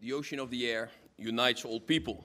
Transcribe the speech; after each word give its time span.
The 0.00 0.14
Ocean 0.14 0.40
of 0.40 0.48
the 0.48 0.66
Air 0.66 0.90
Unites 1.16 1.64
All 1.64 1.80
People. 1.80 2.16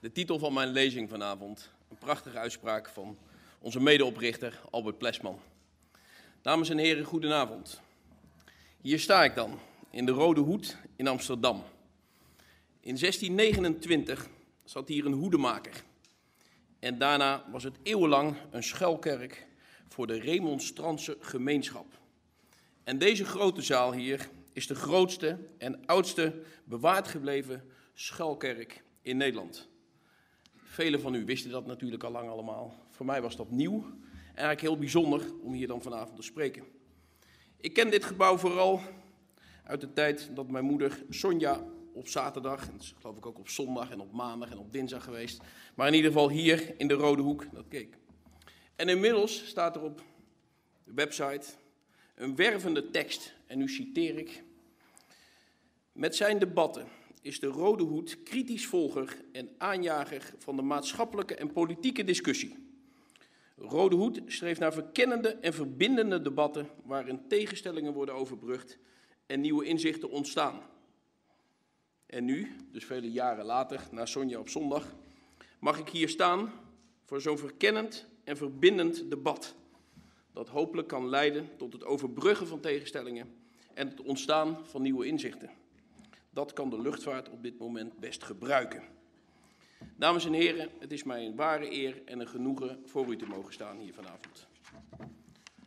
De 0.00 0.12
titel 0.12 0.38
van 0.38 0.52
mijn 0.52 0.68
lezing 0.68 1.08
vanavond. 1.08 1.70
Een 1.88 1.98
prachtige 1.98 2.38
uitspraak 2.38 2.88
van 2.88 3.18
onze 3.58 3.80
medeoprichter 3.80 4.60
Albert 4.70 4.98
Plesman. 4.98 5.40
Dames 6.42 6.68
en 6.68 6.78
heren, 6.78 7.04
goedenavond. 7.04 7.80
Hier 8.80 9.00
sta 9.00 9.24
ik 9.24 9.34
dan, 9.34 9.58
in 9.90 10.06
de 10.06 10.12
Rode 10.12 10.40
Hoed 10.40 10.76
in 10.96 11.06
Amsterdam. 11.08 11.64
In 12.80 12.96
1629 12.96 14.28
zat 14.64 14.88
hier 14.88 15.06
een 15.06 15.12
hoedemaker. 15.12 15.82
En 16.78 16.98
daarna 16.98 17.44
was 17.50 17.62
het 17.64 17.76
eeuwenlang 17.82 18.36
een 18.50 18.62
schuilkerk 18.62 19.46
voor 19.88 20.06
de 20.06 20.20
Remonstrantse 20.20 21.16
gemeenschap. 21.20 21.86
En 22.84 22.98
deze 22.98 23.24
grote 23.24 23.62
zaal 23.62 23.92
hier 23.92 24.28
is 24.58 24.66
de 24.66 24.74
grootste 24.74 25.38
en 25.58 25.86
oudste 25.86 26.42
bewaard 26.64 27.08
gebleven 27.08 27.64
schuilkerk 27.94 28.82
in 29.02 29.16
Nederland. 29.16 29.68
Velen 30.54 31.00
van 31.00 31.14
u 31.14 31.24
wisten 31.24 31.50
dat 31.50 31.66
natuurlijk 31.66 32.02
al 32.02 32.10
lang 32.10 32.28
allemaal. 32.28 32.74
Voor 32.90 33.06
mij 33.06 33.22
was 33.22 33.36
dat 33.36 33.50
nieuw. 33.50 33.84
Eigenlijk 34.26 34.60
heel 34.60 34.78
bijzonder 34.78 35.22
om 35.42 35.52
hier 35.52 35.66
dan 35.66 35.82
vanavond 35.82 36.16
te 36.16 36.22
spreken. 36.22 36.64
Ik 37.56 37.72
ken 37.72 37.90
dit 37.90 38.04
gebouw 38.04 38.36
vooral 38.36 38.80
uit 39.64 39.80
de 39.80 39.92
tijd 39.92 40.30
dat 40.34 40.48
mijn 40.48 40.64
moeder 40.64 41.04
Sonja 41.10 41.64
op 41.92 42.08
zaterdag, 42.08 42.68
en 42.68 42.80
geloof 43.00 43.16
ik 43.16 43.26
ook 43.26 43.38
op 43.38 43.48
zondag 43.48 43.90
en 43.90 44.00
op 44.00 44.12
maandag 44.12 44.50
en 44.50 44.58
op 44.58 44.72
dinsdag 44.72 45.04
geweest, 45.04 45.42
maar 45.74 45.86
in 45.86 45.94
ieder 45.94 46.10
geval 46.10 46.30
hier 46.30 46.74
in 46.80 46.88
de 46.88 46.94
Rode 46.94 47.22
Hoek 47.22 47.46
dat 47.52 47.68
keek. 47.68 47.98
En 48.76 48.88
inmiddels 48.88 49.46
staat 49.46 49.76
er 49.76 49.82
op 49.82 50.02
de 50.84 50.92
website 50.94 51.46
een 52.14 52.36
wervende 52.36 52.90
tekst, 52.90 53.34
en 53.46 53.58
nu 53.58 53.68
citeer 53.68 54.18
ik. 54.18 54.46
Met 55.98 56.16
zijn 56.16 56.38
debatten 56.38 56.88
is 57.22 57.40
de 57.40 57.46
Rode 57.46 57.82
Hoed 57.82 58.22
kritisch 58.22 58.66
volger 58.66 59.16
en 59.32 59.50
aanjager 59.56 60.34
van 60.38 60.56
de 60.56 60.62
maatschappelijke 60.62 61.34
en 61.34 61.52
politieke 61.52 62.04
discussie. 62.04 62.56
Rode 63.56 63.96
Hoed 63.96 64.20
streeft 64.26 64.60
naar 64.60 64.72
verkennende 64.72 65.28
en 65.28 65.52
verbindende 65.52 66.22
debatten 66.22 66.68
waarin 66.84 67.28
tegenstellingen 67.28 67.92
worden 67.92 68.14
overbrugd 68.14 68.78
en 69.26 69.40
nieuwe 69.40 69.64
inzichten 69.64 70.10
ontstaan. 70.10 70.60
En 72.06 72.24
nu, 72.24 72.56
dus 72.72 72.84
vele 72.84 73.10
jaren 73.10 73.44
later, 73.44 73.88
na 73.90 74.06
Sonja 74.06 74.38
op 74.38 74.48
zondag, 74.48 74.94
mag 75.58 75.78
ik 75.78 75.88
hier 75.88 76.08
staan 76.08 76.52
voor 77.04 77.20
zo'n 77.20 77.38
verkennend 77.38 78.06
en 78.24 78.36
verbindend 78.36 79.10
debat. 79.10 79.54
Dat 80.32 80.48
hopelijk 80.48 80.88
kan 80.88 81.08
leiden 81.08 81.48
tot 81.56 81.72
het 81.72 81.84
overbruggen 81.84 82.46
van 82.46 82.60
tegenstellingen 82.60 83.34
en 83.74 83.88
het 83.88 84.00
ontstaan 84.00 84.66
van 84.66 84.82
nieuwe 84.82 85.06
inzichten. 85.06 85.66
Dat 86.38 86.52
kan 86.52 86.70
de 86.70 86.80
luchtvaart 86.80 87.30
op 87.30 87.42
dit 87.42 87.58
moment 87.58 87.98
best 87.98 88.24
gebruiken. 88.24 88.82
Dames 89.96 90.24
en 90.24 90.32
heren, 90.32 90.70
het 90.78 90.92
is 90.92 91.02
mij 91.02 91.26
een 91.26 91.36
ware 91.36 91.72
eer 91.72 92.02
en 92.04 92.20
een 92.20 92.28
genoegen 92.28 92.82
voor 92.84 93.06
u 93.06 93.16
te 93.16 93.26
mogen 93.26 93.52
staan 93.52 93.78
hier 93.78 93.94
vanavond. 93.94 94.46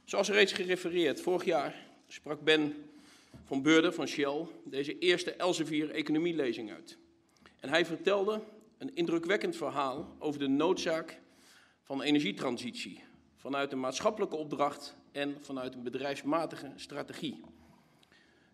Zoals 0.06 0.30
reeds 0.30 0.52
gerefereerd, 0.52 1.22
vorig 1.22 1.46
jaar 1.46 1.76
sprak 2.08 2.42
Ben 2.42 2.76
van 3.44 3.62
Beurden 3.62 3.94
van 3.94 4.08
Shell 4.08 4.48
deze 4.64 5.00
eerste 5.00 5.34
Elsevier 5.34 5.90
economielezing 5.90 6.72
uit. 6.72 6.98
En 7.60 7.70
hij 7.70 7.86
vertelde 7.86 8.44
een 8.78 8.96
indrukwekkend 8.96 9.56
verhaal 9.56 10.16
over 10.20 10.40
de 10.40 10.48
noodzaak 10.48 11.20
van 11.82 12.02
energietransitie 12.02 13.04
vanuit 13.36 13.72
een 13.72 13.80
maatschappelijke 13.80 14.36
opdracht 14.36 14.96
en 15.12 15.38
vanuit 15.42 15.76
een 15.76 15.84
bedrijfsmatige 15.84 16.72
strategie. 16.76 17.51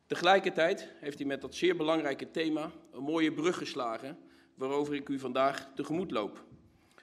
Tegelijkertijd 0.08 0.92
heeft 1.00 1.18
hij 1.18 1.28
met 1.28 1.42
dat 1.42 1.56
zeer 1.56 1.76
belangrijke 1.76 2.32
thema 2.32 2.72
een 2.92 3.04
mooie 3.04 3.34
brug 3.34 3.58
geslagen, 3.58 4.18
waarover 4.56 4.94
ik 4.94 5.10
u 5.10 5.20
vandaag 5.20 5.70
tegemoet 5.76 6.12
loop 6.12 6.46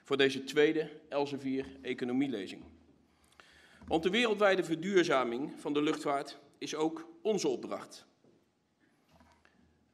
voor 0.03 0.17
deze 0.17 0.45
tweede 0.45 0.91
Elsevier 1.09 1.67
economielezing. 1.83 2.63
Want 3.87 4.03
de 4.03 4.11
wereldwijde 4.11 4.65
verduurzaming 4.65 5.53
van 5.57 5.73
de 5.73 5.83
luchtvaart 5.83 6.39
is 6.59 6.75
ook 6.75 7.09
onze 7.23 7.49
opdracht. 7.49 8.07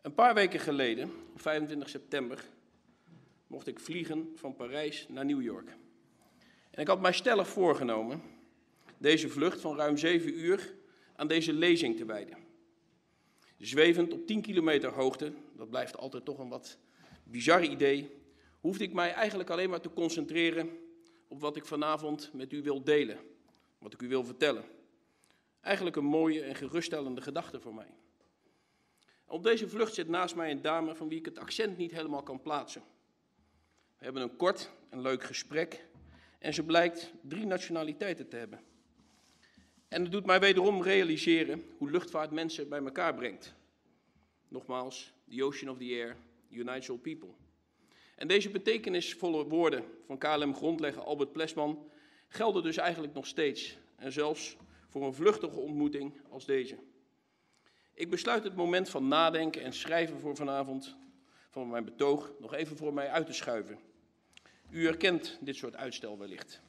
Een 0.03 0.15
paar 0.15 0.35
weken 0.35 0.61
geleden, 0.61 1.11
op 1.33 1.41
25 1.41 1.89
september, 1.89 2.45
mocht 3.47 3.67
ik 3.67 3.81
vliegen 3.81 4.33
van 4.35 4.57
Parijs 4.57 5.07
naar 5.09 5.25
New 5.25 5.43
York. 5.43 5.77
En 6.71 6.81
ik 6.81 6.87
had 6.87 7.01
mij 7.01 7.13
stellig 7.13 7.49
voorgenomen 7.49 8.23
deze 8.99 9.29
vlucht 9.29 9.61
van 9.61 9.77
ruim 9.77 9.97
zeven 9.97 10.39
uur 10.39 10.75
aan 11.17 11.29
deze 11.29 11.53
lezing 11.53 11.97
te 11.97 12.05
wijden. 12.05 12.40
Zwevend 13.61 14.13
op 14.13 14.27
10 14.27 14.41
kilometer 14.41 14.93
hoogte, 14.93 15.33
dat 15.57 15.71
blijft 15.71 15.97
altijd 15.97 16.25
toch 16.25 16.39
een 16.39 16.49
wat 16.49 16.79
bizar 17.25 17.65
idee, 17.65 18.11
hoefde 18.61 18.85
ik 18.85 18.93
mij 18.93 19.13
eigenlijk 19.13 19.51
alleen 19.51 19.71
maar 19.71 19.81
te 19.81 19.93
concentreren 19.93 20.79
op 21.29 21.41
wat 21.41 21.57
ik 21.57 21.67
vanavond 21.67 22.31
met 22.33 22.53
u 22.53 22.63
wil 22.63 22.85
delen, 22.85 23.19
wat 23.79 23.93
ik 23.93 24.03
u 24.03 24.09
wil 24.09 24.25
vertellen. 24.25 24.65
Eigenlijk 25.61 25.97
een 25.97 26.05
mooie 26.05 26.43
en 26.43 26.55
geruststellende 26.55 27.21
gedachte 27.21 27.61
voor 27.61 27.75
mij. 27.75 27.95
Op 29.27 29.43
deze 29.43 29.69
vlucht 29.69 29.95
zit 29.95 30.09
naast 30.09 30.35
mij 30.35 30.51
een 30.51 30.63
dame 30.63 30.95
van 30.95 31.09
wie 31.09 31.19
ik 31.19 31.25
het 31.25 31.39
accent 31.39 31.77
niet 31.77 31.93
helemaal 31.93 32.23
kan 32.23 32.43
plaatsen. 32.43 32.83
We 33.99 34.05
hebben 34.05 34.23
een 34.23 34.37
kort 34.37 34.71
en 34.89 35.01
leuk 35.01 35.25
gesprek 35.25 35.87
en 36.39 36.55
ze 36.55 36.63
blijkt 36.63 37.13
drie 37.23 37.47
nationaliteiten 37.47 38.29
te 38.29 38.37
hebben. 38.37 38.70
En 39.91 40.03
het 40.03 40.13
doet 40.13 40.27
mij 40.27 40.41
wederom 40.41 40.83
realiseren 40.83 41.65
hoe 41.79 41.91
luchtvaart 41.91 42.31
mensen 42.31 42.69
bij 42.69 42.85
elkaar 42.85 43.15
brengt. 43.15 43.55
Nogmaals, 44.49 45.13
the 45.29 45.45
ocean 45.45 45.71
of 45.71 45.79
the 45.79 45.85
air 45.85 46.17
unites 46.51 46.91
all 46.91 46.97
people. 46.97 47.29
En 48.17 48.29
deze 48.29 48.51
betekenisvolle 48.51 49.45
woorden 49.45 49.85
van 50.07 50.19
KLM-grondlegger 50.19 51.03
Albert 51.03 51.33
Plesman 51.33 51.91
gelden 52.29 52.63
dus 52.63 52.77
eigenlijk 52.77 53.15
nog 53.15 53.27
steeds. 53.27 53.79
En 53.97 54.13
zelfs 54.13 54.57
voor 54.89 55.03
een 55.03 55.15
vluchtige 55.15 55.61
ontmoeting 55.61 56.21
als 56.29 56.47
deze. 56.47 56.79
Ik 57.95 58.11
besluit 58.11 58.45
het 58.45 58.57
moment 58.57 58.89
van 58.89 59.09
nadenken 59.09 59.63
en 59.63 59.73
schrijven 59.73 60.21
voor 60.21 60.37
vanavond 60.37 60.97
van 61.49 61.71
mijn 61.71 61.85
betoog 61.85 62.33
nog 62.39 62.55
even 62.55 62.77
voor 62.77 62.95
mij 62.95 63.09
uit 63.09 63.27
te 63.27 63.33
schuiven. 63.33 63.79
U 64.71 64.85
herkent 64.85 65.39
dit 65.41 65.57
soort 65.57 65.77
uitstel 65.77 66.19
wellicht. 66.19 66.63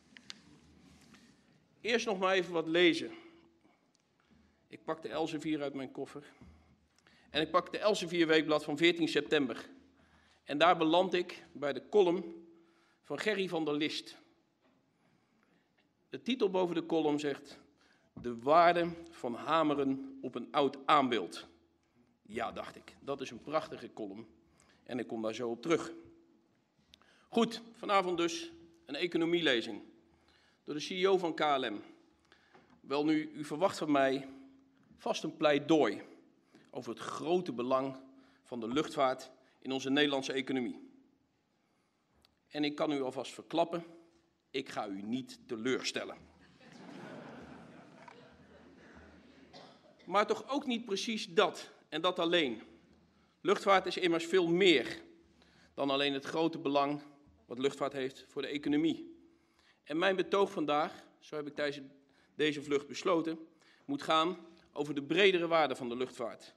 Eerst 1.82 2.06
nog 2.06 2.20
maar 2.20 2.34
even 2.34 2.54
wat 2.54 2.68
lezen. 2.68 3.12
Ik 4.68 4.84
pak 4.84 5.02
de 5.02 5.10
Elsevier 5.10 5.62
uit 5.62 5.74
mijn 5.74 5.92
koffer. 5.92 6.24
En 7.30 7.42
ik 7.42 7.52
pak 7.52 7.72
de 7.72 7.78
Elsevier 7.78 8.28
Weekblad 8.28 8.64
van 8.64 8.78
14 8.78 9.08
september. 9.08 9.70
En 10.44 10.58
daar 10.58 10.78
beland 10.78 11.14
ik 11.14 11.44
bij 11.52 11.74
de 11.74 11.90
column 11.90 12.46
van 13.04 13.20
Gerry 13.20 13.48
van 13.48 13.66
der 13.66 13.74
List. 13.74 14.18
De 16.10 16.22
titel 16.22 16.50
boven 16.50 16.76
de 16.76 16.86
column 16.86 17.20
zegt: 17.20 17.60
De 18.14 18.40
waarde 18.40 18.90
van 19.10 19.36
hameren 19.36 20.20
op 20.22 20.36
een 20.36 20.48
oud 20.52 20.78
aanbeeld. 20.86 21.48
Ja, 22.22 22.52
dacht 22.52 22.76
ik, 22.76 22.96
dat 23.00 23.22
is 23.22 23.32
een 23.32 23.42
prachtige 23.42 23.94
column. 23.94 24.28
En 24.84 25.00
ik 25.00 25.08
kom 25.08 25.22
daar 25.22 25.34
zo 25.34 25.50
op 25.50 25.62
terug. 25.62 25.92
Goed, 27.30 27.62
vanavond 27.74 28.18
dus 28.18 28.52
een 28.86 28.96
economielezing 28.96 29.91
door 30.64 30.74
de 30.74 30.80
CEO 30.80 31.18
van 31.18 31.36
KLM. 31.36 31.82
Wel 32.82 33.06
nu, 33.06 33.32
u 33.32 33.44
verwacht 33.44 33.78
van 33.78 33.92
mij 33.92 34.28
vast 34.98 35.24
een 35.24 35.38
pleidooi 35.38 36.02
over 36.70 36.90
het 36.90 37.02
grote 37.02 37.52
belang 37.52 37.96
van 38.44 38.60
de 38.60 38.68
luchtvaart 38.68 39.32
in 39.60 39.72
onze 39.72 39.90
Nederlandse 39.90 40.34
economie. 40.34 40.90
En 42.48 42.64
ik 42.64 42.76
kan 42.76 42.92
u 42.92 43.02
alvast 43.02 43.34
verklappen, 43.34 43.84
ik 44.50 44.70
ga 44.70 44.88
u 44.88 45.02
niet 45.02 45.40
teleurstellen. 45.48 46.18
Maar 50.06 50.28
toch 50.28 50.50
ook 50.50 50.66
niet 50.66 50.86
precies 50.86 51.34
dat 51.34 51.72
en 51.90 52.02
dat 52.02 52.20
alleen. 52.20 52.62
Luchtvaart 53.42 53.86
is 53.86 53.98
immers 53.98 54.26
veel 54.26 54.48
meer 54.48 55.02
dan 55.74 55.90
alleen 55.90 56.14
het 56.14 56.26
grote 56.26 56.58
belang 56.60 57.02
wat 57.46 57.60
luchtvaart 57.60 57.94
heeft 57.94 58.26
voor 58.28 58.42
de 58.42 58.48
economie. 58.48 59.11
En 59.92 59.98
mijn 59.98 60.16
betoog 60.16 60.52
vandaag, 60.52 61.04
zo 61.20 61.36
heb 61.36 61.48
ik 61.48 61.56
tijdens 61.56 61.88
deze 62.36 62.64
vlucht 62.64 62.88
besloten, 62.88 63.40
moet 63.86 64.02
gaan 64.02 64.38
over 64.74 64.96
de 64.96 65.04
bredere 65.04 65.48
waarde 65.48 65.76
van 65.76 65.90
de 65.90 65.96
luchtvaart. 65.96 66.56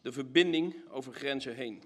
De 0.00 0.12
verbinding 0.12 0.90
over 0.90 1.12
grenzen 1.12 1.54
heen. 1.54 1.82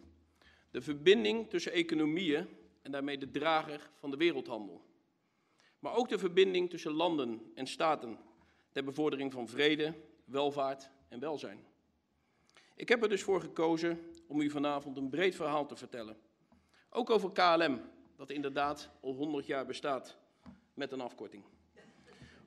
De 0.70 0.80
verbinding 0.80 1.50
tussen 1.50 1.72
economieën 1.72 2.48
en 2.82 2.90
daarmee 2.90 3.18
de 3.18 3.30
drager 3.30 3.90
van 3.94 4.10
de 4.10 4.16
wereldhandel. 4.16 4.84
Maar 5.78 5.94
ook 5.94 6.08
de 6.08 6.18
verbinding 6.18 6.70
tussen 6.70 6.92
landen 6.92 7.52
en 7.54 7.66
staten 7.66 8.18
ter 8.72 8.84
bevordering 8.84 9.32
van 9.32 9.48
vrede, 9.48 9.94
welvaart 10.24 10.90
en 11.08 11.20
welzijn. 11.20 11.64
Ik 12.74 12.88
heb 12.88 13.02
er 13.02 13.08
dus 13.08 13.22
voor 13.22 13.40
gekozen 13.40 14.10
om 14.26 14.40
u 14.40 14.50
vanavond 14.50 14.96
een 14.96 15.10
breed 15.10 15.34
verhaal 15.34 15.66
te 15.66 15.76
vertellen. 15.76 16.16
Ook 16.90 17.10
over 17.10 17.32
KLM, 17.32 17.80
dat 18.16 18.30
inderdaad 18.30 18.90
al 19.00 19.14
100 19.14 19.46
jaar 19.46 19.66
bestaat 19.66 20.24
met 20.76 20.92
een 20.92 21.00
afkorting. 21.00 21.44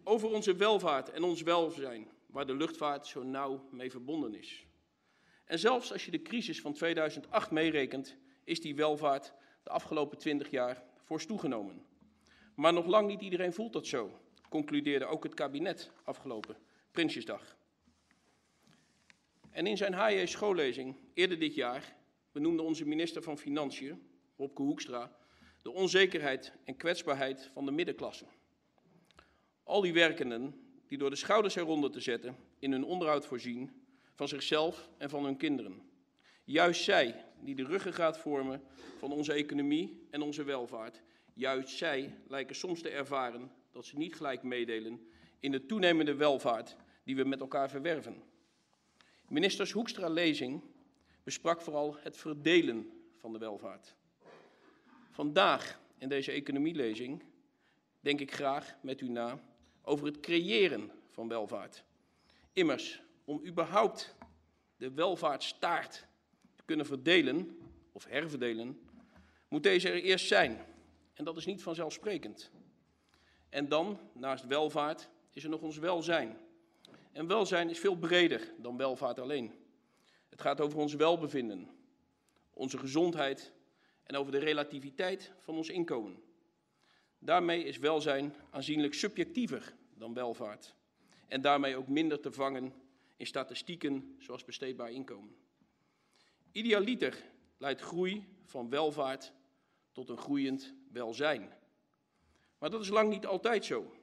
Over 0.04 0.30
onze 0.30 0.56
welvaart 0.56 1.10
en 1.10 1.24
ons 1.24 1.42
welzijn, 1.42 2.08
waar 2.26 2.46
de 2.46 2.56
luchtvaart 2.56 3.08
zo 3.08 3.24
nauw 3.24 3.68
mee 3.72 3.92
verbonden 3.92 4.36
is. 4.36 4.66
En 5.46 5.60
zelfs 5.60 5.92
als 5.92 6.06
je 6.06 6.12
de 6.12 6.22
crisis 6.22 6.62
van 6.62 6.74
2008 6.74 7.52
meerekent, 7.52 8.18
is 8.44 8.62
die 8.62 8.76
welvaart 8.76 9.34
de 9.64 9.70
afgelopen 9.70 10.18
20 10.18 10.50
jaar 10.50 10.84
fors 11.04 11.26
toegenomen. 11.26 11.86
Maar 12.56 12.74
nog 12.74 12.86
lang 12.86 13.08
niet 13.08 13.22
iedereen 13.22 13.54
voelt 13.54 13.74
dat 13.74 13.88
zo, 13.88 14.20
concludeerde 14.50 15.06
ook 15.06 15.24
het 15.24 15.34
kabinet 15.34 15.92
afgelopen 16.04 16.58
Prinsjesdag. 16.92 17.58
En 19.50 19.68
in 19.68 19.78
zijn 19.78 19.94
HJ 19.94 20.26
schoollezing 20.26 20.96
eerder 21.14 21.40
dit 21.40 21.56
jaar 21.56 21.96
benoemde 22.32 22.62
onze 22.62 22.86
minister 22.86 23.22
van 23.22 23.38
Financiën, 23.38 24.10
Wopke 24.36 24.62
Hoekstra, 24.62 25.19
de 25.62 25.72
onzekerheid 25.72 26.54
en 26.64 26.78
kwetsbaarheid 26.78 27.50
van 27.54 27.66
de 27.66 27.72
middenklasse. 27.72 28.26
Al 29.64 29.82
die 29.82 29.94
werkenden 29.94 30.70
die 30.88 30.98
door 30.98 31.10
de 31.10 31.16
schouders 31.16 31.56
eronder 31.56 31.92
te 31.92 32.00
zetten 32.00 32.38
in 32.60 32.72
hun 32.72 32.84
onderhoud 32.84 33.26
voorzien 33.26 33.84
van 34.16 34.28
zichzelf 34.28 34.90
en 34.98 35.10
van 35.10 35.24
hun 35.24 35.38
kinderen. 35.38 35.82
Juist 36.44 36.84
zij 36.84 37.26
die 37.40 37.56
de 37.56 37.64
ruggengraat 37.64 38.18
vormen 38.18 38.62
van 38.98 39.12
onze 39.12 39.34
economie 39.34 40.08
en 40.10 40.22
onze 40.22 40.44
welvaart, 40.44 41.02
juist 41.34 41.78
zij 41.78 42.16
lijken 42.28 42.56
soms 42.56 42.82
te 42.82 42.90
ervaren 42.90 43.52
dat 43.72 43.86
ze 43.86 43.98
niet 43.98 44.16
gelijk 44.16 44.44
meedelen 44.44 45.08
in 45.40 45.52
de 45.52 45.66
toenemende 45.66 46.16
welvaart 46.16 46.76
die 47.04 47.16
we 47.16 47.24
met 47.24 47.40
elkaar 47.40 47.70
verwerven. 47.70 48.24
Ministers 49.28 49.72
Hoekstra 49.72 50.08
lezing 50.08 50.62
besprak 51.24 51.62
vooral 51.62 51.98
het 52.00 52.18
verdelen 52.18 52.92
van 53.16 53.34
de 53.34 53.40
welvaart. 53.40 53.96
Vandaag 55.10 55.80
in 55.98 56.10
deze 56.10 56.32
economielezing 56.32 57.24
denk 58.00 58.20
ik 58.20 58.34
graag 58.34 58.76
met 58.82 59.02
u 59.02 59.10
na 59.10 59.40
over 59.82 60.06
het 60.06 60.20
creëren 60.20 60.92
van 61.08 61.28
welvaart. 61.28 61.84
Immers, 62.54 63.02
om 63.26 63.46
überhaupt 63.46 64.16
de 64.78 64.92
welvaartstaart 64.92 66.08
te 66.56 66.64
kunnen 66.66 66.86
verdelen 66.86 67.58
of 67.92 68.06
herverdelen, 68.06 68.80
moet 69.48 69.64
deze 69.64 69.90
er 69.90 70.04
eerst 70.04 70.28
zijn. 70.28 70.66
En 71.14 71.24
dat 71.24 71.38
is 71.38 71.46
niet 71.46 71.64
vanzelfsprekend. 71.64 72.52
En 73.50 73.68
dan, 73.68 74.00
naast 74.14 74.48
welvaart, 74.48 75.10
is 75.34 75.44
er 75.44 75.50
nog 75.50 75.62
ons 75.62 75.78
welzijn. 75.78 76.38
En 77.12 77.28
welzijn 77.28 77.70
is 77.70 77.80
veel 77.80 77.96
breder 77.96 78.54
dan 78.58 78.78
welvaart 78.78 79.20
alleen. 79.20 79.54
Het 80.30 80.42
gaat 80.42 80.62
over 80.62 80.80
ons 80.80 80.94
welbevinden, 80.94 81.70
onze 82.54 82.78
gezondheid 82.78 83.52
en 84.10 84.16
over 84.16 84.32
de 84.32 84.38
relativiteit 84.38 85.32
van 85.40 85.56
ons 85.56 85.70
inkomen. 85.70 86.22
Daarmee 87.20 87.64
is 87.64 87.78
welzijn 87.78 88.34
aanzienlijk 88.50 88.94
subjectiever 88.94 89.74
dan 89.94 90.14
welvaart. 90.14 90.76
En 91.28 91.42
daarmee 91.42 91.76
ook 91.76 91.88
minder 91.88 92.20
te 92.20 92.32
vangen 92.32 92.74
in 93.18 93.26
statistieken 93.26 94.16
zoals 94.20 94.46
besteedbaar 94.46 94.92
inkomen. 94.92 95.36
Idealiter 96.52 97.24
leidt 97.58 97.82
groei 97.82 98.28
van 98.46 98.70
welvaart 98.70 99.34
tot 99.92 100.10
een 100.10 100.18
groeiend 100.18 100.74
welzijn. 100.92 101.54
Maar 102.58 102.70
dat 102.70 102.82
is 102.82 102.90
lang 102.90 103.10
niet 103.10 103.26
altijd 103.26 103.66
zo. 103.66 103.96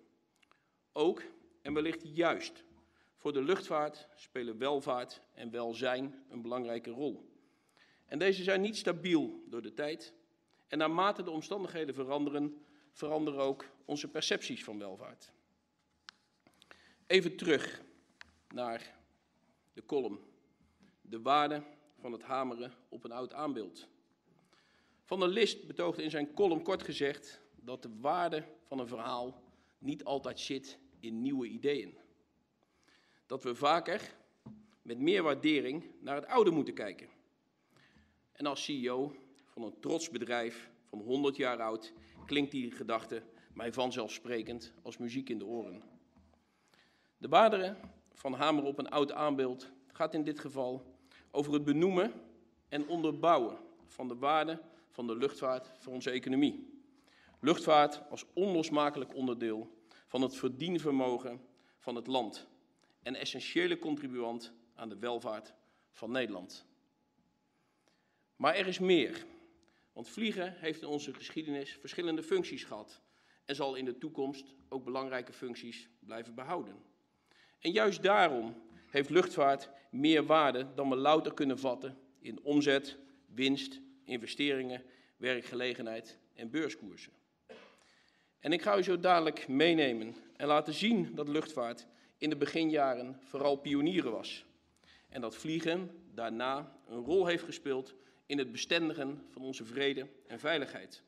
Ook 0.93 1.23
en 1.63 1.75
wellicht 1.75 2.03
juist 2.03 2.65
voor 3.17 3.33
de 3.33 3.43
luchtvaart 3.43 4.09
spelen 4.15 4.59
welvaart 4.59 5.21
en 5.33 5.51
welzijn 5.51 6.25
een 6.29 6.43
belangrijke 6.43 6.91
rol. 6.91 7.36
En 8.07 8.19
deze 8.19 8.43
zijn 8.43 8.61
niet 8.61 8.77
stabiel 8.77 9.45
door 9.47 9.63
de 9.63 9.75
tijd. 9.75 10.13
En 10.69 10.79
naarmate 10.79 11.23
de 11.23 11.31
omstandigheden 11.31 11.95
veranderen, 11.95 12.65
veranderen 12.93 13.41
ook 13.41 13.65
onze 13.85 14.09
percepties 14.09 14.65
van 14.65 14.79
welvaart. 14.79 15.33
Even 17.07 17.37
terug 17.37 17.83
naar 18.49 18.95
de 19.73 19.85
column. 19.85 20.21
De 21.01 21.21
waarde 21.21 21.63
van 22.01 22.13
het 22.13 22.23
hameren 22.23 22.73
op 22.89 23.05
een 23.05 23.13
oud 23.13 23.33
aanbeeld. 23.33 23.89
Van 25.05 25.21
der 25.21 25.29
List 25.29 25.67
betoogde 25.67 26.03
in 26.03 26.11
zijn 26.11 26.35
column 26.35 26.63
kort 26.63 26.83
gezegd 26.83 27.41
dat 27.55 27.83
de 27.83 27.91
waarde 28.01 28.45
van 28.65 28.79
een 28.79 28.89
verhaal 28.89 29.43
niet 29.79 30.05
altijd 30.05 30.41
zit 30.41 30.79
in 31.01 31.23
nieuwe 31.23 31.47
ideeën. 31.47 31.99
Dat 33.27 33.43
we 33.43 33.55
vaker 33.55 34.15
met 34.83 34.99
meer 34.99 35.23
waardering 35.23 35.85
naar 36.01 36.15
het 36.15 36.27
oude 36.27 36.51
moeten 36.51 36.75
kijken. 36.75 37.09
En 38.37 38.47
als 38.47 38.65
CEO 38.65 39.15
van 39.45 39.63
een 39.63 39.81
trots 39.81 40.11
bedrijf 40.11 40.71
van 40.89 40.99
100 41.01 41.37
jaar 41.37 41.63
oud 41.63 41.93
klinkt 42.27 42.51
die 42.51 42.71
gedachte 42.71 43.23
mij 43.53 43.73
vanzelfsprekend 43.73 44.73
als 44.83 44.97
muziek 44.97 45.29
in 45.29 45.39
de 45.39 45.47
oren. 45.47 45.83
De 47.19 47.29
waarde 47.29 47.77
van 48.13 48.33
hamer 48.33 48.65
op 48.65 48.79
een 48.79 48.89
oud 48.89 49.13
aanbeeld 49.13 49.71
gaat 49.93 50.15
in 50.15 50.25
dit 50.25 50.41
geval 50.41 50.97
over 51.31 51.53
het 51.53 51.65
benoemen 51.65 52.13
en 52.69 52.89
onderbouwen 52.89 53.57
van 53.87 54.09
de 54.09 54.17
waarde 54.17 54.61
van 54.91 55.07
de 55.07 55.17
luchtvaart 55.17 55.71
voor 55.79 55.93
onze 55.93 56.11
economie. 56.11 56.83
Luchtvaart 57.41 58.03
als 58.11 58.25
onlosmakelijk 58.33 59.15
onderdeel 59.15 59.71
van 60.07 60.23
het 60.23 60.37
verdienvermogen 60.37 61.41
van 61.79 61.95
het 61.95 62.07
land 62.07 62.47
en 63.03 63.15
essentiële 63.15 63.79
contribuant 63.79 64.53
aan 64.75 64.89
de 64.89 64.99
welvaart 64.99 65.55
van 65.91 66.11
Nederland. 66.11 66.67
Maar 68.37 68.55
er 68.55 68.67
is 68.67 68.79
meer, 68.79 69.25
want 69.93 70.09
vliegen 70.09 70.55
heeft 70.57 70.83
in 70.83 70.89
onze 70.89 71.15
geschiedenis 71.15 71.77
verschillende 71.81 72.23
functies 72.23 72.65
gehad 72.65 73.03
en 73.45 73.55
zal 73.55 73.75
in 73.75 73.85
de 73.85 73.99
toekomst 73.99 74.55
ook 74.69 74.85
belangrijke 74.85 75.33
functies 75.33 75.89
blijven 76.01 76.35
behouden. 76.35 76.77
En 77.59 77.71
juist 77.71 78.03
daarom 78.03 78.63
heeft 78.91 79.11
luchtvaart 79.11 79.71
meer 79.91 80.27
waarde 80.27 80.67
dan 80.75 80.89
we 80.89 80.97
louter 80.97 81.35
kunnen 81.35 81.59
vatten 81.59 81.99
in 82.21 82.43
omzet, 82.43 82.97
winst, 83.27 83.81
investeringen, 84.05 84.83
werkgelegenheid 85.17 86.19
en 86.35 86.51
beurskoersen. 86.51 87.13
En 88.39 88.53
ik 88.53 88.63
ga 88.63 88.79
u 88.79 88.83
zo 88.83 89.01
dadelijk 89.01 89.49
meenemen 89.49 90.15
en 90.37 90.47
laten 90.47 90.75
zien 90.75 91.15
dat 91.15 91.29
luchtvaart 91.29 91.87
in 92.19 92.31
de 92.31 92.37
beginjaren 92.37 93.21
vooral 93.23 93.57
pionieren 93.57 94.13
was. 94.13 94.45
En 95.09 95.21
dat 95.21 95.37
vliegen 95.37 96.05
daarna 96.15 96.79
een 96.89 97.05
rol 97.05 97.27
heeft 97.27 97.45
gespeeld 97.45 97.95
in 98.27 98.39
het 98.39 98.53
bestendigen 98.53 99.25
van 99.31 99.43
onze 99.43 99.65
vrede 99.65 100.09
en 100.27 100.39
veiligheid. 100.39 101.03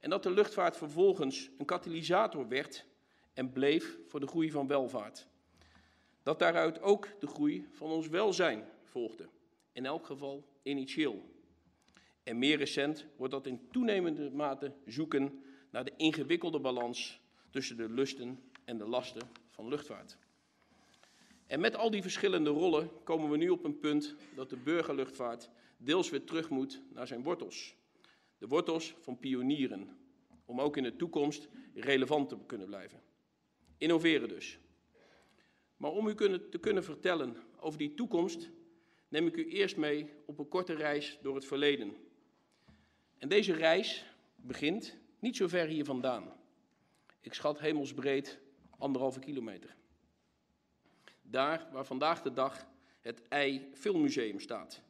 En 0.00 0.10
dat 0.10 0.22
de 0.22 0.30
luchtvaart 0.30 0.76
vervolgens 0.76 1.50
een 1.58 1.66
katalysator 1.66 2.48
werd 2.48 2.84
en 3.34 3.52
bleef 3.52 3.98
voor 4.06 4.20
de 4.20 4.26
groei 4.26 4.50
van 4.50 4.66
welvaart 4.66 5.28
dat 6.28 6.38
daaruit 6.38 6.80
ook 6.80 7.08
de 7.20 7.26
groei 7.26 7.68
van 7.72 7.90
ons 7.90 8.08
welzijn 8.08 8.64
volgde. 8.82 9.28
In 9.72 9.86
elk 9.86 10.06
geval 10.06 10.44
initieel. 10.62 11.30
En 12.22 12.38
meer 12.38 12.56
recent 12.56 13.06
wordt 13.16 13.32
dat 13.32 13.46
in 13.46 13.68
toenemende 13.70 14.30
mate 14.30 14.72
zoeken 14.86 15.42
naar 15.70 15.84
de 15.84 15.92
ingewikkelde 15.96 16.60
balans 16.60 17.20
tussen 17.50 17.76
de 17.76 17.88
lusten 17.88 18.42
en 18.64 18.78
de 18.78 18.86
lasten 18.86 19.28
van 19.50 19.68
luchtvaart. 19.68 20.18
En 21.46 21.60
met 21.60 21.76
al 21.76 21.90
die 21.90 22.02
verschillende 22.02 22.50
rollen 22.50 22.90
komen 23.04 23.30
we 23.30 23.36
nu 23.36 23.48
op 23.48 23.64
een 23.64 23.78
punt 23.78 24.14
dat 24.34 24.50
de 24.50 24.56
burgerluchtvaart 24.56 25.50
deels 25.78 26.10
weer 26.10 26.24
terug 26.24 26.50
moet 26.50 26.82
naar 26.92 27.06
zijn 27.06 27.22
wortels. 27.22 27.76
De 28.38 28.46
wortels 28.46 28.94
van 29.00 29.18
pionieren, 29.18 29.98
om 30.44 30.60
ook 30.60 30.76
in 30.76 30.82
de 30.82 30.96
toekomst 30.96 31.48
relevant 31.74 32.28
te 32.28 32.38
kunnen 32.46 32.66
blijven. 32.66 33.02
Innoveren 33.76 34.28
dus. 34.28 34.58
Maar 35.76 35.90
om 35.90 36.08
u 36.08 36.14
te 36.50 36.58
kunnen 36.60 36.84
vertellen 36.84 37.36
over 37.60 37.78
die 37.78 37.94
toekomst, 37.94 38.50
neem 39.08 39.26
ik 39.26 39.36
u 39.36 39.48
eerst 39.48 39.76
mee 39.76 40.10
op 40.24 40.38
een 40.38 40.48
korte 40.48 40.74
reis 40.74 41.18
door 41.22 41.34
het 41.34 41.44
verleden. 41.44 41.96
En 43.18 43.28
deze 43.28 43.52
reis 43.52 44.04
begint 44.36 44.96
niet 45.18 45.36
zo 45.36 45.48
ver 45.48 45.66
hier 45.66 45.84
vandaan. 45.84 46.32
Ik 47.20 47.34
schat 47.34 47.58
hemelsbreed 47.58 48.38
anderhalve 48.78 49.18
kilometer. 49.18 49.76
Daar 51.22 51.68
waar 51.72 51.84
vandaag 51.84 52.22
de 52.22 52.32
dag 52.32 52.66
het 53.00 53.22
EI 53.28 53.68
Filmmuseum 53.72 54.40
staat. 54.40 54.82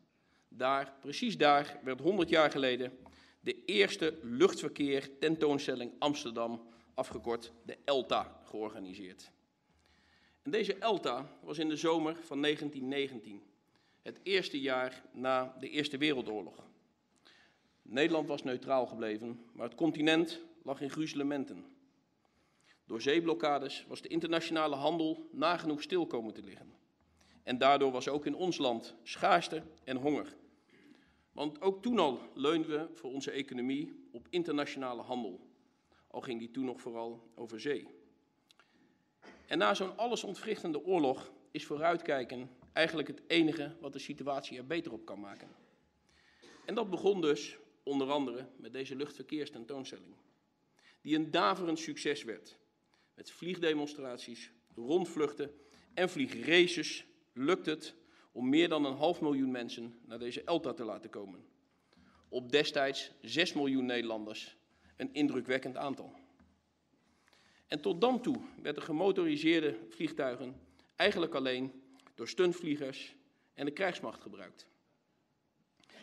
Daar, 0.49 0.93
precies 1.01 1.37
daar, 1.37 1.81
werd 1.83 2.01
100 2.01 2.29
jaar 2.29 2.51
geleden 2.51 2.99
de 3.41 3.65
eerste 3.65 4.19
luchtverkeer 4.23 5.19
tentoonstelling 5.19 5.93
Amsterdam, 5.99 6.67
afgekort 6.95 7.53
de 7.65 7.79
ELTA, 7.85 8.41
georganiseerd. 8.45 9.31
En 10.43 10.51
deze 10.51 10.75
ELTA 10.75 11.39
was 11.43 11.59
in 11.59 11.69
de 11.69 11.77
zomer 11.77 12.17
van 12.23 12.43
1919, 12.43 13.43
het 14.03 14.21
eerste 14.23 14.61
jaar 14.61 15.03
na 15.13 15.57
de 15.61 15.69
Eerste 15.69 15.99
Wereldoorlog. 15.99 16.67
Nederland 17.83 18.29
was 18.29 18.43
neutraal 18.43 18.87
gebleven, 18.87 19.45
maar 19.53 19.67
het 19.67 19.77
continent 19.77 20.41
lag 20.63 20.81
in 20.81 20.91
gruzelementen. 20.91 21.65
Door 22.87 23.01
zeeblokkades 23.01 23.85
was 23.89 24.03
de 24.03 24.09
internationale 24.09 24.77
handel 24.77 25.29
nagenoeg 25.33 25.83
stil 25.83 26.07
komen 26.07 26.35
te 26.35 26.43
liggen. 26.43 26.78
En 27.49 27.59
daardoor 27.59 27.93
was 27.93 28.09
ook 28.09 28.27
in 28.27 28.35
ons 28.35 28.59
land 28.59 28.95
schaarste 29.03 29.63
en 29.85 29.97
honger. 29.97 30.37
Want 31.33 31.61
ook 31.61 31.83
toen 31.83 31.99
al 31.99 32.21
leunden 32.35 32.71
we 32.71 32.95
voor 32.95 33.13
onze 33.13 33.31
economie 33.31 34.09
op 34.13 34.27
internationale 34.31 35.03
handel, 35.03 35.41
al 36.07 36.21
ging 36.21 36.39
die 36.39 36.51
toen 36.51 36.65
nog 36.65 36.81
vooral 36.81 37.31
over 37.35 37.61
zee. 37.61 37.87
En 39.47 39.59
na 39.59 39.75
zo'n 39.75 39.97
allesontwrichtende 39.97 40.85
oorlog 40.85 41.33
is 41.51 41.67
vooruitkijken 41.67 42.51
eigenlijk 42.73 43.09
het 43.09 43.23
enige 43.27 43.77
wat 43.81 43.93
de 43.93 43.99
situatie 43.99 44.59
er 44.59 44.67
beter 44.67 44.93
op 44.93 45.05
kan 45.05 45.21
maken. 45.21 45.49
En 46.65 46.75
dat 46.75 46.91
begon 46.91 47.21
dus 47.21 47.59
onder 47.83 48.11
andere 48.11 48.47
met 48.57 48.73
deze 48.73 48.97
luchtverkeerstentoonstelling, 48.97 50.15
die 51.01 51.17
een 51.17 51.31
daverend 51.31 51.79
succes 51.79 52.25
werd. 52.25 52.59
Met 53.15 53.31
vliegdemonstraties, 53.31 54.53
rondvluchten 54.75 55.51
en 55.95 56.11
vliegraces 56.11 57.08
lukt 57.39 57.67
het 57.67 57.95
om 58.33 58.49
meer 58.49 58.69
dan 58.69 58.85
een 58.85 58.97
half 58.97 59.21
miljoen 59.21 59.51
mensen 59.51 59.99
naar 60.05 60.19
deze 60.19 60.43
ELTA 60.45 60.73
te 60.73 60.85
laten 60.85 61.11
komen. 61.11 61.45
Op 62.29 62.53
destijds 62.53 63.13
6 63.23 63.53
miljoen 63.53 63.87
Nederlanders, 63.87 64.57
een 64.97 65.13
indrukwekkend 65.13 65.77
aantal. 65.77 66.13
En 67.67 67.81
tot 67.81 68.01
dan 68.01 68.21
toe 68.23 68.41
werden 68.63 68.83
gemotoriseerde 68.83 69.79
vliegtuigen 69.89 70.61
eigenlijk 70.97 71.35
alleen 71.35 71.83
door 72.15 72.29
stuntvliegers 72.29 73.15
en 73.55 73.65
de 73.65 73.73
krijgsmacht 73.73 74.21
gebruikt. 74.21 74.67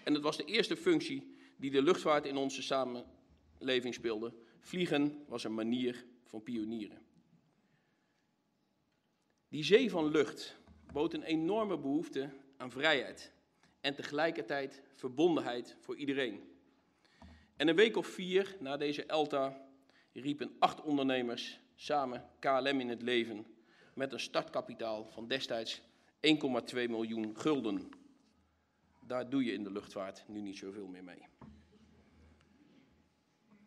En 0.04 0.14
het 0.14 0.24
was 0.24 0.38
de 0.38 0.46
eerste 0.46 0.76
functie 0.76 1.36
die 1.58 1.72
de 1.72 1.82
luchtvaart 1.82 2.26
in 2.26 2.38
onze 2.38 2.62
samenleving 2.62 3.94
speelde. 3.94 4.34
Vliegen 4.60 5.24
was 5.28 5.44
een 5.44 5.54
manier 5.54 6.06
van 6.24 6.44
pionieren. 6.44 7.02
Die 9.48 9.64
zee 9.64 9.90
van 9.90 10.08
lucht 10.08 10.58
bood 10.96 11.14
een 11.14 11.24
enorme 11.24 11.78
behoefte 11.78 12.30
aan 12.58 12.72
vrijheid 12.72 13.32
en 13.82 13.96
tegelijkertijd 13.96 14.82
verbondenheid 14.94 15.76
voor 15.80 15.96
iedereen. 15.96 16.44
En 17.56 17.68
een 17.68 17.76
week 17.76 17.98
of 17.98 18.08
vier 18.08 18.56
na 18.60 18.78
deze 18.78 19.06
ELTA 19.06 19.68
riepen 20.14 20.56
acht 20.60 20.82
ondernemers 20.82 21.60
samen 21.76 22.30
KLM 22.40 22.80
in 22.80 22.90
het 22.90 23.02
leven 23.02 23.46
met 23.94 24.14
een 24.14 24.20
startkapitaal 24.20 25.06
van 25.06 25.28
destijds 25.28 25.82
1,2 25.82 25.86
miljoen 26.74 27.38
gulden. 27.38 27.90
Daar 29.00 29.30
doe 29.30 29.44
je 29.44 29.54
in 29.54 29.64
de 29.64 29.72
luchtvaart 29.72 30.24
nu 30.28 30.42
niet 30.42 30.58
zoveel 30.58 30.88
meer 30.88 31.04
mee. 31.04 31.28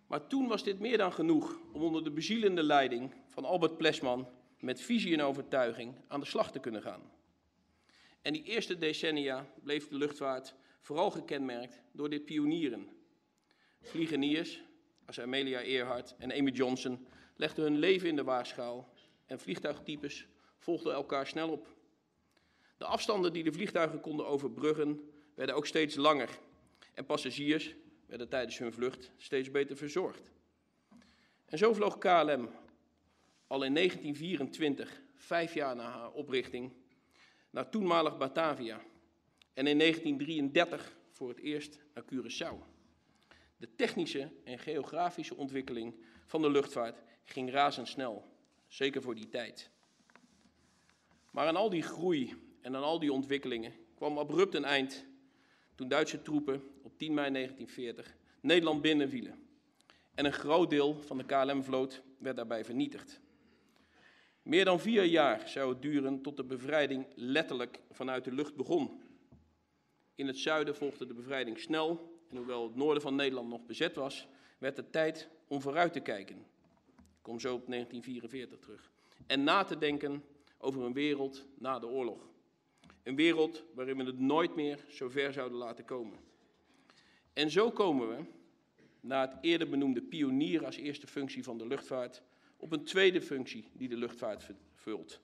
Maar 0.06 0.26
toen 0.26 0.48
was 0.48 0.64
dit 0.64 0.78
meer 0.78 0.98
dan 0.98 1.12
genoeg 1.12 1.60
om 1.72 1.82
onder 1.82 2.04
de 2.04 2.10
bezielende 2.10 2.62
leiding 2.62 3.14
van 3.26 3.44
Albert 3.44 3.76
Plesman 3.76 4.28
met 4.60 4.80
visie 4.80 5.12
en 5.12 5.22
overtuiging 5.22 5.94
aan 6.06 6.20
de 6.20 6.26
slag 6.26 6.52
te 6.52 6.58
kunnen 6.58 6.82
gaan. 6.82 7.16
En 8.22 8.32
die 8.32 8.42
eerste 8.42 8.78
decennia 8.78 9.46
bleef 9.62 9.88
de 9.88 9.96
luchtvaart 9.96 10.54
vooral 10.80 11.10
gekenmerkt 11.10 11.80
door 11.92 12.10
dit 12.10 12.24
pionieren. 12.24 12.88
Vliegeniers, 13.82 14.62
als 15.06 15.20
Amelia 15.20 15.60
Earhart 15.60 16.14
en 16.18 16.32
Amy 16.32 16.50
Johnson, 16.50 17.06
legden 17.36 17.64
hun 17.64 17.78
leven 17.78 18.08
in 18.08 18.16
de 18.16 18.24
waarschaal 18.24 18.92
en 19.26 19.40
vliegtuigtypes 19.40 20.26
volgden 20.58 20.92
elkaar 20.92 21.26
snel 21.26 21.50
op. 21.50 21.76
De 22.76 22.84
afstanden 22.84 23.32
die 23.32 23.44
de 23.44 23.52
vliegtuigen 23.52 24.00
konden 24.00 24.26
overbruggen 24.26 25.10
werden 25.34 25.54
ook 25.54 25.66
steeds 25.66 25.96
langer 25.96 26.38
en 26.94 27.06
passagiers 27.06 27.74
werden 28.06 28.28
tijdens 28.28 28.58
hun 28.58 28.72
vlucht 28.72 29.10
steeds 29.16 29.50
beter 29.50 29.76
verzorgd. 29.76 30.32
En 31.44 31.58
zo 31.58 31.72
vloog 31.72 31.98
KLM 31.98 32.50
al 33.46 33.62
in 33.62 33.74
1924, 33.74 35.02
vijf 35.14 35.54
jaar 35.54 35.76
na 35.76 35.90
haar 35.90 36.12
oprichting, 36.12 36.72
naar 37.58 37.70
toenmalig 37.70 38.16
Batavia 38.16 38.80
en 39.54 39.66
in 39.66 39.78
1933 39.78 40.96
voor 41.12 41.28
het 41.28 41.38
eerst 41.38 41.78
naar 41.94 42.04
Curaçao. 42.04 42.56
De 43.56 43.74
technische 43.76 44.30
en 44.44 44.58
geografische 44.58 45.36
ontwikkeling 45.36 45.94
van 46.26 46.42
de 46.42 46.50
luchtvaart 46.50 47.02
ging 47.24 47.50
razendsnel, 47.50 48.24
zeker 48.66 49.02
voor 49.02 49.14
die 49.14 49.28
tijd. 49.28 49.70
Maar 51.30 51.46
aan 51.46 51.56
al 51.56 51.70
die 51.70 51.82
groei 51.82 52.34
en 52.60 52.76
aan 52.76 52.82
al 52.82 52.98
die 52.98 53.12
ontwikkelingen 53.12 53.72
kwam 53.94 54.18
abrupt 54.18 54.54
een 54.54 54.64
eind 54.64 55.06
toen 55.74 55.88
Duitse 55.88 56.22
troepen 56.22 56.62
op 56.82 56.98
10 56.98 57.14
mei 57.14 57.32
1940 57.32 58.16
Nederland 58.40 58.82
binnenvielen. 58.82 59.48
En 60.14 60.24
een 60.24 60.32
groot 60.32 60.70
deel 60.70 61.02
van 61.02 61.18
de 61.18 61.24
KLM-vloot 61.24 62.02
werd 62.18 62.36
daarbij 62.36 62.64
vernietigd. 62.64 63.20
Meer 64.48 64.64
dan 64.64 64.80
vier 64.80 65.04
jaar 65.04 65.48
zou 65.48 65.72
het 65.72 65.82
duren 65.82 66.22
tot 66.22 66.36
de 66.36 66.44
bevrijding 66.44 67.06
letterlijk 67.14 67.80
vanuit 67.90 68.24
de 68.24 68.32
lucht 68.32 68.56
begon. 68.56 69.00
In 70.14 70.26
het 70.26 70.38
zuiden 70.38 70.76
volgde 70.76 71.06
de 71.06 71.14
bevrijding 71.14 71.58
snel 71.58 72.20
en 72.28 72.36
hoewel 72.36 72.62
het 72.62 72.74
noorden 72.74 73.02
van 73.02 73.14
Nederland 73.14 73.48
nog 73.48 73.66
bezet 73.66 73.94
was, 73.94 74.28
werd 74.58 74.76
het 74.76 74.92
tijd 74.92 75.28
om 75.48 75.60
vooruit 75.60 75.92
te 75.92 76.00
kijken. 76.00 76.36
Ik 76.36 77.22
kom 77.22 77.40
zo 77.40 77.54
op 77.54 77.66
1944 77.66 78.58
terug. 78.58 78.90
En 79.26 79.44
na 79.44 79.64
te 79.64 79.78
denken 79.78 80.24
over 80.58 80.82
een 80.82 80.92
wereld 80.92 81.46
na 81.58 81.78
de 81.78 81.86
oorlog. 81.86 82.28
Een 83.02 83.16
wereld 83.16 83.64
waarin 83.74 83.96
we 83.96 84.04
het 84.04 84.18
nooit 84.18 84.54
meer 84.54 84.84
zo 84.88 85.08
ver 85.08 85.32
zouden 85.32 85.58
laten 85.58 85.84
komen. 85.84 86.18
En 87.32 87.50
zo 87.50 87.70
komen 87.70 88.08
we, 88.08 88.24
na 89.00 89.20
het 89.20 89.36
eerder 89.40 89.68
benoemde 89.68 90.02
pionier 90.02 90.64
als 90.64 90.76
eerste 90.76 91.06
functie 91.06 91.44
van 91.44 91.58
de 91.58 91.66
luchtvaart, 91.66 92.22
op 92.58 92.72
een 92.72 92.84
tweede 92.84 93.20
functie 93.20 93.68
die 93.72 93.88
de 93.88 93.96
luchtvaart 93.96 94.50
vult. 94.74 95.20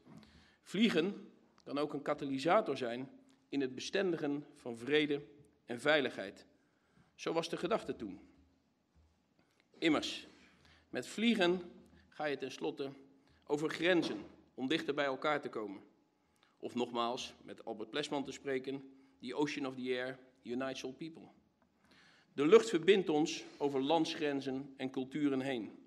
Vliegen 0.63 1.31
kan 1.63 1.79
ook 1.79 1.93
een 1.93 2.03
katalysator 2.03 2.77
zijn 2.77 3.11
in 3.49 3.61
het 3.61 3.75
bestendigen 3.75 4.47
van 4.55 4.77
vrede 4.77 5.23
en 5.67 5.81
veiligheid. 5.81 6.47
Zo 7.15 7.33
was 7.33 7.49
de 7.49 7.57
gedachte 7.57 7.97
toen. 7.97 8.21
Immers, 9.79 10.27
met 10.91 11.07
vliegen 11.07 11.61
ga 12.09 12.25
je 12.25 12.37
tenslotte 12.37 12.91
over 13.47 13.71
grenzen 13.71 14.19
om 14.55 14.69
dichter 14.69 14.95
bij 14.95 15.05
elkaar 15.05 15.41
te 15.41 15.49
komen. 15.49 15.83
Of 16.59 16.75
nogmaals, 16.75 17.35
met 17.43 17.65
Albert 17.65 17.91
Plesman 17.91 18.25
te 18.25 18.33
spreken, 18.33 18.83
the 19.21 19.35
ocean 19.35 19.67
of 19.67 19.75
the 19.75 19.81
air 19.81 20.19
unites 20.43 20.85
all 20.85 20.93
people. 20.93 21.29
De 22.33 22.47
lucht 22.47 22.69
verbindt 22.69 23.09
ons 23.09 23.45
over 23.57 23.83
landsgrenzen 23.83 24.75
en 24.77 24.91
culturen 24.91 25.41
heen. 25.41 25.84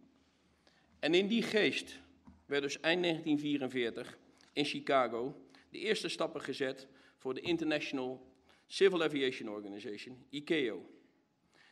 En 0.99 1.13
in 1.13 1.27
die 1.27 1.41
geest 1.41 1.99
werd 2.45 2.61
dus 2.61 2.79
eind 2.79 3.01
1944 3.01 4.17
in 4.53 4.65
Chicago 4.65 5.41
de 5.69 5.79
eerste 5.79 6.07
stappen 6.07 6.41
gezet 6.41 6.87
voor 7.17 7.33
de 7.33 7.41
International 7.41 8.35
Civil 8.65 9.03
Aviation 9.03 9.49
Organization, 9.49 10.25
ICAO. 10.29 10.89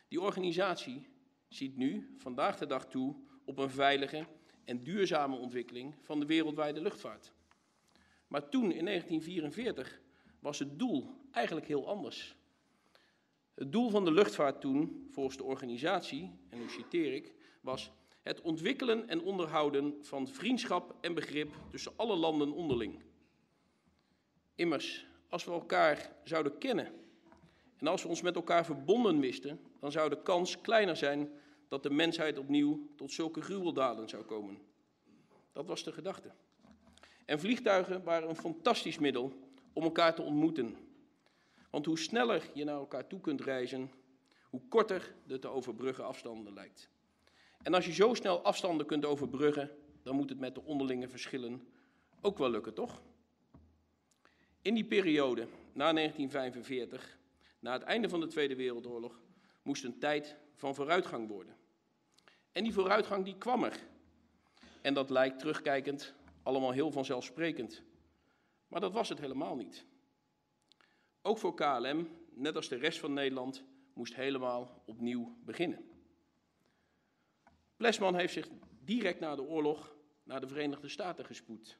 Die 0.08 0.20
organisatie 0.20 1.08
ziet 1.48 1.76
nu, 1.76 2.14
vandaag 2.16 2.58
de 2.58 2.66
dag 2.66 2.86
toe, 2.86 3.14
op 3.44 3.58
een 3.58 3.70
veilige 3.70 4.26
en 4.64 4.82
duurzame 4.82 5.36
ontwikkeling 5.36 5.94
van 6.00 6.20
de 6.20 6.26
wereldwijde 6.26 6.80
luchtvaart. 6.80 7.32
Maar 8.28 8.48
toen, 8.48 8.72
in 8.72 8.84
1944, 8.84 10.00
was 10.38 10.58
het 10.58 10.78
doel 10.78 11.10
eigenlijk 11.30 11.66
heel 11.66 11.88
anders. 11.88 12.36
Het 13.54 13.72
doel 13.72 13.90
van 13.90 14.04
de 14.04 14.12
luchtvaart 14.12 14.60
toen, 14.60 15.06
volgens 15.10 15.36
de 15.36 15.44
organisatie, 15.44 16.30
en 16.48 16.58
nu 16.58 16.68
citeer 16.68 17.14
ik, 17.14 17.34
was 17.60 17.92
het 18.26 18.40
ontwikkelen 18.40 19.08
en 19.08 19.22
onderhouden 19.22 19.94
van 20.00 20.28
vriendschap 20.28 20.94
en 21.00 21.14
begrip 21.14 21.54
tussen 21.70 21.92
alle 21.96 22.16
landen 22.16 22.52
onderling. 22.52 23.02
Immers, 24.54 25.06
als 25.28 25.44
we 25.44 25.50
elkaar 25.50 26.12
zouden 26.24 26.58
kennen 26.58 26.92
en 27.76 27.86
als 27.86 28.02
we 28.02 28.08
ons 28.08 28.22
met 28.22 28.34
elkaar 28.34 28.64
verbonden 28.64 29.20
wisten, 29.20 29.60
dan 29.80 29.92
zou 29.92 30.08
de 30.08 30.22
kans 30.22 30.60
kleiner 30.60 30.96
zijn 30.96 31.30
dat 31.68 31.82
de 31.82 31.90
mensheid 31.90 32.38
opnieuw 32.38 32.88
tot 32.96 33.12
zulke 33.12 33.40
gruweldaden 33.40 34.08
zou 34.08 34.24
komen. 34.24 34.58
Dat 35.52 35.66
was 35.66 35.84
de 35.84 35.92
gedachte. 35.92 36.30
En 37.24 37.40
vliegtuigen 37.40 38.02
waren 38.04 38.28
een 38.28 38.36
fantastisch 38.36 38.98
middel 38.98 39.32
om 39.72 39.82
elkaar 39.82 40.14
te 40.14 40.22
ontmoeten. 40.22 40.76
Want 41.70 41.86
hoe 41.86 41.98
sneller 41.98 42.50
je 42.54 42.64
naar 42.64 42.74
elkaar 42.74 43.06
toe 43.06 43.20
kunt 43.20 43.40
reizen, 43.40 43.90
hoe 44.50 44.62
korter 44.68 45.14
de 45.26 45.38
te 45.38 45.48
overbruggen 45.48 46.04
afstanden 46.04 46.54
lijkt. 46.54 46.90
En 47.66 47.74
als 47.74 47.86
je 47.86 47.92
zo 47.92 48.14
snel 48.14 48.42
afstanden 48.42 48.86
kunt 48.86 49.04
overbruggen, 49.04 49.70
dan 50.02 50.16
moet 50.16 50.28
het 50.28 50.38
met 50.38 50.54
de 50.54 50.62
onderlinge 50.62 51.08
verschillen 51.08 51.68
ook 52.20 52.38
wel 52.38 52.50
lukken, 52.50 52.74
toch? 52.74 53.02
In 54.62 54.74
die 54.74 54.84
periode, 54.84 55.48
na 55.72 55.92
1945, 55.92 57.18
na 57.58 57.72
het 57.72 57.82
einde 57.82 58.08
van 58.08 58.20
de 58.20 58.26
Tweede 58.26 58.56
Wereldoorlog, 58.56 59.20
moest 59.62 59.84
een 59.84 59.98
tijd 59.98 60.36
van 60.54 60.74
vooruitgang 60.74 61.28
worden. 61.28 61.56
En 62.52 62.62
die 62.62 62.72
vooruitgang 62.72 63.24
die 63.24 63.38
kwam 63.38 63.64
er. 63.64 63.78
En 64.82 64.94
dat 64.94 65.10
lijkt 65.10 65.38
terugkijkend 65.38 66.14
allemaal 66.42 66.70
heel 66.70 66.90
vanzelfsprekend. 66.90 67.82
Maar 68.68 68.80
dat 68.80 68.92
was 68.92 69.08
het 69.08 69.18
helemaal 69.18 69.56
niet. 69.56 69.84
Ook 71.22 71.38
voor 71.38 71.54
KLM, 71.54 72.08
net 72.34 72.56
als 72.56 72.68
de 72.68 72.76
rest 72.76 72.98
van 72.98 73.12
Nederland, 73.12 73.62
moest 73.92 74.14
helemaal 74.14 74.82
opnieuw 74.84 75.36
beginnen. 75.44 75.95
Plesman 77.76 78.14
heeft 78.14 78.32
zich 78.32 78.48
direct 78.80 79.20
na 79.20 79.34
de 79.34 79.42
oorlog 79.42 79.96
naar 80.22 80.40
de 80.40 80.48
Verenigde 80.48 80.88
Staten 80.88 81.24
gespoed. 81.24 81.78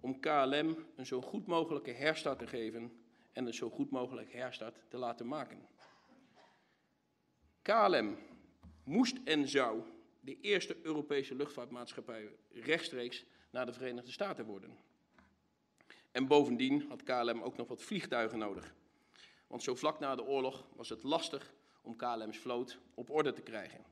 Om 0.00 0.20
KLM 0.20 0.86
een 0.96 1.06
zo 1.06 1.20
goed 1.20 1.46
mogelijke 1.46 1.90
herstart 1.90 2.38
te 2.38 2.46
geven 2.46 3.04
en 3.32 3.46
een 3.46 3.54
zo 3.54 3.70
goed 3.70 3.90
mogelijk 3.90 4.32
herstart 4.32 4.80
te 4.88 4.96
laten 4.96 5.26
maken. 5.26 5.68
KLM 7.62 8.16
moest 8.84 9.18
en 9.24 9.48
zou 9.48 9.82
de 10.20 10.40
eerste 10.40 10.76
Europese 10.82 11.34
luchtvaartmaatschappij 11.34 12.28
rechtstreeks 12.50 13.24
naar 13.50 13.66
de 13.66 13.72
Verenigde 13.72 14.10
Staten 14.10 14.44
worden. 14.44 14.76
En 16.12 16.26
bovendien 16.26 16.88
had 16.88 17.02
KLM 17.02 17.42
ook 17.42 17.56
nog 17.56 17.68
wat 17.68 17.82
vliegtuigen 17.82 18.38
nodig. 18.38 18.74
Want 19.46 19.62
zo 19.62 19.74
vlak 19.74 19.98
na 19.98 20.14
de 20.14 20.24
oorlog 20.24 20.66
was 20.76 20.88
het 20.88 21.02
lastig 21.02 21.52
om 21.82 21.96
KLM's 21.96 22.38
vloot 22.38 22.78
op 22.94 23.10
orde 23.10 23.32
te 23.32 23.42
krijgen. 23.42 23.84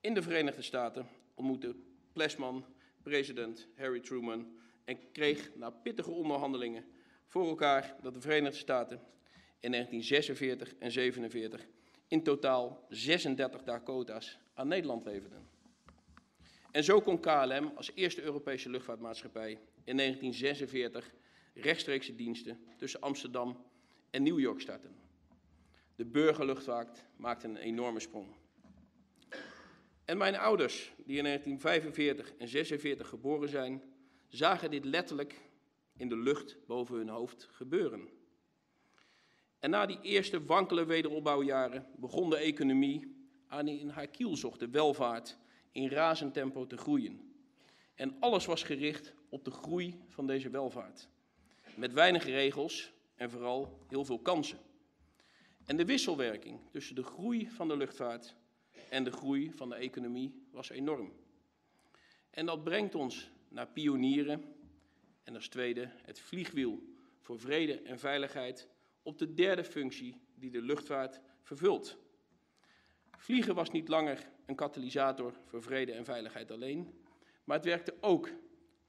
In 0.00 0.14
de 0.14 0.22
Verenigde 0.22 0.62
Staten 0.62 1.06
ontmoette 1.34 1.76
Plesman 2.12 2.64
president 3.02 3.66
Harry 3.76 4.00
Truman 4.00 4.56
en 4.84 4.98
kreeg 5.12 5.50
na 5.54 5.70
pittige 5.70 6.10
onderhandelingen 6.10 6.84
voor 7.26 7.48
elkaar 7.48 7.96
dat 8.02 8.14
de 8.14 8.20
Verenigde 8.20 8.58
Staten 8.58 9.00
in 9.58 9.70
1946 9.70 10.74
en 10.78 10.92
47 10.92 11.66
in 12.08 12.22
totaal 12.22 12.86
36 12.88 13.62
Dakota's 13.62 14.38
aan 14.54 14.68
Nederland 14.68 15.04
leverden. 15.04 15.48
En 16.70 16.84
zo 16.84 17.00
kon 17.00 17.20
KLM 17.20 17.72
als 17.74 17.90
eerste 17.94 18.22
Europese 18.22 18.70
luchtvaartmaatschappij 18.70 19.50
in 19.84 19.96
1946 19.96 21.12
rechtstreekse 21.54 22.14
diensten 22.14 22.58
tussen 22.76 23.00
Amsterdam 23.00 23.64
en 24.10 24.22
New 24.22 24.38
York 24.38 24.60
starten. 24.60 24.96
De 25.96 26.04
burgerluchtvaart 26.04 27.04
maakte 27.16 27.46
een 27.46 27.56
enorme 27.56 28.00
sprong. 28.00 28.39
En 30.10 30.18
mijn 30.18 30.36
ouders, 30.36 30.92
die 30.96 31.16
in 31.16 31.24
1945 31.24 32.32
en 32.38 32.48
46 32.48 33.08
geboren 33.08 33.48
zijn, 33.48 33.82
zagen 34.28 34.70
dit 34.70 34.84
letterlijk 34.84 35.40
in 35.96 36.08
de 36.08 36.16
lucht 36.16 36.56
boven 36.66 36.96
hun 36.96 37.08
hoofd 37.08 37.48
gebeuren. 37.50 38.08
En 39.58 39.70
na 39.70 39.86
die 39.86 39.98
eerste 40.02 40.44
wankele 40.44 40.84
wederopbouwjaren 40.84 41.86
begon 41.96 42.30
de 42.30 42.36
economie 42.36 43.26
aan 43.46 43.68
in 43.68 43.88
haar 43.88 44.06
kiel 44.06 44.36
welvaart, 44.70 45.36
in 45.72 45.88
razend 45.88 46.34
tempo 46.34 46.66
te 46.66 46.76
groeien. 46.76 47.34
En 47.94 48.16
alles 48.20 48.46
was 48.46 48.62
gericht 48.62 49.14
op 49.28 49.44
de 49.44 49.50
groei 49.50 50.00
van 50.08 50.26
deze 50.26 50.50
welvaart. 50.50 51.08
Met 51.76 51.92
weinig 51.92 52.24
regels 52.24 52.92
en 53.14 53.30
vooral 53.30 53.78
heel 53.88 54.04
veel 54.04 54.18
kansen. 54.18 54.58
En 55.64 55.76
de 55.76 55.84
wisselwerking 55.84 56.60
tussen 56.70 56.94
de 56.94 57.04
groei 57.04 57.48
van 57.50 57.68
de 57.68 57.76
luchtvaart 57.76 58.38
en 58.88 59.04
de 59.04 59.12
groei 59.12 59.52
van 59.52 59.68
de 59.68 59.74
economie 59.74 60.46
was 60.50 60.70
enorm. 60.70 61.12
En 62.30 62.46
dat 62.46 62.64
brengt 62.64 62.94
ons 62.94 63.30
naar 63.48 63.68
pionieren 63.68 64.54
en 65.22 65.34
als 65.34 65.48
tweede 65.48 65.90
het 66.02 66.20
vliegwiel 66.20 66.82
voor 67.20 67.40
vrede 67.40 67.82
en 67.82 67.98
veiligheid 67.98 68.68
op 69.02 69.18
de 69.18 69.34
derde 69.34 69.64
functie 69.64 70.20
die 70.34 70.50
de 70.50 70.62
luchtvaart 70.62 71.20
vervult. 71.42 71.98
Vliegen 73.16 73.54
was 73.54 73.70
niet 73.70 73.88
langer 73.88 74.30
een 74.46 74.54
katalysator 74.54 75.34
voor 75.44 75.62
vrede 75.62 75.92
en 75.92 76.04
veiligheid 76.04 76.50
alleen, 76.50 76.94
maar 77.44 77.56
het 77.56 77.66
werkte 77.66 77.94
ook 78.00 78.30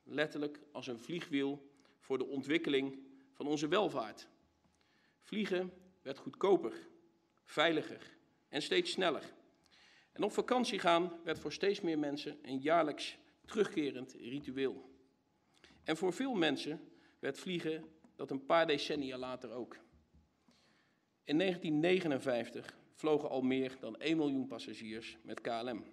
letterlijk 0.04 0.60
als 0.72 0.88
een 0.88 1.00
vliegwiel 1.00 1.72
voor 2.00 2.18
de 2.18 2.26
ontwikkeling 2.26 3.00
van 3.32 3.48
onze 3.48 3.68
welvaart. 3.68 4.28
Vliegen 5.20 5.74
werd 6.02 6.18
goedkoper, 6.18 6.74
veiliger 7.44 8.18
en 8.50 8.62
steeds 8.62 8.92
sneller. 8.92 9.34
En 10.12 10.24
op 10.24 10.32
vakantie 10.32 10.80
gaan 10.80 11.20
werd 11.24 11.40
voor 11.40 11.54
steeds 11.54 11.82
meer 11.82 12.00
mensen 12.00 12.38
een 12.42 12.60
jaarlijks 12.60 13.18
terugkerend 13.46 14.14
ritueel. 14.14 14.90
En 15.84 15.98
voor 15.98 16.14
veel 16.14 16.34
mensen 16.34 16.92
werd 17.20 17.40
vliegen 17.40 17.86
dat 18.16 18.32
een 18.32 18.46
paar 18.46 18.68
decennia 18.68 19.18
later 19.18 19.52
ook. 19.52 19.78
In 21.24 21.38
1959 21.38 22.78
vlogen 22.94 23.30
al 23.30 23.42
meer 23.42 23.78
dan 23.80 23.98
1 23.98 24.18
miljoen 24.18 24.48
passagiers 24.48 25.18
met 25.24 25.42
KLM. 25.42 25.84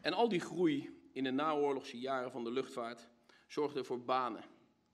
En 0.00 0.12
al 0.12 0.28
die 0.28 0.40
groei 0.40 0.90
in 1.12 1.24
de 1.24 1.30
naoorlogse 1.30 1.98
jaren 1.98 2.30
van 2.30 2.44
de 2.44 2.50
luchtvaart 2.50 3.08
zorgde 3.46 3.84
voor 3.84 4.04
banen, 4.04 4.44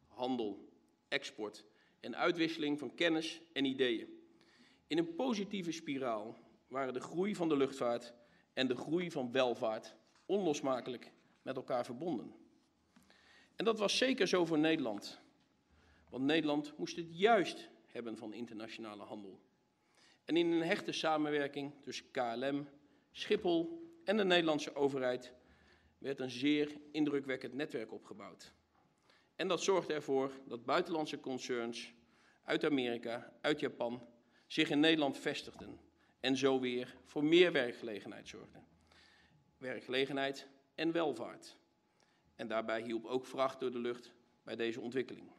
handel, 0.06 0.68
export 1.08 1.64
en 2.00 2.16
uitwisseling 2.16 2.78
van 2.78 2.94
kennis 2.94 3.40
en 3.52 3.64
ideeën. 3.64 4.08
In 4.86 4.98
een 4.98 5.14
positieve 5.14 5.72
spiraal 5.72 6.36
waren 6.74 6.92
de 6.92 7.00
groei 7.00 7.34
van 7.34 7.48
de 7.48 7.56
luchtvaart 7.56 8.14
en 8.52 8.66
de 8.66 8.76
groei 8.76 9.10
van 9.10 9.32
welvaart 9.32 9.94
onlosmakelijk 10.26 11.12
met 11.42 11.56
elkaar 11.56 11.84
verbonden. 11.84 12.34
En 13.56 13.64
dat 13.64 13.78
was 13.78 13.96
zeker 13.96 14.26
zo 14.28 14.44
voor 14.44 14.58
Nederland. 14.58 15.20
Want 16.10 16.24
Nederland 16.24 16.78
moest 16.78 16.96
het 16.96 17.18
juist 17.18 17.70
hebben 17.86 18.16
van 18.16 18.32
internationale 18.32 19.02
handel. 19.02 19.40
En 20.24 20.36
in 20.36 20.52
een 20.52 20.62
hechte 20.62 20.92
samenwerking 20.92 21.72
tussen 21.82 22.10
KLM, 22.10 22.68
Schiphol 23.12 23.90
en 24.04 24.16
de 24.16 24.24
Nederlandse 24.24 24.74
overheid 24.74 25.32
werd 25.98 26.20
een 26.20 26.30
zeer 26.30 26.76
indrukwekkend 26.92 27.54
netwerk 27.54 27.92
opgebouwd. 27.92 28.52
En 29.36 29.48
dat 29.48 29.62
zorgde 29.62 29.92
ervoor 29.92 30.30
dat 30.46 30.64
buitenlandse 30.64 31.20
concerns 31.20 31.94
uit 32.42 32.64
Amerika, 32.64 33.32
uit 33.40 33.60
Japan, 33.60 34.06
zich 34.46 34.70
in 34.70 34.80
Nederland 34.80 35.18
vestigden 35.18 35.83
en 36.24 36.36
zo 36.36 36.60
weer 36.60 36.94
voor 37.04 37.24
meer 37.24 37.52
werkgelegenheid 37.52 38.28
zorgden. 38.28 38.66
Werkgelegenheid 39.58 40.46
en 40.74 40.92
welvaart. 40.92 41.56
En 42.36 42.48
daarbij 42.48 42.82
hielp 42.82 43.04
ook 43.04 43.26
vracht 43.26 43.60
door 43.60 43.70
de 43.70 43.78
lucht 43.78 44.12
bij 44.42 44.56
deze 44.56 44.80
ontwikkeling. 44.80 45.30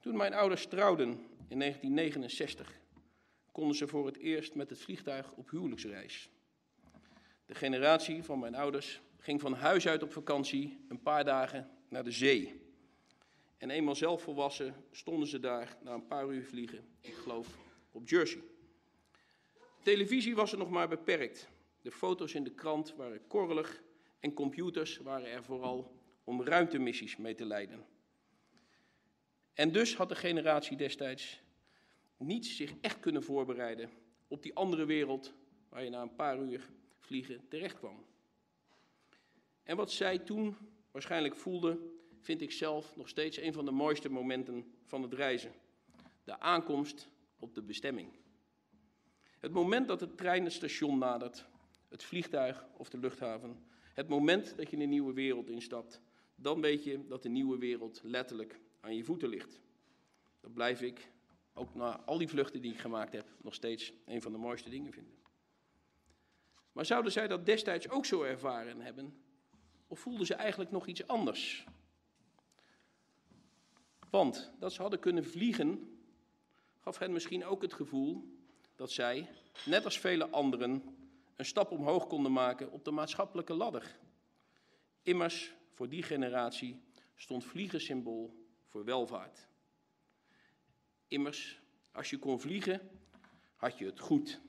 Toen 0.00 0.16
mijn 0.16 0.34
ouders 0.34 0.66
trouwden 0.66 1.08
in 1.48 1.58
1969, 1.58 2.80
konden 3.52 3.76
ze 3.76 3.88
voor 3.88 4.06
het 4.06 4.16
eerst 4.16 4.54
met 4.54 4.70
het 4.70 4.78
vliegtuig 4.78 5.32
op 5.32 5.50
huwelijksreis. 5.50 6.30
De 7.46 7.54
generatie 7.54 8.22
van 8.22 8.38
mijn 8.38 8.54
ouders 8.54 9.00
ging 9.18 9.40
van 9.40 9.54
huis 9.54 9.86
uit 9.86 10.02
op 10.02 10.12
vakantie 10.12 10.84
een 10.88 11.02
paar 11.02 11.24
dagen 11.24 11.70
naar 11.88 12.04
de 12.04 12.10
zee. 12.10 12.60
En 13.56 13.70
eenmaal 13.70 13.94
zelf 13.94 14.22
volwassen 14.22 14.74
stonden 14.90 15.28
ze 15.28 15.40
daar 15.40 15.76
na 15.82 15.92
een 15.92 16.06
paar 16.06 16.28
uur 16.28 16.44
vliegen, 16.44 16.84
ik 17.00 17.14
geloof 17.14 17.48
op 17.90 18.08
Jersey. 18.08 18.52
Televisie 19.84 20.34
was 20.34 20.52
er 20.52 20.58
nog 20.58 20.70
maar 20.70 20.88
beperkt. 20.88 21.48
De 21.82 21.90
foto's 21.90 22.34
in 22.34 22.44
de 22.44 22.54
krant 22.54 22.94
waren 22.94 23.26
korrelig 23.26 23.82
en 24.20 24.32
computers 24.32 24.96
waren 24.96 25.30
er 25.30 25.44
vooral 25.44 26.00
om 26.24 26.42
ruimtemissies 26.42 27.16
mee 27.16 27.34
te 27.34 27.44
leiden. 27.44 27.86
En 29.52 29.72
dus 29.72 29.96
had 29.96 30.08
de 30.08 30.14
generatie 30.14 30.76
destijds 30.76 31.40
niet 32.16 32.46
zich 32.46 32.72
echt 32.80 33.00
kunnen 33.00 33.22
voorbereiden 33.22 33.90
op 34.28 34.42
die 34.42 34.54
andere 34.54 34.84
wereld 34.84 35.34
waar 35.68 35.84
je 35.84 35.90
na 35.90 36.02
een 36.02 36.14
paar 36.14 36.38
uur 36.38 36.70
vliegen 36.98 37.48
terecht 37.48 37.78
kwam. 37.78 38.04
En 39.62 39.76
wat 39.76 39.92
zij 39.92 40.18
toen 40.18 40.56
waarschijnlijk 40.90 41.36
voelde, 41.36 41.78
vind 42.20 42.40
ik 42.40 42.52
zelf 42.52 42.96
nog 42.96 43.08
steeds 43.08 43.36
een 43.36 43.52
van 43.52 43.64
de 43.64 43.70
mooiste 43.70 44.08
momenten 44.08 44.74
van 44.84 45.02
het 45.02 45.12
reizen. 45.12 45.52
De 46.24 46.40
aankomst 46.40 47.08
op 47.38 47.54
de 47.54 47.62
bestemming. 47.62 48.23
Het 49.44 49.52
moment 49.52 49.88
dat 49.88 49.98
de 49.98 50.14
trein 50.14 50.44
het 50.44 50.52
station 50.52 50.98
nadert, 50.98 51.46
het 51.88 52.02
vliegtuig 52.02 52.66
of 52.76 52.88
de 52.88 52.98
luchthaven, 52.98 53.64
het 53.94 54.08
moment 54.08 54.56
dat 54.56 54.70
je 54.70 54.76
een 54.76 54.88
nieuwe 54.88 55.12
wereld 55.12 55.48
instapt, 55.48 56.00
dan 56.34 56.60
weet 56.60 56.84
je 56.84 57.06
dat 57.06 57.22
de 57.22 57.28
nieuwe 57.28 57.58
wereld 57.58 58.00
letterlijk 58.04 58.60
aan 58.80 58.96
je 58.96 59.04
voeten 59.04 59.28
ligt. 59.28 59.60
Dat 60.40 60.52
blijf 60.52 60.80
ik, 60.80 61.10
ook 61.54 61.74
na 61.74 62.00
al 62.00 62.18
die 62.18 62.28
vluchten 62.28 62.62
die 62.62 62.72
ik 62.72 62.78
gemaakt 62.78 63.12
heb, 63.12 63.28
nog 63.42 63.54
steeds 63.54 63.92
een 64.06 64.22
van 64.22 64.32
de 64.32 64.38
mooiste 64.38 64.70
dingen 64.70 64.92
vinden. 64.92 65.14
Maar 66.72 66.86
zouden 66.86 67.12
zij 67.12 67.26
dat 67.26 67.46
destijds 67.46 67.90
ook 67.90 68.04
zo 68.04 68.22
ervaren 68.22 68.80
hebben? 68.80 69.16
Of 69.86 69.98
voelden 69.98 70.26
ze 70.26 70.34
eigenlijk 70.34 70.70
nog 70.70 70.86
iets 70.86 71.06
anders? 71.06 71.66
Want 74.10 74.52
dat 74.58 74.72
ze 74.72 74.82
hadden 74.82 75.00
kunnen 75.00 75.24
vliegen, 75.24 75.98
gaf 76.80 76.98
hen 76.98 77.12
misschien 77.12 77.44
ook 77.44 77.62
het 77.62 77.72
gevoel 77.72 78.33
dat 78.76 78.90
zij, 78.90 79.28
net 79.64 79.84
als 79.84 79.98
vele 79.98 80.28
anderen, 80.28 80.82
een 81.36 81.44
stap 81.44 81.70
omhoog 81.70 82.06
konden 82.06 82.32
maken 82.32 82.70
op 82.70 82.84
de 82.84 82.90
maatschappelijke 82.90 83.54
ladder. 83.54 83.98
Immers, 85.02 85.54
voor 85.70 85.88
die 85.88 86.02
generatie 86.02 86.82
stond 87.14 87.44
vliegen 87.44 87.80
symbool 87.80 88.46
voor 88.66 88.84
welvaart. 88.84 89.48
Immers, 91.08 91.60
als 91.92 92.10
je 92.10 92.18
kon 92.18 92.40
vliegen, 92.40 92.90
had 93.56 93.78
je 93.78 93.84
het 93.84 94.00
goed. 94.00 94.40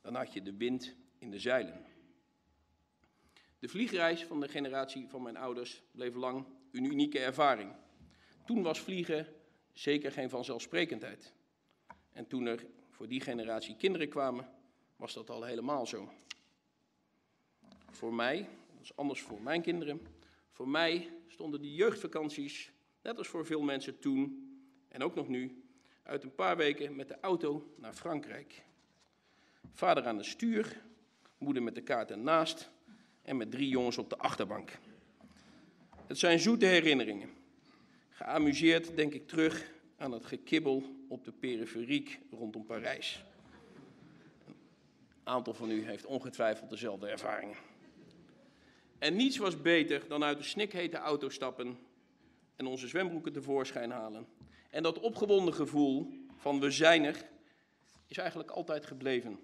Dan 0.00 0.14
had 0.14 0.32
je 0.32 0.42
de 0.42 0.56
wind 0.56 0.94
in 1.18 1.30
de 1.30 1.38
zeilen. 1.38 1.84
De 3.58 3.68
vliegreis 3.68 4.24
van 4.24 4.40
de 4.40 4.48
generatie 4.48 5.08
van 5.08 5.22
mijn 5.22 5.36
ouders 5.36 5.82
bleef 5.92 6.14
lang 6.14 6.46
een 6.72 6.84
unieke 6.84 7.18
ervaring. 7.18 7.72
Toen 8.44 8.62
was 8.62 8.80
vliegen 8.80 9.26
zeker 9.72 10.12
geen 10.12 10.30
vanzelfsprekendheid. 10.30 11.32
En 12.12 12.26
toen 12.26 12.46
er 12.46 12.66
voor 13.00 13.08
die 13.08 13.20
generatie 13.20 13.76
kinderen 13.76 14.08
kwamen, 14.08 14.48
was 14.96 15.14
dat 15.14 15.30
al 15.30 15.44
helemaal 15.44 15.86
zo. 15.86 16.12
Voor 17.90 18.14
mij, 18.14 18.48
dat 18.72 18.82
is 18.82 18.96
anders 18.96 19.20
voor 19.20 19.42
mijn 19.42 19.62
kinderen, 19.62 20.00
voor 20.50 20.68
mij 20.68 21.12
stonden 21.26 21.60
die 21.60 21.74
jeugdvakanties, 21.74 22.70
net 23.02 23.18
als 23.18 23.28
voor 23.28 23.46
veel 23.46 23.60
mensen 23.60 23.98
toen 23.98 24.50
en 24.88 25.02
ook 25.02 25.14
nog 25.14 25.28
nu, 25.28 25.64
uit 26.02 26.22
een 26.22 26.34
paar 26.34 26.56
weken 26.56 26.96
met 26.96 27.08
de 27.08 27.20
auto 27.20 27.74
naar 27.76 27.92
Frankrijk. 27.92 28.62
Vader 29.72 30.06
aan 30.06 30.16
het 30.16 30.26
stuur, 30.26 30.82
moeder 31.38 31.62
met 31.62 31.74
de 31.74 31.82
kaart 31.82 32.10
ernaast 32.10 32.70
en 33.22 33.36
met 33.36 33.50
drie 33.50 33.68
jongens 33.68 33.98
op 33.98 34.10
de 34.10 34.18
achterbank. 34.18 34.78
Het 36.06 36.18
zijn 36.18 36.38
zoete 36.40 36.66
herinneringen. 36.66 37.30
Geamuseerd 38.08 38.96
denk 38.96 39.14
ik 39.14 39.28
terug 39.28 39.78
aan 40.00 40.12
het 40.12 40.24
gekibbel 40.24 40.82
op 41.08 41.24
de 41.24 41.32
periferiek 41.32 42.20
rondom 42.30 42.64
Parijs. 42.64 43.24
Een 44.46 44.54
aantal 45.22 45.54
van 45.54 45.70
u 45.70 45.84
heeft 45.84 46.06
ongetwijfeld 46.06 46.70
dezelfde 46.70 47.08
ervaringen. 47.08 47.56
En 48.98 49.16
niets 49.16 49.36
was 49.36 49.62
beter 49.62 50.08
dan 50.08 50.24
uit 50.24 50.38
de 50.38 50.44
snikhete 50.44 50.96
auto 50.96 51.28
stappen 51.28 51.78
en 52.56 52.66
onze 52.66 52.88
zwembroeken 52.88 53.32
tevoorschijn 53.32 53.90
halen. 53.90 54.26
En 54.70 54.82
dat 54.82 54.98
opgewonden 54.98 55.54
gevoel 55.54 56.12
van 56.36 56.60
we 56.60 56.70
zijn 56.70 57.04
er, 57.04 57.28
is 58.06 58.16
eigenlijk 58.16 58.50
altijd 58.50 58.86
gebleven. 58.86 59.38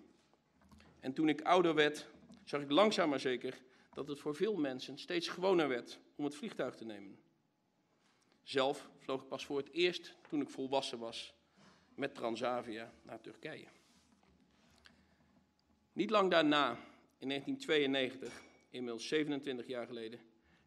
En 1.01 1.13
toen 1.13 1.29
ik 1.29 1.41
ouder 1.41 1.75
werd, 1.75 2.07
zag 2.45 2.61
ik 2.61 2.71
langzaam 2.71 3.09
maar 3.09 3.21
zeker 3.21 3.63
dat 3.95 4.09
het 4.09 4.21
voor 4.21 4.35
veel 4.35 4.57
mensen 4.57 4.99
steeds 4.99 5.29
gewoner 5.29 5.69
werd 5.69 5.99
om 6.15 6.25
het 6.25 6.35
vliegtuig 6.35 6.75
te 6.75 6.85
nemen. 6.85 7.26
Zelf 8.47 8.89
vloog 8.99 9.23
ik 9.23 9.29
pas 9.29 9.47
voor 9.47 9.57
het 9.57 9.73
eerst 9.73 10.15
toen 10.29 10.41
ik 10.41 10.51
volwassen 10.51 10.99
was 10.99 11.35
met 11.95 12.15
Transavia 12.15 12.93
naar 13.03 13.21
Turkije. 13.21 13.67
Niet 15.93 16.11
lang 16.11 16.31
daarna, 16.31 16.71
in 17.19 17.29
1992, 17.29 18.43
inmiddels 18.71 19.09
27 19.09 19.67
jaar 19.67 19.87
geleden, 19.87 20.21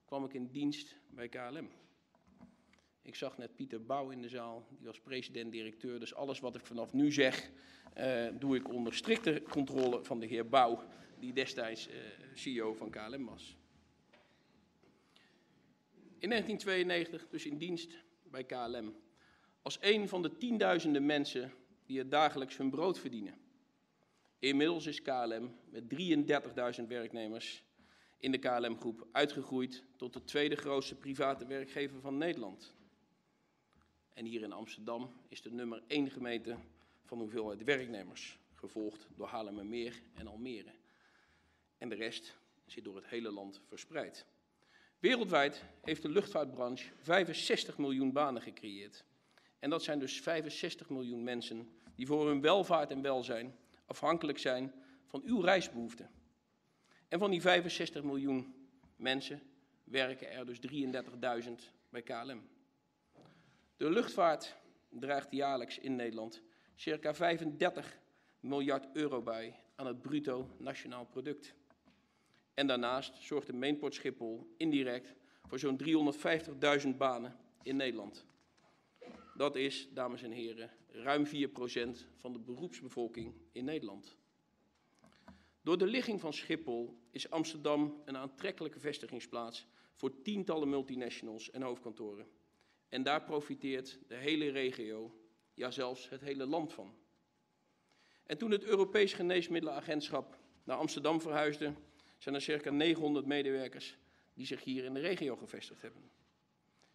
kwam 0.06 0.26
ik 0.26 0.34
in 0.34 0.52
dienst 0.52 0.96
bij 1.10 1.30
KLM. 1.30 1.70
Ik 3.02 3.16
zag 3.16 3.38
net 3.38 3.56
Pieter 3.56 3.86
Bouw 3.86 4.10
in 4.10 4.22
de 4.22 4.30
zaal, 4.30 4.68
die 4.70 4.88
was 4.88 5.00
president-directeur. 5.00 6.00
Dus 6.00 6.14
alles 6.14 6.40
wat 6.40 6.56
ik 6.56 6.66
vanaf 6.66 6.94
nu 6.94 7.12
zeg, 7.12 7.50
uh, 7.98 8.28
doe 8.40 8.56
ik 8.56 8.74
onder 8.74 8.94
strikte 8.94 9.44
controle 9.50 10.04
van 10.04 10.20
de 10.20 10.26
heer 10.26 10.50
Bouw, 10.50 10.84
die 11.20 11.34
destijds 11.34 11.88
uh, 11.88 11.96
CEO 12.34 12.74
van 12.74 12.90
KLM 12.90 13.26
was. 13.26 13.59
In 16.20 16.30
1992 16.30 17.30
dus 17.30 17.46
in 17.46 17.58
dienst 17.58 18.04
bij 18.24 18.44
KLM. 18.44 18.96
Als 19.62 19.78
een 19.82 20.08
van 20.08 20.22
de 20.22 20.38
tienduizenden 20.38 21.06
mensen 21.06 21.54
die 21.86 22.00
er 22.00 22.10
dagelijks 22.10 22.58
hun 22.58 22.70
brood 22.70 23.00
verdienen. 23.00 23.38
Inmiddels 24.40 24.86
is 24.86 25.02
KLM 25.02 25.56
met 25.70 25.84
33.000 26.82 26.88
werknemers 26.88 27.64
in 28.18 28.32
de 28.32 28.38
KLM-groep 28.38 29.08
uitgegroeid 29.12 29.84
tot 29.96 30.14
de 30.14 30.24
tweede 30.24 30.56
grootste 30.56 30.96
private 30.96 31.48
werkgever 31.48 32.02
van 32.02 32.18
Nederland. 32.18 32.76
En 34.14 34.26
hier 34.26 34.42
in 34.42 34.52
Amsterdam 34.52 35.12
is 35.28 35.42
de 35.42 35.52
nummer 35.52 35.84
1 35.88 36.10
gemeente 36.10 36.58
van 37.06 37.18
hoeveelheid 37.18 37.64
werknemers, 37.64 38.40
gevolgd 38.54 39.08
door 39.16 39.28
Haarlemmermeer 39.28 40.02
en 40.14 40.28
Almere. 40.28 40.74
En 41.78 41.90
de 41.90 41.96
rest 41.96 42.38
zit 42.66 42.84
door 42.84 42.96
het 42.96 43.08
hele 43.08 43.32
land 43.32 43.62
verspreid. 43.68 44.26
Wereldwijd 45.00 45.64
heeft 45.82 46.02
de 46.02 46.10
luchtvaartbranche 46.10 46.90
65 47.02 47.78
miljoen 47.78 48.12
banen 48.12 48.42
gecreëerd. 48.42 49.04
En 49.60 49.70
dat 49.70 49.84
zijn 49.84 50.00
dus 50.00 50.22
65 50.22 50.90
miljoen 50.90 51.24
mensen 51.24 51.70
die 51.96 52.08
voor 52.08 52.28
hun 52.28 52.42
welvaart 52.42 52.92
en 52.92 53.02
welzijn 53.02 53.56
afhankelijk 53.86 54.38
zijn 54.38 54.74
van 55.06 55.22
uw 55.26 55.42
reisbehoeften. 55.42 56.10
En 57.08 57.20
van 57.20 57.32
die 57.32 57.42
65 57.42 58.04
miljoen 58.04 58.56
mensen 58.96 59.42
werken 59.84 60.32
er 60.32 60.46
dus 60.46 60.60
33.000 60.60 61.52
bij 61.90 62.02
KLM. 62.02 62.48
De 63.78 63.90
luchtvaart 63.90 64.56
draagt 64.90 65.32
jaarlijks 65.32 65.78
in 65.78 65.96
Nederland 65.96 66.42
circa 66.76 67.14
35 67.14 68.00
miljard 68.40 68.88
euro 68.94 69.22
bij 69.22 69.56
aan 69.76 69.88
het 69.88 70.02
bruto 70.02 70.50
nationaal 70.58 71.06
product. 71.06 71.54
En 72.60 72.68
daarnaast 72.68 73.24
zorgt 73.24 73.48
de 73.48 73.54
Mainport 73.54 73.94
Schiphol 73.94 74.54
indirect 74.58 75.16
voor 75.48 75.60
zo'n 75.60 75.82
350.000 76.84 76.98
banen 76.98 77.40
in 77.64 77.76
Nederland. 77.76 78.26
Dat 79.36 79.56
is, 79.56 79.90
dames 79.94 80.24
en 80.24 80.32
heren, 80.32 80.72
ruim 80.88 81.26
4% 81.26 81.30
van 82.16 82.34
de 82.34 82.40
beroepsbevolking 82.40 83.34
in 83.52 83.66
Nederland. 83.66 84.16
Door 85.62 85.78
de 85.78 85.86
ligging 85.86 86.20
van 86.20 86.34
Schiphol 86.34 87.00
is 87.12 87.30
Amsterdam 87.30 88.02
een 88.06 88.18
aantrekkelijke 88.18 88.80
vestigingsplaats 88.80 89.68
voor 89.94 90.22
tientallen 90.22 90.70
multinationals 90.70 91.52
en 91.52 91.62
hoofdkantoren. 91.62 92.28
En 92.90 93.04
daar 93.04 93.24
profiteert 93.24 94.00
de 94.08 94.16
hele 94.16 94.50
regio, 94.50 95.16
ja 95.54 95.72
zelfs 95.72 96.10
het 96.10 96.22
hele 96.22 96.46
land 96.46 96.74
van. 96.74 96.94
En 98.24 98.38
toen 98.38 98.52
het 98.52 98.64
Europees 98.64 99.14
Geneesmiddelenagentschap 99.14 100.38
naar 100.64 100.78
Amsterdam 100.78 101.22
verhuisde, 101.22 101.74
zijn 102.20 102.36
er 102.36 102.42
circa 102.42 102.70
900 102.70 103.26
medewerkers 103.26 103.98
die 104.34 104.46
zich 104.46 104.64
hier 104.64 104.84
in 104.84 104.94
de 104.94 105.00
regio 105.00 105.36
gevestigd 105.36 105.82
hebben. 105.82 106.10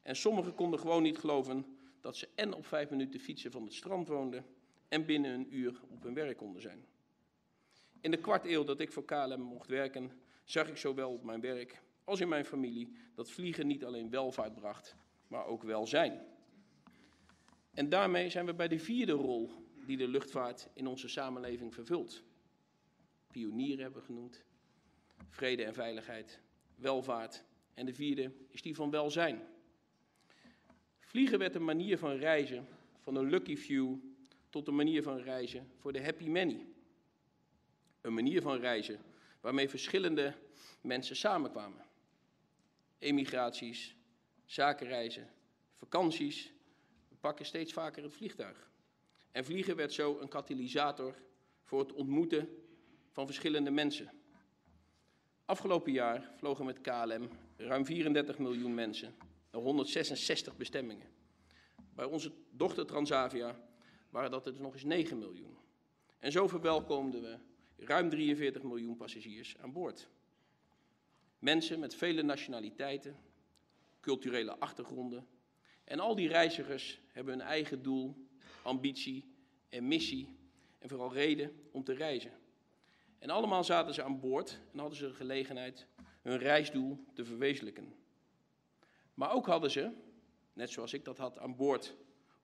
En 0.02 0.16
sommigen 0.16 0.54
konden 0.54 0.80
gewoon 0.80 1.02
niet 1.02 1.18
geloven 1.18 1.76
dat 2.00 2.16
ze 2.16 2.28
en 2.34 2.52
op 2.52 2.66
vijf 2.66 2.90
minuten 2.90 3.20
fietsen 3.20 3.50
van 3.50 3.64
het 3.64 3.74
strand 3.74 4.08
woonden 4.08 4.46
en 4.88 5.04
binnen 5.06 5.32
een 5.32 5.54
uur 5.56 5.80
op 5.88 6.02
hun 6.02 6.14
werk 6.14 6.36
konden 6.36 6.62
zijn. 6.62 6.86
In 8.00 8.10
de 8.10 8.20
kwart 8.20 8.46
eeuw 8.46 8.64
dat 8.64 8.80
ik 8.80 8.92
voor 8.92 9.04
KLM 9.04 9.40
mocht 9.40 9.68
werken, 9.68 10.12
zag 10.44 10.68
ik 10.68 10.76
zowel 10.76 11.12
op 11.12 11.24
mijn 11.24 11.40
werk 11.40 11.82
als 12.04 12.20
in 12.20 12.28
mijn 12.28 12.44
familie 12.44 12.96
dat 13.14 13.30
vliegen 13.30 13.66
niet 13.66 13.84
alleen 13.84 14.10
welvaart 14.10 14.54
bracht, 14.54 14.96
maar 15.26 15.46
ook 15.46 15.62
welzijn. 15.62 16.26
En 17.70 17.88
daarmee 17.88 18.30
zijn 18.30 18.46
we 18.46 18.54
bij 18.54 18.68
de 18.68 18.78
vierde 18.78 19.12
rol 19.12 19.50
die 19.86 19.96
de 19.96 20.08
luchtvaart 20.08 20.68
in 20.74 20.86
onze 20.86 21.08
samenleving 21.08 21.74
vervult. 21.74 22.22
Pionieren 23.30 23.82
hebben 23.82 24.00
we 24.00 24.06
genoemd, 24.06 24.44
vrede 25.28 25.64
en 25.64 25.74
veiligheid, 25.74 26.40
welvaart 26.74 27.44
en 27.74 27.86
de 27.86 27.94
vierde 27.94 28.32
is 28.48 28.62
die 28.62 28.74
van 28.74 28.90
welzijn. 28.90 29.42
Vliegen 31.00 31.38
werd 31.38 31.54
een 31.54 31.64
manier 31.64 31.98
van 31.98 32.16
reizen, 32.16 32.66
van 33.00 33.16
een 33.16 33.30
lucky 33.30 33.56
few 33.56 33.98
tot 34.50 34.68
een 34.68 34.74
manier 34.74 35.02
van 35.02 35.18
reizen 35.18 35.70
voor 35.78 35.92
de 35.92 36.02
happy 36.02 36.28
many. 36.28 36.66
Een 38.00 38.14
manier 38.14 38.42
van 38.42 38.58
reizen 38.58 39.00
waarmee 39.40 39.68
verschillende 39.68 40.34
mensen 40.80 41.16
samenkwamen. 41.16 41.84
Emigraties, 42.98 43.96
zakenreizen, 44.44 45.30
vakanties. 45.74 46.52
We 47.08 47.16
pakken 47.20 47.46
steeds 47.46 47.72
vaker 47.72 48.02
het 48.02 48.12
vliegtuig. 48.12 48.70
En 49.32 49.44
vliegen 49.44 49.76
werd 49.76 49.92
zo 49.92 50.18
een 50.20 50.28
katalysator 50.28 51.14
voor 51.62 51.80
het 51.80 51.92
ontmoeten 51.92 52.48
van 53.10 53.26
verschillende 53.26 53.70
mensen. 53.70 54.10
Afgelopen 55.46 55.92
jaar 55.92 56.30
vlogen 56.36 56.64
met 56.64 56.80
KLM 56.80 57.28
ruim 57.56 57.84
34 57.84 58.38
miljoen 58.38 58.74
mensen 58.74 59.14
naar 59.50 59.62
166 59.62 60.56
bestemmingen. 60.56 61.06
Bij 61.94 62.04
onze 62.04 62.32
dochter 62.50 62.86
Transavia 62.86 63.56
waren 64.10 64.30
dat 64.30 64.46
er 64.46 64.52
dus 64.52 64.60
nog 64.60 64.72
eens 64.72 64.84
9 64.84 65.18
miljoen. 65.18 65.56
En 66.18 66.32
zo 66.32 66.48
verwelkomden 66.48 67.22
we 67.22 67.38
ruim 67.84 68.10
43 68.10 68.62
miljoen 68.62 68.96
passagiers 68.96 69.56
aan 69.58 69.72
boord. 69.72 70.08
Mensen 71.38 71.78
met 71.78 71.94
vele 71.94 72.22
nationaliteiten, 72.22 73.16
culturele 74.00 74.58
achtergronden. 74.58 75.26
En 75.84 76.00
al 76.00 76.14
die 76.14 76.28
reizigers 76.28 77.00
hebben 77.12 77.34
een 77.34 77.40
eigen 77.40 77.82
doel, 77.82 78.26
ambitie 78.62 79.34
en 79.68 79.88
missie 79.88 80.36
en 80.78 80.88
vooral 80.88 81.12
reden 81.12 81.52
om 81.70 81.84
te 81.84 81.92
reizen. 81.92 82.32
En 83.24 83.30
allemaal 83.30 83.64
zaten 83.64 83.94
ze 83.94 84.02
aan 84.02 84.20
boord 84.20 84.60
en 84.72 84.78
hadden 84.78 84.98
ze 84.98 85.06
de 85.06 85.14
gelegenheid 85.14 85.86
hun 86.22 86.38
reisdoel 86.38 87.04
te 87.14 87.24
verwezenlijken. 87.24 87.94
Maar 89.14 89.32
ook 89.32 89.46
hadden 89.46 89.70
ze, 89.70 89.92
net 90.52 90.70
zoals 90.70 90.92
ik 90.92 91.04
dat 91.04 91.18
had 91.18 91.38
aan 91.38 91.56
boord, 91.56 91.96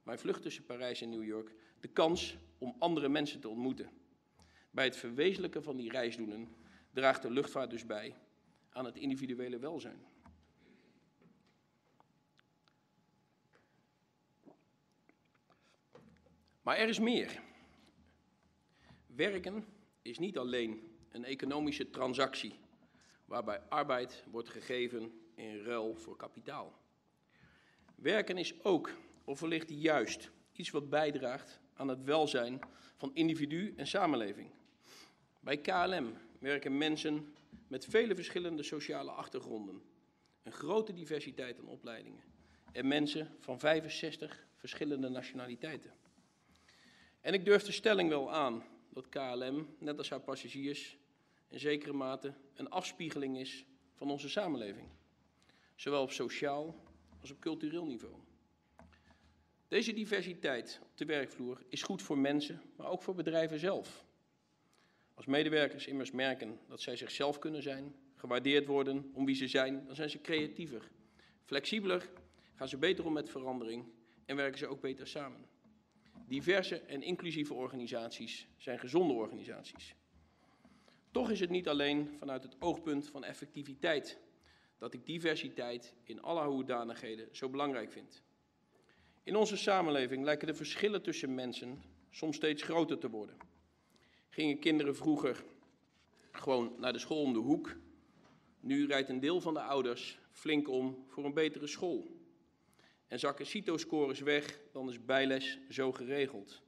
mijn 0.03 0.19
vlucht 0.19 0.43
tussen 0.43 0.64
Parijs 0.64 1.01
en 1.01 1.11
New 1.11 1.25
York, 1.25 1.55
de 1.81 1.88
kans 1.88 2.37
om 2.59 2.77
andere 2.79 3.09
mensen 3.09 3.40
te 3.40 3.49
ontmoeten. 3.49 3.90
Bij 4.71 4.85
het 4.85 4.97
verwezenlijken 4.97 5.62
van 5.62 5.77
die 5.77 5.90
reisdoelen 5.90 6.55
draagt 6.93 7.23
de 7.23 7.31
luchtvaart 7.31 7.71
dus 7.71 7.87
bij 7.87 8.14
aan 8.71 8.85
het 8.85 8.97
individuele 8.97 9.59
welzijn. 9.59 10.05
Maar 16.62 16.77
er 16.77 16.88
is 16.88 16.99
meer. 16.99 17.43
Werken 19.07 19.79
is 20.03 20.19
niet 20.19 20.39
alleen 20.39 20.91
een 21.11 21.25
economische 21.25 21.91
transactie 21.91 22.59
waarbij 23.25 23.61
arbeid 23.69 24.25
wordt 24.31 24.49
gegeven 24.49 25.13
in 25.35 25.63
ruil 25.63 25.95
voor 25.95 26.17
kapitaal. 26.17 26.79
Werken 27.95 28.37
is 28.39 28.65
ook, 28.65 28.93
of 29.25 29.41
wellicht 29.41 29.71
juist, 29.71 30.31
iets 30.53 30.71
wat 30.71 30.89
bijdraagt 30.89 31.61
aan 31.75 31.89
het 31.89 32.05
welzijn 32.05 32.61
van 32.97 33.11
individu 33.15 33.75
en 33.77 33.87
samenleving. 33.87 34.51
Bij 35.41 35.59
KLM 35.59 36.15
werken 36.39 36.79
mensen 36.79 37.35
met 37.69 37.85
vele 37.85 38.15
verschillende 38.15 38.63
sociale 38.63 39.11
achtergronden, 39.11 39.83
een 40.43 40.53
grote 40.53 40.93
diversiteit 40.93 41.59
aan 41.59 41.67
opleidingen 41.67 42.23
en 42.73 42.89
mensen 42.89 43.37
van 43.39 43.59
65 43.59 44.47
verschillende 44.57 45.09
nationaliteiten. 45.09 45.93
En 47.21 47.35
ik 47.35 47.45
durf 47.45 47.63
de 47.63 47.73
stelling 47.73 48.09
wel 48.09 48.33
aan 48.33 48.65
dat 48.90 49.09
KLM, 49.09 49.74
net 49.79 49.98
als 49.98 50.11
haar 50.11 50.20
passagiers, 50.20 50.96
in 51.48 51.61
zekere 51.61 51.92
mate 51.92 52.35
een 52.55 52.70
afspiegeling 52.70 53.38
is 53.38 53.64
van 53.94 54.11
onze 54.11 54.29
samenleving. 54.29 54.88
zowel 55.76 56.03
op 56.03 56.11
sociaal 56.11 56.74
als 57.20 57.31
op 57.31 57.40
cultureel 57.40 57.87
niveau. 57.87 58.14
Deze 59.68 59.92
diversiteit 59.92 60.81
op 60.83 60.96
de 60.96 61.05
werkvloer 61.05 61.62
is 61.68 61.83
goed 61.83 62.03
voor 62.03 62.18
mensen, 62.18 62.62
maar 62.76 62.87
ook 62.87 63.03
voor 63.03 63.14
bedrijven 63.14 63.59
zelf. 63.59 64.05
Als 65.14 65.26
medewerkers 65.26 65.87
immers 65.87 66.11
merken 66.11 66.59
dat 66.68 66.81
zij 66.81 66.96
zichzelf 66.96 67.38
kunnen 67.38 67.62
zijn, 67.62 67.94
gewaardeerd 68.14 68.66
worden 68.66 69.11
om 69.12 69.24
wie 69.24 69.35
ze 69.35 69.48
zijn, 69.48 69.87
dan 69.87 69.94
zijn 69.94 70.11
ze 70.11 70.20
creatiever, 70.20 70.90
flexibeler, 71.42 72.11
gaan 72.55 72.68
ze 72.68 72.76
beter 72.76 73.05
om 73.05 73.12
met 73.12 73.31
verandering 73.31 73.85
en 74.24 74.37
werken 74.37 74.59
ze 74.59 74.66
ook 74.66 74.81
beter 74.81 75.07
samen. 75.07 75.46
Diverse 76.31 76.81
en 76.81 77.03
inclusieve 77.03 77.55
organisaties 77.55 78.47
zijn 78.57 78.79
gezonde 78.79 79.12
organisaties. 79.14 79.95
Toch 81.11 81.31
is 81.31 81.40
het 81.40 81.51
niet 81.51 81.69
alleen 81.69 82.16
vanuit 82.19 82.43
het 82.43 82.57
oogpunt 82.59 83.09
van 83.09 83.25
effectiviteit 83.25 84.19
dat 84.79 84.95
ik 84.95 85.07
diversiteit 85.07 85.95
in 86.05 86.23
alle 86.23 86.47
hoedanigheden 86.47 87.29
zo 87.33 87.49
belangrijk 87.49 87.93
vind. 87.93 88.23
In 89.23 89.37
onze 89.37 89.57
samenleving 89.57 90.25
lijken 90.25 90.47
de 90.47 90.55
verschillen 90.55 91.03
tussen 91.03 91.35
mensen 91.35 91.83
soms 92.11 92.37
steeds 92.37 92.62
groter 92.62 92.99
te 92.99 93.11
worden. 93.11 93.37
Gingen 94.29 94.59
kinderen 94.59 94.97
vroeger 94.97 95.45
gewoon 96.33 96.75
naar 96.79 96.93
de 96.93 96.99
school 96.99 97.23
om 97.23 97.33
de 97.33 97.38
hoek, 97.38 97.77
nu 98.61 98.87
rijdt 98.87 99.09
een 99.09 99.21
deel 99.21 99.40
van 99.40 99.55
de 99.55 99.62
ouders 99.62 100.19
flink 100.31 100.69
om 100.69 101.05
voor 101.07 101.25
een 101.25 101.35
betere 101.35 101.66
school. 101.66 102.19
En 103.11 103.18
zakken 103.18 103.46
CITO-scores 103.46 104.20
weg, 104.20 104.61
dan 104.73 104.88
is 104.88 105.05
bijles 105.05 105.59
zo 105.68 105.92
geregeld. 105.92 106.62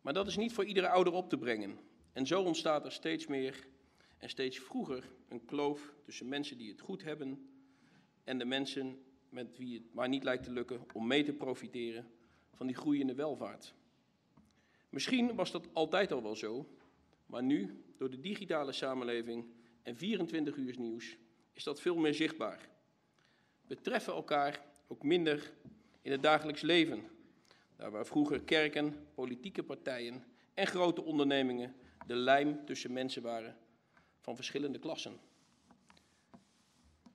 Maar 0.00 0.12
dat 0.12 0.26
is 0.26 0.36
niet 0.36 0.52
voor 0.52 0.64
iedere 0.64 0.88
ouder 0.88 1.12
op 1.12 1.28
te 1.28 1.38
brengen. 1.38 1.78
En 2.12 2.26
zo 2.26 2.42
ontstaat 2.42 2.84
er 2.84 2.92
steeds 2.92 3.26
meer 3.26 3.66
en 4.18 4.28
steeds 4.28 4.58
vroeger 4.58 5.08
een 5.28 5.44
kloof 5.44 5.94
tussen 6.04 6.28
mensen 6.28 6.58
die 6.58 6.70
het 6.70 6.80
goed 6.80 7.02
hebben 7.02 7.48
en 8.24 8.38
de 8.38 8.44
mensen 8.44 9.02
met 9.28 9.56
wie 9.56 9.74
het 9.74 9.94
maar 9.94 10.08
niet 10.08 10.24
lijkt 10.24 10.44
te 10.44 10.50
lukken 10.50 10.84
om 10.92 11.06
mee 11.06 11.24
te 11.24 11.32
profiteren 11.32 12.10
van 12.52 12.66
die 12.66 12.76
groeiende 12.76 13.14
welvaart. 13.14 13.74
Misschien 14.88 15.34
was 15.34 15.50
dat 15.50 15.68
altijd 15.72 16.12
al 16.12 16.22
wel 16.22 16.36
zo, 16.36 16.68
maar 17.26 17.42
nu, 17.42 17.84
door 17.96 18.10
de 18.10 18.20
digitale 18.20 18.72
samenleving 18.72 19.46
en 19.82 19.96
24 19.96 20.56
uur 20.56 20.78
nieuws, 20.78 21.16
is 21.52 21.64
dat 21.64 21.80
veel 21.80 21.96
meer 21.96 22.14
zichtbaar. 22.14 22.68
We 23.66 23.80
treffen 23.80 24.12
elkaar 24.12 24.74
ook 24.86 25.02
minder 25.02 25.52
in 26.02 26.12
het 26.12 26.22
dagelijks 26.22 26.60
leven, 26.60 27.10
daar 27.76 27.90
waar 27.90 28.06
vroeger 28.06 28.42
kerken, 28.42 29.06
politieke 29.14 29.62
partijen 29.62 30.24
en 30.54 30.66
grote 30.66 31.02
ondernemingen 31.02 31.74
de 32.06 32.14
lijm 32.14 32.64
tussen 32.64 32.92
mensen 32.92 33.22
waren 33.22 33.56
van 34.20 34.36
verschillende 34.36 34.78
klassen. 34.78 35.20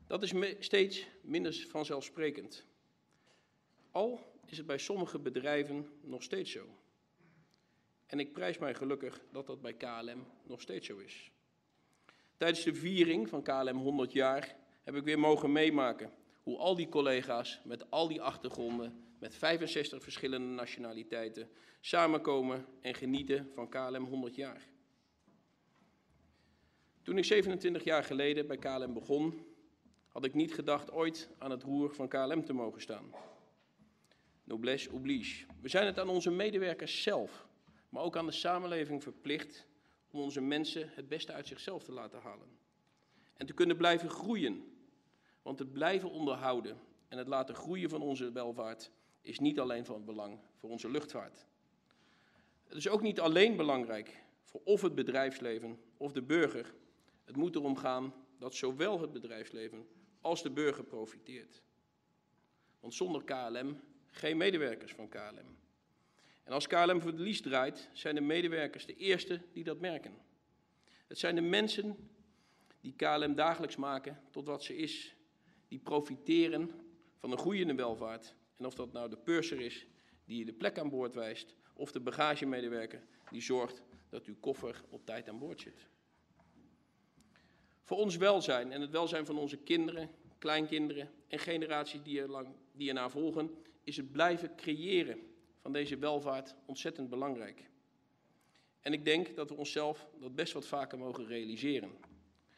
Dat 0.07 0.23
is 0.23 0.33
steeds 0.59 1.07
minder 1.21 1.65
vanzelfsprekend. 1.69 2.65
Al 3.91 4.33
is 4.45 4.57
het 4.57 4.65
bij 4.65 4.77
sommige 4.77 5.19
bedrijven 5.19 5.89
nog 6.01 6.23
steeds 6.23 6.51
zo. 6.51 6.65
En 8.05 8.19
ik 8.19 8.33
prijs 8.33 8.57
mij 8.57 8.73
gelukkig 8.73 9.21
dat 9.31 9.47
dat 9.47 9.61
bij 9.61 9.73
KLM 9.73 10.25
nog 10.43 10.61
steeds 10.61 10.87
zo 10.87 10.97
is. 10.97 11.31
Tijdens 12.37 12.63
de 12.63 12.75
viering 12.75 13.29
van 13.29 13.43
KLM 13.43 13.77
100 13.77 14.11
jaar 14.11 14.55
heb 14.83 14.95
ik 14.95 15.03
weer 15.03 15.19
mogen 15.19 15.51
meemaken 15.51 16.11
hoe 16.43 16.57
al 16.57 16.75
die 16.75 16.89
collega's 16.89 17.61
met 17.63 17.91
al 17.91 18.07
die 18.07 18.21
achtergronden, 18.21 19.05
met 19.19 19.35
65 19.35 20.03
verschillende 20.03 20.47
nationaliteiten, 20.47 21.49
samenkomen 21.79 22.65
en 22.81 22.95
genieten 22.95 23.49
van 23.53 23.69
KLM 23.69 24.05
100 24.05 24.35
jaar. 24.35 24.69
Toen 27.01 27.17
ik 27.17 27.25
27 27.25 27.83
jaar 27.83 28.03
geleden 28.03 28.47
bij 28.47 28.57
KLM 28.57 28.93
begon, 28.93 29.45
had 30.07 30.25
ik 30.25 30.33
niet 30.33 30.53
gedacht 30.53 30.91
ooit 30.91 31.29
aan 31.37 31.51
het 31.51 31.63
roer 31.63 31.95
van 31.95 32.07
KLM 32.07 32.45
te 32.45 32.53
mogen 32.53 32.81
staan. 32.81 33.13
Noblesse 34.43 34.91
oblige. 34.91 35.45
We 35.61 35.69
zijn 35.69 35.85
het 35.85 35.99
aan 35.99 36.09
onze 36.09 36.31
medewerkers 36.31 37.03
zelf, 37.03 37.47
maar 37.89 38.03
ook 38.03 38.17
aan 38.17 38.25
de 38.25 38.31
samenleving 38.31 39.03
verplicht 39.03 39.65
om 40.11 40.19
onze 40.19 40.41
mensen 40.41 40.89
het 40.93 41.07
beste 41.07 41.33
uit 41.33 41.47
zichzelf 41.47 41.83
te 41.83 41.91
laten 41.91 42.19
halen. 42.21 42.47
En 43.33 43.45
te 43.45 43.53
kunnen 43.53 43.77
blijven 43.77 44.09
groeien. 44.09 44.70
Want 45.41 45.59
het 45.59 45.71
blijven 45.71 46.11
onderhouden 46.11 46.77
en 47.07 47.17
het 47.17 47.27
laten 47.27 47.55
groeien 47.55 47.89
van 47.89 48.01
onze 48.01 48.31
welvaart 48.31 48.91
is 49.21 49.39
niet 49.39 49.59
alleen 49.59 49.85
van 49.85 50.05
belang 50.05 50.39
voor 50.55 50.69
onze 50.69 50.89
luchtvaart. 50.89 51.45
Het 52.67 52.77
is 52.77 52.89
ook 52.89 53.01
niet 53.01 53.19
alleen 53.19 53.55
belangrijk 53.55 54.23
voor 54.43 54.61
of 54.63 54.81
het 54.81 54.95
bedrijfsleven 54.95 55.79
of 55.97 56.11
de 56.11 56.21
burger. 56.21 56.73
Het 57.23 57.35
moet 57.35 57.55
erom 57.55 57.75
gaan 57.77 58.13
dat 58.39 58.55
zowel 58.55 59.01
het 59.01 59.11
bedrijfsleven 59.11 59.87
als 60.21 60.43
de 60.43 60.49
burger 60.49 60.83
profiteert. 60.83 61.61
Want 62.79 62.93
zonder 62.93 63.23
KLM 63.23 63.79
geen 64.11 64.37
medewerkers 64.37 64.93
van 64.93 65.09
KLM. 65.09 65.57
En 66.43 66.53
als 66.53 66.67
KLM 66.67 67.01
verlies 67.01 67.41
draait, 67.41 67.89
zijn 67.93 68.15
de 68.15 68.21
medewerkers 68.21 68.85
de 68.85 68.95
eerste 68.95 69.41
die 69.53 69.63
dat 69.63 69.79
merken. 69.79 70.17
Het 71.07 71.19
zijn 71.19 71.35
de 71.35 71.41
mensen 71.41 72.09
die 72.81 72.93
KLM 72.95 73.35
dagelijks 73.35 73.75
maken 73.75 74.21
tot 74.29 74.45
wat 74.47 74.63
ze 74.63 74.75
is, 74.75 75.15
die 75.71 75.79
profiteren 75.79 76.71
van 77.17 77.31
een 77.31 77.37
groeiende 77.37 77.75
welvaart. 77.75 78.35
En 78.57 78.65
of 78.65 78.75
dat 78.75 78.91
nou 78.91 79.09
de 79.09 79.17
purser 79.17 79.59
is 79.59 79.87
die 80.25 80.37
je 80.37 80.45
de 80.45 80.53
plek 80.53 80.79
aan 80.79 80.89
boord 80.89 81.13
wijst, 81.13 81.55
of 81.73 81.91
de 81.91 81.99
bagagemedewerker 81.99 83.03
die 83.29 83.41
zorgt 83.41 83.81
dat 84.09 84.25
uw 84.25 84.35
koffer 84.39 84.83
op 84.89 85.05
tijd 85.05 85.29
aan 85.29 85.39
boord 85.39 85.61
zit. 85.61 85.87
Voor 87.83 87.97
ons 87.97 88.17
welzijn 88.17 88.71
en 88.71 88.81
het 88.81 88.91
welzijn 88.91 89.25
van 89.25 89.37
onze 89.37 89.57
kinderen, 89.57 90.09
kleinkinderen 90.37 91.09
en 91.27 91.39
generaties 91.39 92.03
die, 92.03 92.21
er 92.21 92.29
lang, 92.29 92.47
die 92.71 92.87
erna 92.87 93.09
volgen, 93.09 93.55
is 93.83 93.97
het 93.97 94.11
blijven 94.11 94.55
creëren 94.55 95.19
van 95.59 95.73
deze 95.73 95.97
welvaart 95.97 96.55
ontzettend 96.65 97.09
belangrijk. 97.09 97.69
En 98.79 98.93
ik 98.93 99.05
denk 99.05 99.35
dat 99.35 99.49
we 99.49 99.55
onszelf 99.55 100.07
dat 100.19 100.35
best 100.35 100.53
wat 100.53 100.65
vaker 100.65 100.97
mogen 100.97 101.27
realiseren. 101.27 101.91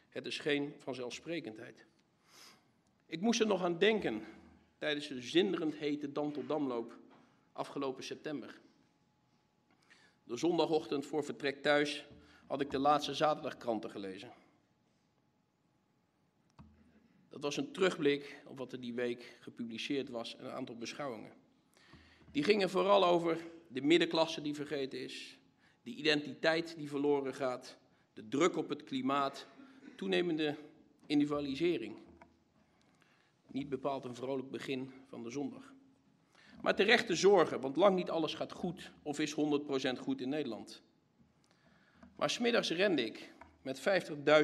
Het 0.08 0.26
is 0.26 0.38
geen 0.38 0.74
vanzelfsprekendheid. 0.78 1.86
Ik 3.06 3.20
moest 3.20 3.40
er 3.40 3.46
nog 3.46 3.62
aan 3.62 3.78
denken 3.78 4.22
tijdens 4.78 5.08
de 5.08 5.22
zinderend 5.22 5.74
hete 5.74 6.12
Dam 6.12 6.32
tot 6.32 6.48
Damloop 6.48 6.98
afgelopen 7.52 8.04
september. 8.04 8.60
De 10.24 10.36
zondagochtend 10.36 11.06
voor 11.06 11.24
vertrek 11.24 11.62
thuis 11.62 12.06
had 12.46 12.60
ik 12.60 12.70
de 12.70 12.78
laatste 12.78 13.14
zaterdagkranten 13.14 13.90
gelezen. 13.90 14.32
Dat 17.28 17.42
was 17.42 17.56
een 17.56 17.72
terugblik 17.72 18.42
op 18.46 18.58
wat 18.58 18.72
er 18.72 18.80
die 18.80 18.94
week 18.94 19.36
gepubliceerd 19.40 20.08
was 20.08 20.36
en 20.36 20.44
een 20.44 20.50
aantal 20.50 20.76
beschouwingen. 20.76 21.32
Die 22.30 22.44
gingen 22.44 22.70
vooral 22.70 23.04
over 23.04 23.38
de 23.68 23.82
middenklasse 23.82 24.42
die 24.42 24.54
vergeten 24.54 24.98
is, 24.98 25.38
de 25.82 25.90
identiteit 25.90 26.76
die 26.76 26.88
verloren 26.88 27.34
gaat, 27.34 27.76
de 28.12 28.28
druk 28.28 28.56
op 28.56 28.68
het 28.68 28.84
klimaat, 28.84 29.46
toenemende 29.96 30.56
individualisering. 31.06 32.03
Niet 33.54 33.68
bepaald 33.68 34.04
een 34.04 34.14
vrolijk 34.14 34.50
begin 34.50 34.92
van 35.08 35.22
de 35.22 35.30
zondag. 35.30 35.74
Maar 36.62 36.74
terechte 36.74 37.14
zorgen, 37.14 37.60
want 37.60 37.76
lang 37.76 37.96
niet 37.96 38.10
alles 38.10 38.34
gaat 38.34 38.52
goed 38.52 38.92
of 39.02 39.18
is 39.18 39.34
100% 39.34 39.36
goed 39.98 40.20
in 40.20 40.28
Nederland. 40.28 40.82
Maar 42.16 42.30
smiddags 42.30 42.70
rende 42.70 43.04
ik 43.04 43.32
met 43.62 43.80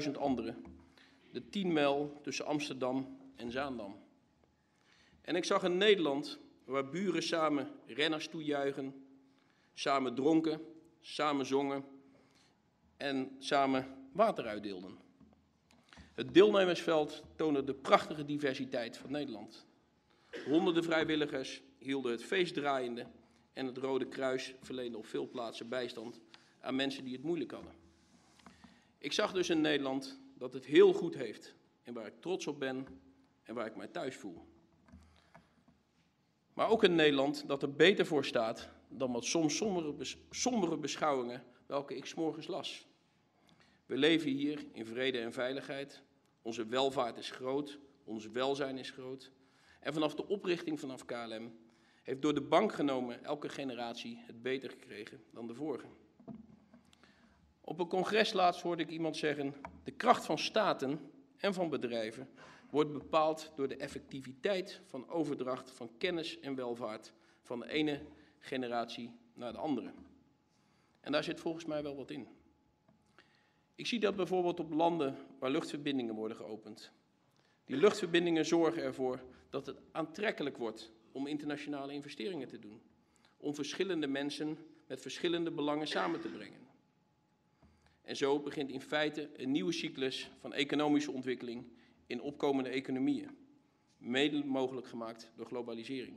50.000 0.04 0.10
anderen 0.12 0.64
de 1.32 1.48
10 1.48 1.72
mijl 1.72 2.18
tussen 2.22 2.46
Amsterdam 2.46 3.18
en 3.36 3.50
Zaandam. 3.50 3.96
En 5.20 5.36
ik 5.36 5.44
zag 5.44 5.62
een 5.62 5.76
Nederland 5.76 6.38
waar 6.64 6.88
buren 6.88 7.22
samen 7.22 7.68
renners 7.86 8.28
toejuichen, 8.28 9.04
samen 9.74 10.14
dronken, 10.14 10.60
samen 11.00 11.46
zongen 11.46 11.84
en 12.96 13.36
samen 13.38 13.86
water 14.12 14.46
uitdeelden. 14.46 15.09
Het 16.14 16.34
deelnemersveld 16.34 17.22
toonde 17.36 17.64
de 17.64 17.74
prachtige 17.74 18.24
diversiteit 18.24 18.96
van 18.96 19.10
Nederland. 19.10 19.66
Honderden 20.44 20.84
vrijwilligers 20.84 21.62
hielden 21.78 22.12
het 22.12 22.24
feest 22.24 22.54
draaiende 22.54 23.06
en 23.52 23.66
het 23.66 23.78
Rode 23.78 24.08
Kruis 24.08 24.54
verleende 24.60 24.98
op 24.98 25.06
veel 25.06 25.28
plaatsen 25.28 25.68
bijstand 25.68 26.20
aan 26.60 26.76
mensen 26.76 27.04
die 27.04 27.12
het 27.12 27.22
moeilijk 27.22 27.50
hadden. 27.50 27.72
Ik 28.98 29.12
zag 29.12 29.32
dus 29.32 29.50
in 29.50 29.60
Nederland 29.60 30.20
dat 30.34 30.52
het 30.52 30.64
heel 30.64 30.92
goed 30.92 31.14
heeft 31.14 31.54
en 31.82 31.94
waar 31.94 32.06
ik 32.06 32.20
trots 32.20 32.46
op 32.46 32.58
ben 32.58 32.86
en 33.42 33.54
waar 33.54 33.66
ik 33.66 33.76
mij 33.76 33.88
thuis 33.88 34.16
voel. 34.16 34.46
Maar 36.54 36.68
ook 36.68 36.84
in 36.84 36.94
Nederland 36.94 37.44
dat 37.46 37.62
er 37.62 37.72
beter 37.72 38.06
voor 38.06 38.24
staat 38.24 38.68
dan 38.88 39.12
wat 39.12 39.24
soms 39.24 39.56
sombere, 40.30 40.76
beschouwingen 40.76 41.44
welke 41.66 41.96
ik 41.96 42.04
s'morgens 42.04 42.46
las. 42.46 42.86
We 43.90 43.96
leven 43.96 44.30
hier 44.30 44.64
in 44.72 44.86
vrede 44.86 45.18
en 45.18 45.32
veiligheid. 45.32 46.02
Onze 46.42 46.66
welvaart 46.66 47.16
is 47.16 47.30
groot, 47.30 47.78
ons 48.04 48.26
welzijn 48.26 48.78
is 48.78 48.90
groot. 48.90 49.30
En 49.80 49.92
vanaf 49.92 50.14
de 50.14 50.28
oprichting 50.28 50.80
vanaf 50.80 51.04
KLM 51.04 51.52
heeft 52.02 52.22
door 52.22 52.34
de 52.34 52.40
bank 52.40 52.72
genomen 52.72 53.24
elke 53.24 53.48
generatie 53.48 54.22
het 54.26 54.42
beter 54.42 54.70
gekregen 54.70 55.24
dan 55.30 55.46
de 55.46 55.54
vorige. 55.54 55.86
Op 57.60 57.78
een 57.78 57.88
congres 57.88 58.32
laatst 58.32 58.62
hoorde 58.62 58.82
ik 58.82 58.90
iemand 58.90 59.16
zeggen: 59.16 59.54
de 59.84 59.92
kracht 59.92 60.24
van 60.24 60.38
staten 60.38 61.10
en 61.36 61.54
van 61.54 61.68
bedrijven 61.68 62.28
wordt 62.70 62.92
bepaald 62.92 63.52
door 63.56 63.68
de 63.68 63.76
effectiviteit 63.76 64.80
van 64.84 65.08
overdracht 65.08 65.70
van 65.70 65.90
kennis 65.98 66.40
en 66.40 66.54
welvaart 66.54 67.12
van 67.42 67.60
de 67.60 67.68
ene 67.68 68.00
generatie 68.38 69.12
naar 69.34 69.52
de 69.52 69.58
andere. 69.58 69.92
En 71.00 71.12
daar 71.12 71.24
zit 71.24 71.40
volgens 71.40 71.64
mij 71.64 71.82
wel 71.82 71.96
wat 71.96 72.10
in. 72.10 72.39
Ik 73.80 73.86
zie 73.86 74.00
dat 74.00 74.16
bijvoorbeeld 74.16 74.60
op 74.60 74.72
landen 74.72 75.16
waar 75.38 75.50
luchtverbindingen 75.50 76.14
worden 76.14 76.36
geopend. 76.36 76.92
Die 77.64 77.76
luchtverbindingen 77.76 78.46
zorgen 78.46 78.82
ervoor 78.82 79.22
dat 79.50 79.66
het 79.66 79.80
aantrekkelijk 79.92 80.56
wordt 80.56 80.92
om 81.12 81.26
internationale 81.26 81.92
investeringen 81.92 82.48
te 82.48 82.58
doen. 82.58 82.80
Om 83.36 83.54
verschillende 83.54 84.06
mensen 84.06 84.58
met 84.86 85.00
verschillende 85.00 85.50
belangen 85.50 85.86
samen 85.86 86.20
te 86.20 86.28
brengen. 86.28 86.60
En 88.02 88.16
zo 88.16 88.40
begint 88.40 88.70
in 88.70 88.80
feite 88.80 89.30
een 89.36 89.50
nieuwe 89.50 89.72
cyclus 89.72 90.30
van 90.40 90.52
economische 90.52 91.10
ontwikkeling 91.10 91.66
in 92.06 92.20
opkomende 92.20 92.70
economieën. 92.70 93.36
Mede 93.98 94.44
mogelijk 94.44 94.86
gemaakt 94.86 95.30
door 95.36 95.46
globalisering. 95.46 96.16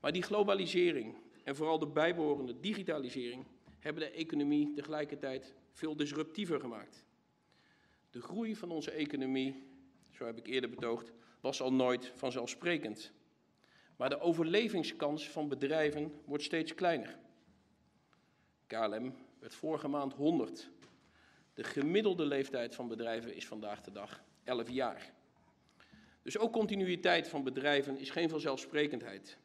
Maar 0.00 0.12
die 0.12 0.22
globalisering 0.22 1.14
en 1.44 1.56
vooral 1.56 1.78
de 1.78 1.86
bijbehorende 1.86 2.60
digitalisering 2.60 3.44
hebben 3.78 4.02
de 4.02 4.10
economie 4.10 4.72
tegelijkertijd 4.72 5.54
veel 5.76 5.96
disruptiever 5.96 6.60
gemaakt. 6.60 7.04
De 8.10 8.20
groei 8.20 8.56
van 8.56 8.70
onze 8.70 8.90
economie, 8.90 9.66
zo 10.10 10.24
heb 10.24 10.38
ik 10.38 10.46
eerder 10.46 10.70
betoogd, 10.70 11.12
was 11.40 11.60
al 11.60 11.72
nooit 11.72 12.12
vanzelfsprekend. 12.14 13.12
Maar 13.96 14.08
de 14.08 14.20
overlevingskans 14.20 15.28
van 15.28 15.48
bedrijven 15.48 16.20
wordt 16.24 16.44
steeds 16.44 16.74
kleiner. 16.74 17.18
KLM 18.66 19.14
werd 19.38 19.54
vorige 19.54 19.88
maand 19.88 20.12
100. 20.12 20.70
De 21.54 21.64
gemiddelde 21.64 22.24
leeftijd 22.24 22.74
van 22.74 22.88
bedrijven 22.88 23.34
is 23.34 23.46
vandaag 23.46 23.80
de 23.80 23.92
dag 23.92 24.22
11 24.44 24.70
jaar. 24.70 25.12
Dus 26.22 26.38
ook 26.38 26.52
continuïteit 26.52 27.28
van 27.28 27.44
bedrijven 27.44 27.98
is 27.98 28.10
geen 28.10 28.28
vanzelfsprekendheid. 28.28 29.38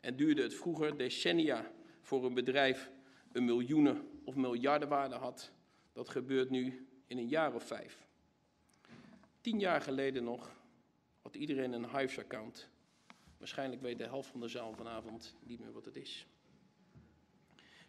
En 0.00 0.16
duurde 0.16 0.42
het 0.42 0.54
vroeger 0.54 0.96
decennia 0.96 1.72
voor 2.00 2.24
een 2.24 2.34
bedrijf 2.34 2.90
een 3.32 3.44
miljoenen 3.44 4.08
of 4.24 4.34
miljardenwaarde 4.34 5.14
had, 5.14 5.52
dat 5.96 6.08
gebeurt 6.08 6.50
nu 6.50 6.88
in 7.06 7.18
een 7.18 7.28
jaar 7.28 7.54
of 7.54 7.64
vijf. 7.64 8.06
Tien 9.40 9.58
jaar 9.58 9.80
geleden 9.80 10.24
nog 10.24 10.50
had 11.22 11.34
iedereen 11.34 11.72
een 11.72 11.96
Hives-account. 11.98 12.68
Waarschijnlijk 13.38 13.82
weet 13.82 13.98
de 13.98 14.04
helft 14.04 14.28
van 14.28 14.40
de 14.40 14.48
zaal 14.48 14.74
vanavond 14.74 15.36
niet 15.42 15.60
meer 15.60 15.72
wat 15.72 15.84
het 15.84 15.96
is. 15.96 16.26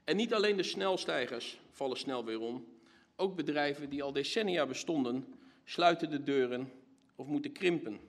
En 0.04 0.15
niet 0.15 0.34
alleen 0.34 0.58
de 0.58 0.63
snelstijgers 0.63 1.60
vallen 1.72 1.98
snel 1.98 2.26
weer 2.26 2.39
om. 2.39 2.67
Ook 3.15 3.36
bedrijven 3.36 3.89
die 3.89 4.04
al 4.04 4.12
decennia 4.12 4.65
bestonden, 4.65 5.34
sluiten 5.63 6.10
de 6.10 6.24
deuren 6.24 6.72
of 7.15 7.28
moeten 7.28 7.52
krimpen. 7.52 8.00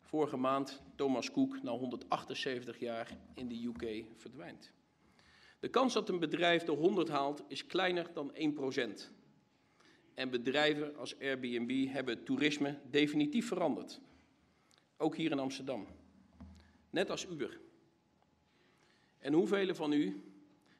Vorige 0.00 0.36
maand 0.36 0.82
Thomas 0.94 1.30
Cook 1.30 1.62
na 1.62 1.70
178 1.70 2.78
jaar 2.78 3.16
in 3.34 3.48
de 3.48 3.64
UK 3.64 4.04
verdwijnt. 4.16 4.72
De 5.60 5.68
kans 5.68 5.92
dat 5.92 6.08
een 6.08 6.18
bedrijf 6.18 6.64
de 6.64 6.72
100 6.72 7.08
haalt 7.08 7.42
is 7.48 7.66
kleiner 7.66 8.12
dan 8.12 8.34
1%. 8.34 8.38
En 10.14 10.30
bedrijven 10.30 10.96
als 10.96 11.18
Airbnb 11.18 11.88
hebben 11.92 12.14
het 12.14 12.24
toerisme 12.24 12.78
definitief 12.90 13.46
veranderd. 13.48 14.00
Ook 14.96 15.16
hier 15.16 15.30
in 15.30 15.38
Amsterdam. 15.38 15.86
Net 16.90 17.10
als 17.10 17.26
Uber. 17.26 17.60
En 19.18 19.32
hoeveel 19.32 19.74
van 19.74 19.92
u 19.92 20.22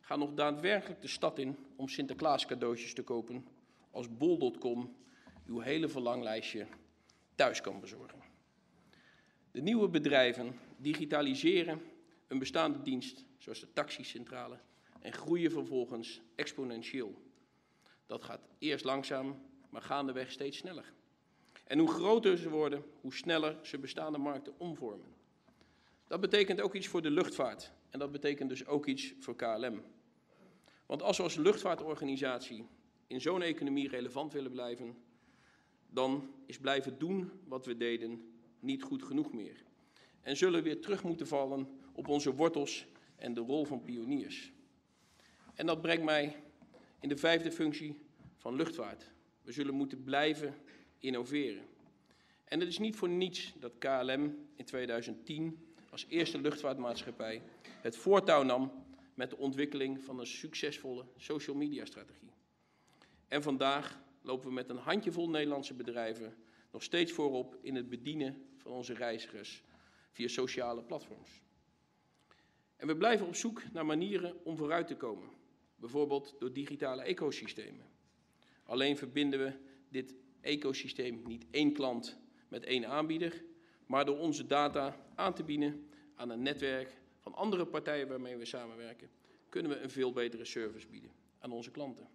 gaan 0.01 0.19
nog 0.19 0.35
daadwerkelijk 0.35 1.03
de 1.03 1.09
stad 1.09 1.39
in 1.39 1.57
om 1.77 1.89
Sinterklaas 1.89 2.47
cadeautjes 2.47 2.95
te 2.95 3.03
kopen 3.03 3.47
als 3.91 4.17
bol.com 4.17 4.97
uw 5.47 5.59
hele 5.59 5.89
verlanglijstje 5.89 6.67
thuis 7.35 7.61
kan 7.61 7.81
bezorgen? 7.81 8.23
De 9.51 9.63
nieuwe 9.63 9.89
bedrijven 9.89 10.59
digitaliseren 10.77 11.81
een 12.29 12.39
bestaande 12.39 12.83
dienst, 12.83 13.25
zoals 13.39 13.61
de 13.61 13.73
taxicentrale, 13.73 14.59
en 15.01 15.13
groeien 15.13 15.51
vervolgens 15.51 16.21
exponentieel. 16.35 17.15
Dat 18.07 18.23
gaat 18.23 18.49
eerst 18.59 18.85
langzaam, 18.85 19.41
maar 19.71 19.83
gaandeweg 19.83 20.31
steeds 20.31 20.57
sneller. 20.57 20.93
En 21.65 21.79
hoe 21.79 21.91
groter 21.91 22.39
ze 22.39 22.51
worden, 22.51 22.85
hoe 23.01 23.15
sneller 23.15 23.59
ze 23.63 23.79
bestaande 23.79 24.19
markten 24.19 24.55
omvormen. 24.59 25.15
Dat 26.07 26.21
betekent 26.21 26.61
ook 26.61 26.75
iets 26.75 26.87
voor 26.87 27.03
de 27.03 27.11
luchtvaart 27.11 27.73
en 27.91 27.99
dat 27.99 28.13
betekent 28.13 28.49
dus 28.49 28.67
ook 28.67 28.87
iets 28.87 29.15
voor 29.19 29.37
KLM. 29.37 29.83
Want 30.87 31.03
als 31.03 31.17
we 31.17 31.23
als 31.23 31.35
luchtvaartorganisatie 31.35 32.67
in 33.07 33.21
zo'n 33.21 33.43
economie 33.43 33.89
relevant 33.89 34.33
willen 34.33 34.51
blijven, 34.51 34.97
dan 35.89 36.35
is 36.47 36.59
blijven 36.59 36.99
doen 36.99 37.31
wat 37.45 37.67
we 37.67 37.77
deden 37.77 38.33
niet 38.61 38.83
goed 38.83 39.03
genoeg 39.03 39.33
meer. 39.33 39.65
En 40.21 40.37
zullen 40.37 40.63
we 40.63 40.69
weer 40.69 40.81
terug 40.81 41.03
moeten 41.03 41.27
vallen 41.27 41.69
op 41.93 42.09
onze 42.09 42.35
wortels 42.35 42.87
en 43.17 43.35
de 43.35 43.41
rol 43.41 43.65
van 43.65 43.83
pioniers. 43.83 44.53
En 45.61 45.67
dat 45.67 45.81
brengt 45.81 46.05
mij 46.05 46.37
in 47.01 47.09
de 47.09 47.17
vijfde 47.17 47.53
functie 47.53 48.01
van 48.37 48.55
luchtvaart. 48.55 49.11
We 49.43 49.53
zullen 49.53 49.75
moeten 49.75 50.05
blijven 50.05 50.55
innoveren. 50.99 51.63
En 52.45 52.61
het 52.61 52.69
is 52.69 52.79
niet 52.79 52.97
voor 52.97 53.09
niets 53.09 53.53
dat 53.59 53.79
KLM 53.79 54.49
in 54.57 54.65
2010 54.65 55.75
als 55.91 56.07
eerste 56.09 56.41
luchtvaartmaatschappij 56.41 57.43
het 57.63 57.97
voortouw 57.97 58.43
nam 58.43 58.73
met 59.15 59.31
de 59.31 59.37
ontwikkeling 59.37 60.05
van 60.05 60.19
een 60.19 60.27
succesvolle 60.27 61.05
social 61.17 61.57
media 61.57 61.85
strategie. 61.85 62.33
En 63.29 63.43
vandaag 63.43 64.01
lopen 64.23 64.49
we 64.49 64.55
met 64.55 64.69
een 64.69 64.77
handjevol 64.77 65.29
Nederlandse 65.29 65.75
bedrijven 65.75 66.37
nog 66.71 66.83
steeds 66.83 67.13
voorop 67.13 67.59
in 67.63 67.75
het 67.75 67.89
bedienen 67.89 68.45
van 68.57 68.73
onze 68.73 68.95
reizigers 68.95 69.63
via 70.11 70.29
sociale 70.29 70.83
platforms. 70.83 71.43
En 72.77 72.87
we 72.87 72.97
blijven 72.97 73.27
op 73.27 73.35
zoek 73.35 73.63
naar 73.73 73.87
manieren 73.87 74.45
om 74.45 74.57
vooruit 74.57 74.87
te 74.87 74.97
komen, 74.97 75.39
bijvoorbeeld 75.81 76.35
door 76.39 76.53
digitale 76.53 77.03
ecosystemen. 77.03 77.87
Alleen 78.65 78.97
verbinden 78.97 79.45
we 79.45 79.53
dit 79.89 80.15
ecosysteem 80.41 81.23
niet 81.27 81.47
één 81.51 81.73
klant 81.73 82.19
met 82.49 82.65
één 82.65 82.87
aanbieder, 82.87 83.45
maar 83.87 84.05
door 84.05 84.19
onze 84.19 84.47
data 84.47 84.97
aan 85.15 85.35
te 85.35 85.45
bieden 85.45 85.89
aan 86.15 86.31
een 86.31 86.43
netwerk 86.43 86.97
van 87.19 87.35
andere 87.35 87.67
partijen 87.67 88.09
waarmee 88.09 88.37
we 88.37 88.45
samenwerken, 88.45 89.11
kunnen 89.49 89.71
we 89.71 89.79
een 89.79 89.91
veel 89.91 90.13
betere 90.13 90.45
service 90.45 90.87
bieden 90.87 91.11
aan 91.39 91.53
onze 91.53 91.71
klanten. 91.71 92.09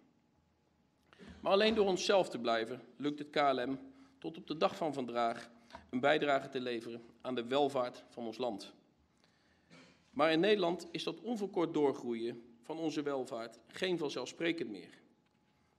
Maar 1.40 1.52
alleen 1.52 1.74
door 1.74 1.86
onszelf 1.86 2.28
te 2.28 2.38
blijven, 2.38 2.82
lukt 2.96 3.18
het 3.18 3.30
KLM 3.30 3.78
tot 4.18 4.36
op 4.36 4.46
de 4.46 4.56
dag 4.56 4.76
van 4.76 4.94
vandaag 4.94 5.50
een 5.90 6.00
bijdrage 6.00 6.48
te 6.48 6.60
leveren 6.60 7.02
aan 7.20 7.34
de 7.34 7.46
welvaart 7.46 8.04
van 8.08 8.26
ons 8.26 8.38
land. 8.38 8.72
Maar 10.10 10.32
in 10.32 10.40
Nederland 10.40 10.88
is 10.90 11.04
dat 11.04 11.20
onverkort 11.20 11.74
doorgroeien 11.74 12.45
van 12.66 12.78
onze 12.78 13.02
welvaart 13.02 13.58
geen 13.66 13.98
vanzelfsprekend 13.98 14.70
meer. 14.70 14.98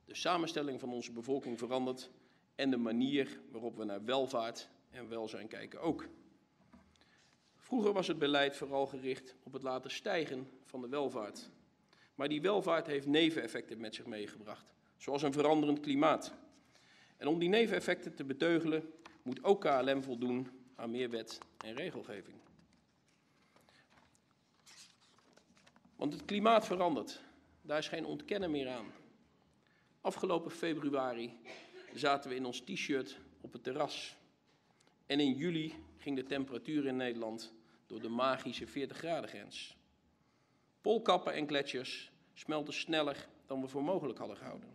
De 0.06 0.16
samenstelling 0.16 0.80
van 0.80 0.94
onze 0.94 1.12
bevolking 1.12 1.58
verandert 1.58 2.10
en 2.56 2.70
de 2.70 2.78
manier 2.78 3.40
waarop 3.52 3.78
we 3.78 3.84
naar 3.84 4.06
welvaart 4.06 4.70
en 4.90 5.10
welzijn 5.10 5.48
kijken 5.48 5.82
ook. 5.82 6.08
Vroeger 7.56 7.94
was 7.94 8.08
het 8.08 8.20
beleid 8.20 8.56
vooral 8.56 8.86
gericht 8.86 9.36
op 9.44 9.54
het 9.54 9.64
laten 9.64 9.92
stijgen 9.92 10.50
van 10.64 10.82
de 10.82 10.88
welvaart. 10.88 11.50
Maar 12.16 12.30
die 12.30 12.42
welvaart 12.42 12.88
heeft 12.88 13.08
neveneffecten 13.08 13.80
met 13.80 13.96
zich 13.96 14.06
meegebracht, 14.06 14.74
zoals 14.98 15.22
een 15.22 15.34
veranderend 15.34 15.80
klimaat. 15.80 16.34
En 17.18 17.28
om 17.28 17.40
die 17.40 17.50
neveneffecten 17.50 18.16
te 18.16 18.24
beteugelen, 18.24 18.94
moet 19.22 19.44
ook 19.44 19.62
KLM 19.62 20.04
voldoen 20.04 20.48
aan 20.76 20.92
meer 20.92 21.10
wet 21.10 21.40
en 21.58 21.74
regelgeving. 21.74 22.38
Want 25.98 26.14
het 26.14 26.26
klimaat 26.26 26.66
verandert, 26.66 27.22
daar 27.62 27.78
is 27.78 27.88
geen 27.88 28.06
ontkennen 28.06 28.52
meer 28.52 28.70
aan. 28.70 28.86
Afgelopen 30.02 30.52
februari 30.52 31.40
zaten 31.94 32.30
we 32.30 32.36
in 32.36 32.46
ons 32.46 32.60
t-shirt 32.60 33.18
op 33.42 33.54
het 33.54 33.64
terras. 33.64 34.16
En 35.06 35.20
in 35.20 35.34
juli 35.34 35.74
ging 35.98 36.16
de 36.16 36.24
temperatuur 36.24 36.86
in 36.86 36.96
Nederland 36.96 37.54
door 37.88 38.02
de 38.02 38.10
magische 38.10 38.68
40 38.68 38.98
graden 38.98 39.30
grens. 39.30 39.78
Polkappen 40.82 41.34
en 41.34 41.48
gletsjers 41.48 42.12
smelten 42.34 42.74
sneller 42.74 43.28
dan 43.46 43.62
we 43.62 43.68
voor 43.68 43.84
mogelijk 43.84 44.20
hadden 44.20 44.38
gehouden. 44.38 44.70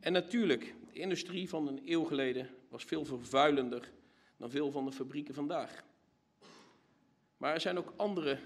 En 0.00 0.12
natuurlijk, 0.12 0.74
de 0.92 0.98
industrie 0.98 1.48
van 1.48 1.68
een 1.68 1.82
eeuw 1.84 2.04
geleden 2.04 2.50
was 2.68 2.84
veel 2.84 3.04
vervuilender 3.04 3.92
dan 4.36 4.50
veel 4.50 4.70
van 4.70 4.84
de 4.84 4.92
fabrieken 4.92 5.34
vandaag. 5.34 5.84
Maar 7.36 7.54
er 7.54 7.60
zijn 7.60 7.78
ook 7.78 7.92
andere 7.96 8.38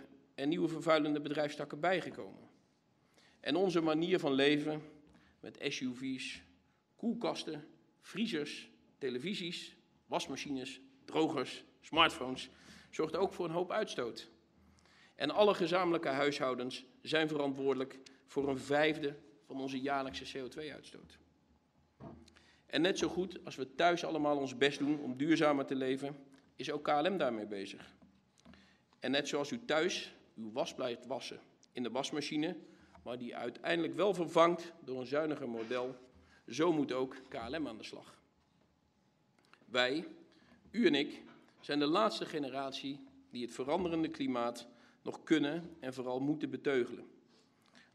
en 0.42 0.48
nieuwe 0.48 0.68
vervuilende 0.68 1.20
bedrijfstakken 1.20 1.80
bijgekomen. 1.80 2.48
En 3.40 3.56
onze 3.56 3.80
manier 3.80 4.18
van 4.18 4.32
leven 4.32 4.82
met 5.40 5.58
SUV's, 5.60 6.42
koelkasten, 6.96 7.68
vriezers, 8.00 8.70
televisies, 8.98 9.76
wasmachines, 10.06 10.80
drogers, 11.04 11.64
smartphones 11.80 12.50
zorgt 12.90 13.16
ook 13.16 13.32
voor 13.32 13.44
een 13.44 13.50
hoop 13.50 13.70
uitstoot. 13.70 14.28
En 15.14 15.30
alle 15.30 15.54
gezamenlijke 15.54 16.08
huishoudens 16.08 16.84
zijn 17.02 17.28
verantwoordelijk 17.28 17.98
voor 18.26 18.48
een 18.48 18.58
vijfde 18.58 19.16
van 19.46 19.60
onze 19.60 19.80
jaarlijkse 19.80 20.38
CO2-uitstoot. 20.38 21.18
En 22.66 22.80
net 22.80 22.98
zo 22.98 23.08
goed 23.08 23.44
als 23.44 23.56
we 23.56 23.74
thuis 23.74 24.04
allemaal 24.04 24.38
ons 24.38 24.56
best 24.56 24.78
doen 24.78 25.00
om 25.00 25.16
duurzamer 25.16 25.64
te 25.66 25.74
leven, 25.74 26.16
is 26.56 26.70
ook 26.70 26.84
KLM 26.84 27.16
daarmee 27.16 27.46
bezig. 27.46 27.94
En 29.00 29.10
net 29.10 29.28
zoals 29.28 29.50
u 29.50 29.64
thuis 29.64 30.14
uw 30.36 30.52
was 30.52 30.74
blijft 30.74 31.06
wassen 31.06 31.40
in 31.72 31.82
de 31.82 31.90
wasmachine, 31.90 32.56
maar 33.02 33.18
die 33.18 33.36
uiteindelijk 33.36 33.94
wel 33.94 34.14
vervangt 34.14 34.72
door 34.84 35.00
een 35.00 35.06
zuiniger 35.06 35.48
model, 35.48 35.96
zo 36.48 36.72
moet 36.72 36.92
ook 36.92 37.16
KLM 37.28 37.68
aan 37.68 37.78
de 37.78 37.84
slag. 37.84 38.20
Wij, 39.64 40.06
u 40.70 40.86
en 40.86 40.94
ik, 40.94 41.22
zijn 41.60 41.78
de 41.78 41.86
laatste 41.86 42.26
generatie 42.26 43.00
die 43.30 43.42
het 43.42 43.54
veranderende 43.54 44.08
klimaat 44.08 44.66
nog 45.02 45.22
kunnen 45.22 45.76
en 45.80 45.94
vooral 45.94 46.20
moeten 46.20 46.50
beteugelen. 46.50 47.10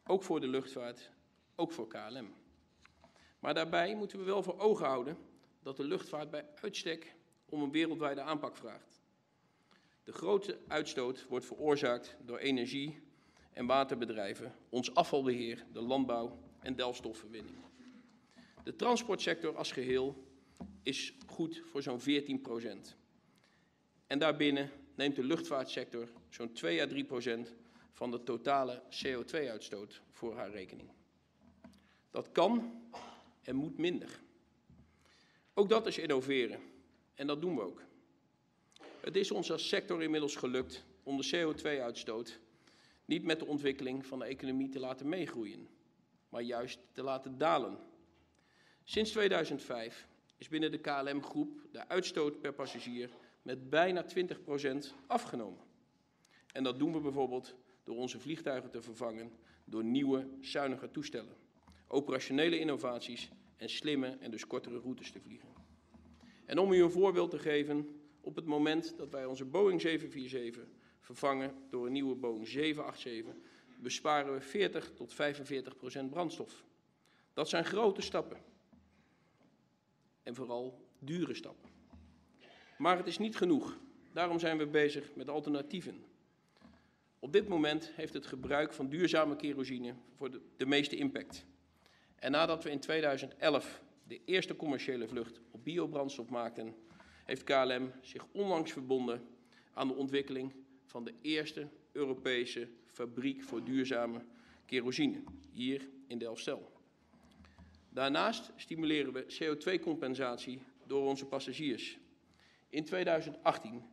Ook 0.04 0.24
voor 0.24 0.40
de 0.40 0.48
luchtvaart, 0.48 1.10
ook 1.56 1.72
voor 1.72 1.88
KLM. 1.88 2.34
Maar 3.40 3.54
daarbij 3.54 3.96
moeten 3.96 4.20
we 4.20 4.26
wel 4.26 4.44
voor 4.44 4.60
ogen 4.60 4.86
houden 4.86 5.18
dat 5.64 5.78
de 5.78 5.84
luchtvaart 5.84 6.30
bij 6.30 6.46
uitstek 6.62 7.16
om 7.46 7.62
een 7.62 7.72
wereldwijde 7.72 8.22
aanpak 8.22 8.56
vraagt. 8.56 8.97
De 10.08 10.14
grote 10.14 10.58
uitstoot 10.68 11.26
wordt 11.30 11.46
veroorzaakt 11.46 12.16
door 12.26 12.38
energie- 12.38 13.00
en 13.54 13.66
waterbedrijven, 13.66 14.56
ons 14.70 14.94
afvalbeheer, 14.94 15.66
de 15.74 15.82
landbouw 15.82 16.40
en 16.60 16.76
delfstofverwinning. 16.76 17.56
De 18.64 18.76
transportsector 18.76 19.58
als 19.58 19.72
geheel 19.72 20.24
is 20.84 21.14
goed 21.26 21.62
voor 21.66 21.82
zo'n 21.82 22.00
14 22.00 22.42
procent. 22.42 22.96
En 24.08 24.20
daarbinnen 24.20 24.72
neemt 24.96 25.16
de 25.16 25.24
luchtvaartsector 25.24 26.10
zo'n 26.30 26.54
2 26.54 26.82
à 26.82 26.88
3 26.88 27.04
procent 27.04 27.54
van 27.92 28.12
de 28.12 28.24
totale 28.24 28.82
CO2-uitstoot 28.90 30.02
voor 30.12 30.36
haar 30.36 30.52
rekening. 30.52 30.90
Dat 32.12 32.32
kan 32.32 32.82
en 33.42 33.56
moet 33.56 33.78
minder. 33.78 34.20
Ook 35.54 35.70
dat 35.70 35.88
is 35.88 35.98
innoveren. 35.98 36.60
En 37.16 37.28
dat 37.28 37.42
doen 37.42 37.56
we 37.56 37.62
ook. 37.62 37.86
Het 39.02 39.16
is 39.16 39.32
ons 39.32 39.52
als 39.52 39.68
sector 39.68 40.04
inmiddels 40.04 40.36
gelukt 40.36 40.86
om 41.04 41.18
de 41.18 41.30
CO2-uitstoot 41.36 42.40
niet 43.06 43.24
met 43.24 43.40
de 43.40 43.46
ontwikkeling 43.46 44.06
van 44.06 44.20
de 44.20 44.26
economie 44.26 44.70
te 44.70 44.80
laten 44.80 45.10
meegroeien, 45.10 45.68
maar 46.30 46.42
juist 46.42 46.80
te 46.92 47.04
laten 47.04 47.38
dalen. 47.38 47.78
Sinds 48.84 49.12
2005 49.12 50.08
is 50.38 50.48
binnen 50.48 50.72
de 50.72 50.78
KLM-groep 50.78 51.62
de 51.72 51.88
uitstoot 51.88 52.42
per 52.42 52.54
passagier 52.54 53.10
met 53.42 53.70
bijna 53.70 54.06
20% 54.06 54.08
afgenomen. 55.08 55.64
En 56.52 56.64
dat 56.64 56.80
doen 56.80 56.94
we 56.94 57.00
bijvoorbeeld 57.00 57.56
door 57.84 57.96
onze 57.96 58.20
vliegtuigen 58.20 58.70
te 58.70 58.82
vervangen 58.82 59.32
door 59.66 59.84
nieuwe, 59.84 60.28
zuinige 60.42 60.92
toestellen, 60.92 61.36
operationele 61.88 62.60
innovaties 62.60 63.30
en 63.58 63.70
slimme 63.70 64.18
en 64.20 64.32
dus 64.32 64.48
kortere 64.48 64.80
routes 64.80 65.12
te 65.12 65.22
vliegen. 65.22 65.50
En 66.46 66.58
om 66.58 66.72
u 66.72 66.82
een 66.82 66.92
voorbeeld 66.92 67.30
te 67.30 67.40
geven, 67.40 67.97
op 68.28 68.36
het 68.36 68.46
moment 68.46 68.98
dat 68.98 69.10
wij 69.10 69.26
onze 69.26 69.46
Boeing 69.46 69.82
747 69.82 70.64
vervangen 71.00 71.54
door 71.70 71.86
een 71.86 71.92
nieuwe 71.92 72.16
Boeing 72.16 72.48
787, 72.48 73.36
besparen 73.80 74.34
we 74.34 74.42
40 74.42 74.92
tot 74.94 75.14
45 75.14 75.76
procent 75.76 76.10
brandstof. 76.10 76.64
Dat 77.34 77.50
zijn 77.50 77.66
grote 77.66 78.02
stappen. 78.02 78.38
En 80.24 80.36
vooral 80.36 80.88
dure 81.00 81.34
stappen. 81.34 81.70
Maar 82.78 82.98
het 82.98 83.08
is 83.08 83.18
niet 83.18 83.36
genoeg. 83.36 83.78
Daarom 84.14 84.40
zijn 84.40 84.58
we 84.58 84.68
bezig 84.68 85.16
met 85.16 85.30
alternatieven. 85.30 86.04
Op 87.20 87.34
dit 87.34 87.48
moment 87.48 87.92
heeft 87.96 88.14
het 88.14 88.26
gebruik 88.26 88.74
van 88.74 88.90
duurzame 88.90 89.36
kerosine 89.36 89.94
voor 90.16 90.32
de, 90.32 90.42
de 90.58 90.66
meeste 90.66 90.96
impact. 90.96 91.46
En 92.16 92.32
nadat 92.32 92.64
we 92.64 92.70
in 92.70 92.80
2011 92.80 93.82
de 94.08 94.22
eerste 94.26 94.56
commerciële 94.56 95.08
vlucht 95.08 95.40
op 95.52 95.64
biobrandstof 95.64 96.30
maakten, 96.30 96.76
heeft 97.28 97.44
KLM 97.44 97.92
zich 98.02 98.26
onlangs 98.32 98.72
verbonden 98.72 99.28
aan 99.74 99.88
de 99.88 99.94
ontwikkeling 99.94 100.54
van 100.86 101.04
de 101.04 101.14
eerste 101.22 101.68
Europese 101.92 102.70
fabriek 102.86 103.44
voor 103.44 103.64
duurzame 103.64 104.22
kerosine, 104.66 105.24
hier 105.52 105.90
in 106.08 106.18
Delfzijl. 106.18 106.72
Daarnaast 107.90 108.52
stimuleren 108.56 109.14
we 109.14 109.26
CO2-compensatie 109.26 110.62
door 110.86 111.08
onze 111.08 111.26
passagiers. 111.26 111.98
In 112.70 112.84
2018 112.84 113.84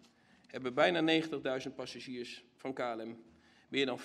hebben 0.47 0.75
bijna 0.75 1.23
90.000 1.23 1.75
passagiers 1.75 2.45
van 2.57 2.73
KLM 2.73 3.23
meer 3.69 3.87
dan 3.87 3.99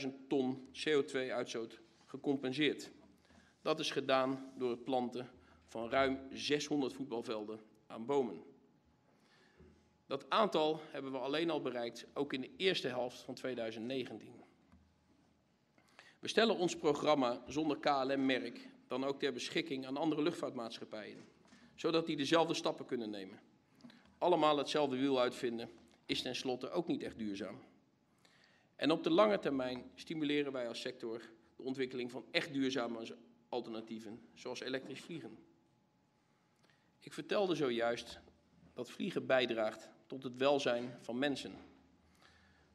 40.000 0.00 0.08
ton 0.28 0.68
CO2-uitstoot 0.72 1.80
gecompenseerd. 2.06 2.90
Dat 3.62 3.80
is 3.80 3.90
gedaan 3.90 4.52
door 4.56 4.70
het 4.70 4.84
planten 4.84 5.30
van 5.66 5.90
ruim 5.90 6.18
600 6.32 6.92
voetbalvelden 6.92 7.60
aan 7.86 8.06
bomen. 8.06 8.42
Dat 10.08 10.30
aantal 10.30 10.80
hebben 10.90 11.12
we 11.12 11.18
alleen 11.18 11.50
al 11.50 11.60
bereikt, 11.60 12.06
ook 12.14 12.32
in 12.32 12.40
de 12.40 12.50
eerste 12.56 12.88
helft 12.88 13.20
van 13.20 13.34
2019. 13.34 14.32
We 16.18 16.28
stellen 16.28 16.56
ons 16.56 16.76
programma 16.76 17.42
zonder 17.46 17.78
KLM-merk 17.78 18.68
dan 18.86 19.04
ook 19.04 19.18
ter 19.18 19.32
beschikking 19.32 19.86
aan 19.86 19.96
andere 19.96 20.22
luchtvaartmaatschappijen, 20.22 21.24
zodat 21.74 22.06
die 22.06 22.16
dezelfde 22.16 22.54
stappen 22.54 22.86
kunnen 22.86 23.10
nemen. 23.10 23.40
Allemaal 24.18 24.58
hetzelfde 24.58 24.96
wiel 24.96 25.20
uitvinden 25.20 25.70
is 26.06 26.22
tenslotte 26.22 26.70
ook 26.70 26.86
niet 26.86 27.02
echt 27.02 27.18
duurzaam. 27.18 27.60
En 28.76 28.90
op 28.90 29.02
de 29.02 29.10
lange 29.10 29.38
termijn 29.38 29.90
stimuleren 29.94 30.52
wij 30.52 30.68
als 30.68 30.80
sector 30.80 31.22
de 31.56 31.62
ontwikkeling 31.62 32.10
van 32.10 32.24
echt 32.30 32.52
duurzame 32.52 33.16
alternatieven, 33.48 34.20
zoals 34.34 34.60
elektrisch 34.60 35.00
vliegen. 35.00 35.38
Ik 37.00 37.12
vertelde 37.12 37.54
zojuist 37.54 38.20
dat 38.74 38.90
vliegen 38.90 39.26
bijdraagt 39.26 39.88
tot 40.08 40.22
het 40.22 40.36
welzijn 40.36 40.96
van 41.00 41.18
mensen. 41.18 41.52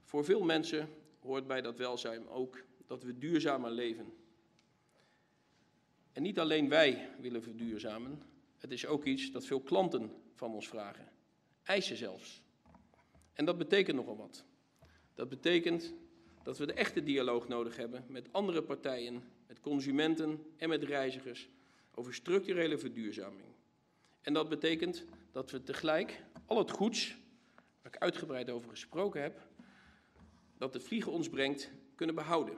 Voor 0.03 0.25
veel 0.25 0.43
mensen 0.43 0.89
hoort 1.19 1.47
bij 1.47 1.61
dat 1.61 1.77
welzijn 1.77 2.29
ook 2.29 2.63
dat 2.87 3.03
we 3.03 3.17
duurzamer 3.17 3.71
leven. 3.71 4.13
En 6.11 6.21
niet 6.21 6.39
alleen 6.39 6.69
wij 6.69 7.09
willen 7.19 7.43
verduurzamen, 7.43 8.21
het 8.57 8.71
is 8.71 8.85
ook 8.85 9.05
iets 9.05 9.31
dat 9.31 9.45
veel 9.45 9.61
klanten 9.61 10.11
van 10.35 10.53
ons 10.53 10.67
vragen, 10.67 11.11
eisen 11.63 11.97
zelfs. 11.97 12.41
En 13.33 13.45
dat 13.45 13.57
betekent 13.57 13.97
nogal 13.97 14.17
wat. 14.17 14.45
Dat 15.13 15.29
betekent 15.29 15.93
dat 16.43 16.57
we 16.57 16.65
de 16.65 16.73
echte 16.73 17.03
dialoog 17.03 17.47
nodig 17.47 17.77
hebben 17.77 18.05
met 18.07 18.27
andere 18.31 18.63
partijen, 18.63 19.23
met 19.47 19.59
consumenten 19.59 20.45
en 20.57 20.69
met 20.69 20.83
reizigers 20.83 21.49
over 21.95 22.13
structurele 22.13 22.77
verduurzaming. 22.77 23.47
En 24.21 24.33
dat 24.33 24.49
betekent 24.49 25.05
dat 25.31 25.51
we 25.51 25.63
tegelijk 25.63 26.23
al 26.45 26.57
het 26.57 26.71
goeds, 26.71 27.15
ik 27.93 28.01
uitgebreid 28.01 28.49
over 28.49 28.69
gesproken 28.69 29.21
heb, 29.21 29.47
dat 30.57 30.73
het 30.73 30.83
vliegen 30.83 31.11
ons 31.11 31.29
brengt, 31.29 31.71
kunnen 31.95 32.15
behouden. 32.15 32.57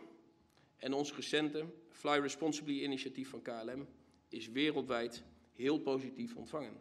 En 0.77 0.93
ons 0.93 1.15
recente 1.15 1.65
Fly 1.89 2.19
Responsibly 2.19 2.83
initiatief 2.83 3.29
van 3.29 3.41
KLM 3.41 3.87
is 4.29 4.49
wereldwijd 4.49 5.23
heel 5.53 5.79
positief 5.79 6.35
ontvangen. 6.35 6.77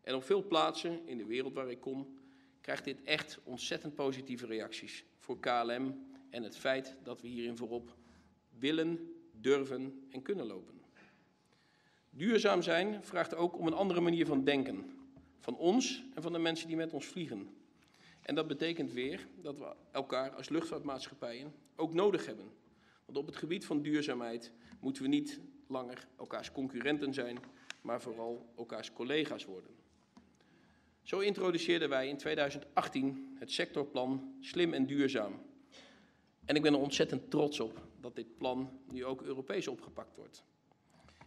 En 0.00 0.14
op 0.14 0.24
veel 0.24 0.46
plaatsen 0.46 1.06
in 1.06 1.18
de 1.18 1.24
wereld 1.24 1.54
waar 1.54 1.70
ik 1.70 1.80
kom, 1.80 2.18
krijgt 2.60 2.84
dit 2.84 3.02
echt 3.02 3.40
ontzettend 3.44 3.94
positieve 3.94 4.46
reacties 4.46 5.04
voor 5.18 5.40
KLM 5.40 6.06
en 6.30 6.42
het 6.42 6.56
feit 6.56 6.96
dat 7.02 7.20
we 7.20 7.28
hierin 7.28 7.56
voorop 7.56 7.96
willen, 8.58 9.14
durven 9.32 10.06
en 10.10 10.22
kunnen 10.22 10.46
lopen. 10.46 10.80
Duurzaam 12.10 12.62
zijn 12.62 13.04
vraagt 13.04 13.34
ook 13.34 13.58
om 13.58 13.66
een 13.66 13.74
andere 13.74 14.00
manier 14.00 14.26
van 14.26 14.44
denken. 14.44 15.03
Van 15.44 15.56
ons 15.56 16.04
en 16.14 16.22
van 16.22 16.32
de 16.32 16.38
mensen 16.38 16.66
die 16.66 16.76
met 16.76 16.92
ons 16.92 17.06
vliegen. 17.06 17.48
En 18.22 18.34
dat 18.34 18.46
betekent 18.46 18.92
weer 18.92 19.26
dat 19.42 19.58
we 19.58 19.74
elkaar 19.92 20.30
als 20.30 20.48
luchtvaartmaatschappijen 20.48 21.52
ook 21.76 21.94
nodig 21.94 22.26
hebben. 22.26 22.50
Want 23.04 23.18
op 23.18 23.26
het 23.26 23.36
gebied 23.36 23.64
van 23.64 23.82
duurzaamheid 23.82 24.52
moeten 24.80 25.02
we 25.02 25.08
niet 25.08 25.40
langer 25.66 26.08
elkaars 26.18 26.52
concurrenten 26.52 27.14
zijn, 27.14 27.38
maar 27.80 28.00
vooral 28.00 28.52
elkaars 28.56 28.92
collega's 28.92 29.44
worden. 29.44 29.70
Zo 31.02 31.18
introduceerden 31.18 31.88
wij 31.88 32.08
in 32.08 32.16
2018 32.16 33.36
het 33.38 33.52
sectorplan 33.52 34.36
Slim 34.40 34.72
en 34.72 34.86
Duurzaam. 34.86 35.42
En 36.44 36.56
ik 36.56 36.62
ben 36.62 36.72
er 36.72 36.80
ontzettend 36.80 37.30
trots 37.30 37.60
op 37.60 37.80
dat 38.00 38.16
dit 38.16 38.36
plan 38.36 38.80
nu 38.90 39.04
ook 39.04 39.22
Europees 39.22 39.68
opgepakt 39.68 40.16
wordt. 40.16 40.44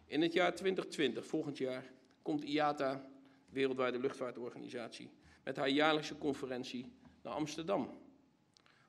In 0.06 0.22
het 0.22 0.34
jaar 0.34 0.56
2020, 0.56 1.26
volgend 1.26 1.58
jaar, 1.58 1.92
komt 2.22 2.44
IATA, 2.44 3.16
Wereldwijde 3.50 4.00
Luchtvaartorganisatie, 4.00 5.10
met 5.44 5.56
haar 5.56 5.70
jaarlijkse 5.70 6.18
conferentie 6.18 6.92
naar 7.22 7.34
Amsterdam. 7.34 8.00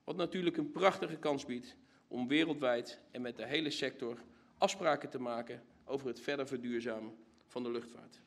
Wat 0.05 0.17
natuurlijk 0.17 0.57
een 0.57 0.71
prachtige 0.71 1.17
kans 1.17 1.45
biedt 1.45 1.77
om 2.09 2.29
wereldwijd 2.29 3.01
en 3.11 3.23
met 3.23 3.37
de 3.37 3.47
hele 3.47 3.71
sector 3.71 4.19
afspraken 4.59 5.11
te 5.11 5.21
maken 5.21 5.63
over 5.85 6.07
het 6.07 6.21
verder 6.21 6.47
verduurzamen 6.47 7.17
van 7.47 7.63
de 7.63 7.71
luchtvaart. 7.71 8.21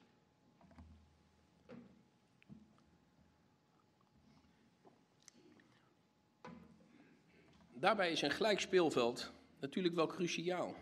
Daarbij 7.73 8.11
is 8.11 8.21
een 8.21 8.32
gelijk 8.32 8.59
speelveld 8.59 9.32
natuurlijk 9.59 9.95
wel 9.95 10.07
cruciaal. 10.07 10.75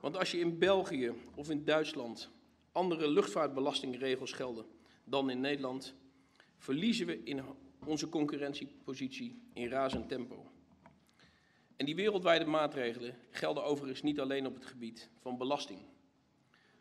Want 0.00 0.16
als 0.16 0.30
je 0.30 0.38
in 0.38 0.58
België 0.58 1.12
of 1.34 1.50
in 1.50 1.64
Duitsland 1.64 2.30
andere 2.74 3.08
luchtvaartbelastingregels 3.08 4.32
gelden 4.32 4.66
dan 5.04 5.30
in 5.30 5.40
Nederland, 5.40 5.94
verliezen 6.58 7.06
we 7.06 7.22
in 7.22 7.42
onze 7.86 8.08
concurrentiepositie 8.08 9.42
in 9.52 9.68
razend 9.68 10.08
tempo. 10.08 10.50
En 11.76 11.86
die 11.86 11.94
wereldwijde 11.94 12.44
maatregelen 12.44 13.18
gelden 13.30 13.64
overigens 13.64 14.02
niet 14.02 14.20
alleen 14.20 14.46
op 14.46 14.54
het 14.54 14.66
gebied 14.66 15.10
van 15.20 15.38
belasting. 15.38 15.80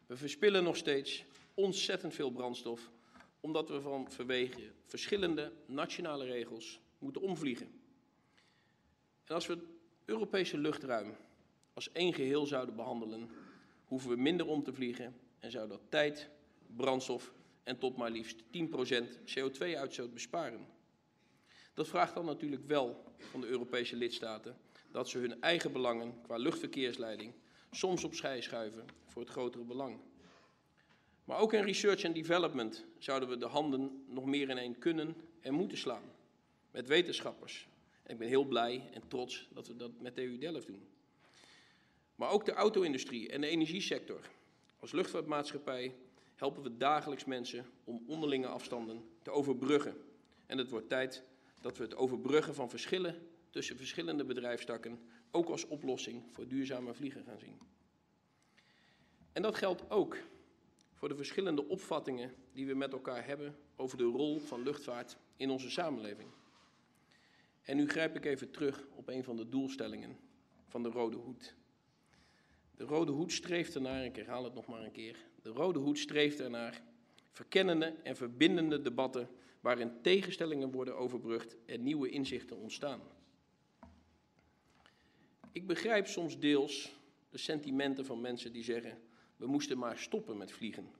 We 0.05 0.17
verspillen 0.17 0.63
nog 0.63 0.75
steeds 0.75 1.25
ontzettend 1.53 2.13
veel 2.13 2.31
brandstof, 2.31 2.91
omdat 3.39 3.69
we 3.69 3.81
van 3.81 4.11
vanwege 4.11 4.71
verschillende 4.85 5.51
nationale 5.65 6.25
regels 6.25 6.79
moeten 6.99 7.21
omvliegen. 7.21 7.67
En 9.25 9.35
als 9.35 9.47
we 9.47 9.53
het 9.53 9.63
Europese 10.05 10.57
luchtruim 10.57 11.15
als 11.73 11.91
één 11.91 12.13
geheel 12.13 12.45
zouden 12.45 12.75
behandelen, 12.75 13.29
hoeven 13.85 14.09
we 14.09 14.15
minder 14.15 14.47
om 14.47 14.63
te 14.63 14.73
vliegen 14.73 15.15
en 15.43 15.51
zou 15.51 15.67
dat 15.67 15.81
tijd, 15.89 16.29
brandstof 16.75 17.33
en 17.63 17.77
tot 17.77 17.97
maar 17.97 18.11
liefst 18.11 18.43
10% 18.43 18.45
CO2-uitstoot 19.25 20.13
besparen. 20.13 20.67
Dat 21.73 21.87
vraagt 21.87 22.13
dan 22.13 22.25
natuurlijk 22.25 22.67
wel 22.67 23.03
van 23.17 23.41
de 23.41 23.47
Europese 23.47 23.95
lidstaten 23.95 24.57
dat 24.91 25.09
ze 25.09 25.17
hun 25.17 25.41
eigen 25.41 25.71
belangen 25.71 26.21
qua 26.21 26.37
luchtverkeersleiding 26.37 27.33
soms 27.71 28.03
opzij 28.03 28.41
schuiven 28.41 28.85
voor 29.05 29.21
het 29.21 29.31
grotere 29.31 29.63
belang. 29.63 29.99
Maar 31.23 31.37
ook 31.37 31.53
in 31.53 31.63
research 31.63 32.03
en 32.03 32.13
development 32.13 32.85
zouden 32.97 33.29
we 33.29 33.37
de 33.37 33.45
handen 33.45 34.03
nog 34.07 34.25
meer 34.25 34.49
ineen 34.49 34.77
kunnen 34.77 35.15
en 35.41 35.53
moeten 35.53 35.77
slaan. 35.77 36.11
Met 36.71 36.87
wetenschappers. 36.87 37.67
En 38.03 38.11
ik 38.11 38.17
ben 38.17 38.27
heel 38.27 38.45
blij 38.45 38.89
en 38.93 39.07
trots 39.07 39.47
dat 39.53 39.67
we 39.67 39.75
dat 39.75 39.91
met 39.99 40.15
TU 40.15 40.37
Delft 40.37 40.67
doen. 40.67 40.87
Maar 42.15 42.29
ook 42.29 42.45
de 42.45 42.53
auto-industrie 42.53 43.29
en 43.29 43.41
de 43.41 43.47
energiesector. 43.47 44.21
Als 44.83 44.91
luchtvaartmaatschappij 44.91 45.95
helpen 46.35 46.63
we 46.63 46.77
dagelijks 46.77 47.25
mensen 47.25 47.65
om 47.83 48.03
onderlinge 48.07 48.47
afstanden 48.47 49.03
te 49.21 49.31
overbruggen. 49.31 49.95
En 50.45 50.57
het 50.57 50.69
wordt 50.69 50.89
tijd 50.89 51.23
dat 51.61 51.77
we 51.77 51.83
het 51.83 51.95
overbruggen 51.95 52.55
van 52.55 52.69
verschillen 52.69 53.27
tussen 53.49 53.77
verschillende 53.77 54.25
bedrijfstakken 54.25 54.99
ook 55.31 55.49
als 55.49 55.67
oplossing 55.67 56.23
voor 56.31 56.47
duurzame 56.47 56.93
vliegen 56.93 57.23
gaan 57.23 57.39
zien. 57.39 57.59
En 59.33 59.41
dat 59.41 59.55
geldt 59.55 59.89
ook 59.89 60.17
voor 60.93 61.09
de 61.09 61.15
verschillende 61.15 61.67
opvattingen 61.67 62.33
die 62.53 62.67
we 62.67 62.73
met 62.73 62.93
elkaar 62.93 63.25
hebben 63.25 63.55
over 63.75 63.97
de 63.97 64.03
rol 64.03 64.39
van 64.39 64.63
luchtvaart 64.63 65.17
in 65.35 65.49
onze 65.49 65.69
samenleving. 65.69 66.29
En 67.61 67.75
nu 67.75 67.89
grijp 67.89 68.15
ik 68.15 68.25
even 68.25 68.51
terug 68.51 68.85
op 68.95 69.07
een 69.07 69.23
van 69.23 69.35
de 69.35 69.49
doelstellingen 69.49 70.17
van 70.67 70.83
de 70.83 70.89
Rode 70.89 71.17
Hoed. 71.17 71.55
De 72.75 72.83
Rode 72.83 73.11
Hoed 73.11 73.31
streeft 73.31 73.75
ernaar, 73.75 74.05
ik 74.05 74.15
herhaal 74.15 74.43
het 74.43 74.53
nog 74.53 74.65
maar 74.65 74.83
een 74.83 74.91
keer, 74.91 75.17
de 75.41 75.49
Rode 75.49 75.79
Hoed 75.79 75.99
streeft 75.99 76.39
ernaar 76.39 76.81
verkennende 77.31 77.85
en 77.85 78.15
verbindende 78.15 78.81
debatten 78.81 79.29
waarin 79.59 80.01
tegenstellingen 80.01 80.71
worden 80.71 80.97
overbrugd 80.97 81.55
en 81.65 81.83
nieuwe 81.83 82.09
inzichten 82.09 82.57
ontstaan. 82.57 83.01
Ik 85.51 85.67
begrijp 85.67 86.07
soms 86.07 86.39
deels 86.39 86.95
de 87.29 87.37
sentimenten 87.37 88.05
van 88.05 88.21
mensen 88.21 88.53
die 88.53 88.63
zeggen: 88.63 89.01
we 89.37 89.47
moesten 89.47 89.77
maar 89.77 89.97
stoppen 89.97 90.37
met 90.37 90.51
vliegen. 90.51 90.91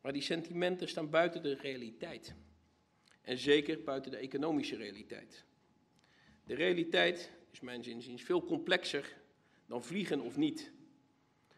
Maar 0.00 0.12
die 0.12 0.22
sentimenten 0.22 0.88
staan 0.88 1.10
buiten 1.10 1.42
de 1.42 1.54
realiteit. 1.54 2.34
En 3.20 3.38
zeker 3.38 3.82
buiten 3.82 4.10
de 4.10 4.16
economische 4.16 4.76
realiteit. 4.76 5.44
De 6.44 6.54
realiteit 6.54 7.30
is 7.50 7.60
mijn 7.60 7.84
zinziens 7.84 8.22
veel 8.22 8.44
complexer 8.44 9.16
dan 9.66 9.84
vliegen 9.84 10.20
of 10.20 10.36
niet. 10.36 10.72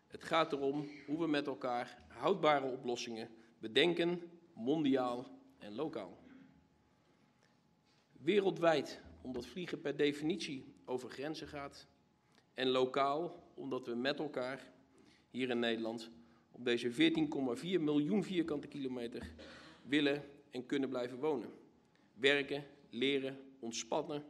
Het 0.07 0.25
gaat 0.25 0.53
erom 0.53 0.89
hoe 1.07 1.19
we 1.19 1.27
met 1.27 1.47
elkaar 1.47 2.03
houdbare 2.09 2.67
oplossingen 2.67 3.31
bedenken, 3.59 4.23
mondiaal 4.53 5.27
en 5.59 5.75
lokaal. 5.75 6.19
Wereldwijd, 8.13 9.01
omdat 9.23 9.47
vliegen 9.47 9.81
per 9.81 9.97
definitie 9.97 10.75
over 10.85 11.11
grenzen 11.11 11.49
gaat. 11.49 11.87
En 12.55 12.69
lokaal, 12.69 13.43
omdat 13.55 13.87
we 13.87 13.95
met 13.95 14.19
elkaar 14.19 14.73
hier 15.31 15.51
in 15.51 15.59
Nederland 15.59 16.11
op 16.53 16.65
deze 16.65 16.93
14,4 16.93 17.81
miljoen 17.81 18.25
vierkante 18.25 18.67
kilometer 18.67 19.31
willen 19.83 20.25
en 20.51 20.67
kunnen 20.67 20.89
blijven 20.89 21.19
wonen. 21.19 21.51
Werken, 22.15 22.65
leren, 22.91 23.39
ontspannen, 23.59 24.25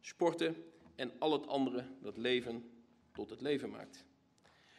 sporten 0.00 0.56
en 0.94 1.12
al 1.18 1.32
het 1.32 1.46
andere 1.46 1.84
dat 2.02 2.16
leven 2.16 2.64
het 3.28 3.40
leven 3.40 3.70
maakt. 3.70 4.04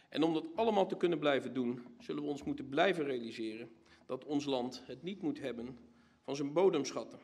En 0.09 0.23
om 0.23 0.33
dat 0.33 0.45
allemaal 0.55 0.87
te 0.87 0.97
kunnen 0.97 1.19
blijven 1.19 1.53
doen, 1.53 1.85
zullen 1.99 2.23
we 2.23 2.29
ons 2.29 2.43
moeten 2.43 2.69
blijven 2.69 3.03
realiseren 3.03 3.71
dat 4.05 4.25
ons 4.25 4.45
land 4.45 4.81
het 4.85 5.03
niet 5.03 5.21
moet 5.21 5.39
hebben 5.39 5.77
van 6.23 6.35
zijn 6.35 6.53
bodemschatten. 6.53 7.19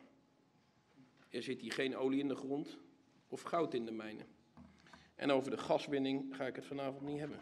Er 1.28 1.42
zit 1.42 1.60
hier 1.60 1.72
geen 1.72 1.96
olie 1.96 2.20
in 2.20 2.28
de 2.28 2.34
grond 2.34 2.78
of 3.28 3.42
goud 3.42 3.74
in 3.74 3.84
de 3.84 3.92
mijnen. 3.92 4.26
En 5.14 5.30
over 5.30 5.50
de 5.50 5.58
gaswinning 5.58 6.36
ga 6.36 6.46
ik 6.46 6.56
het 6.56 6.66
vanavond 6.66 7.02
niet 7.02 7.18
hebben. 7.18 7.40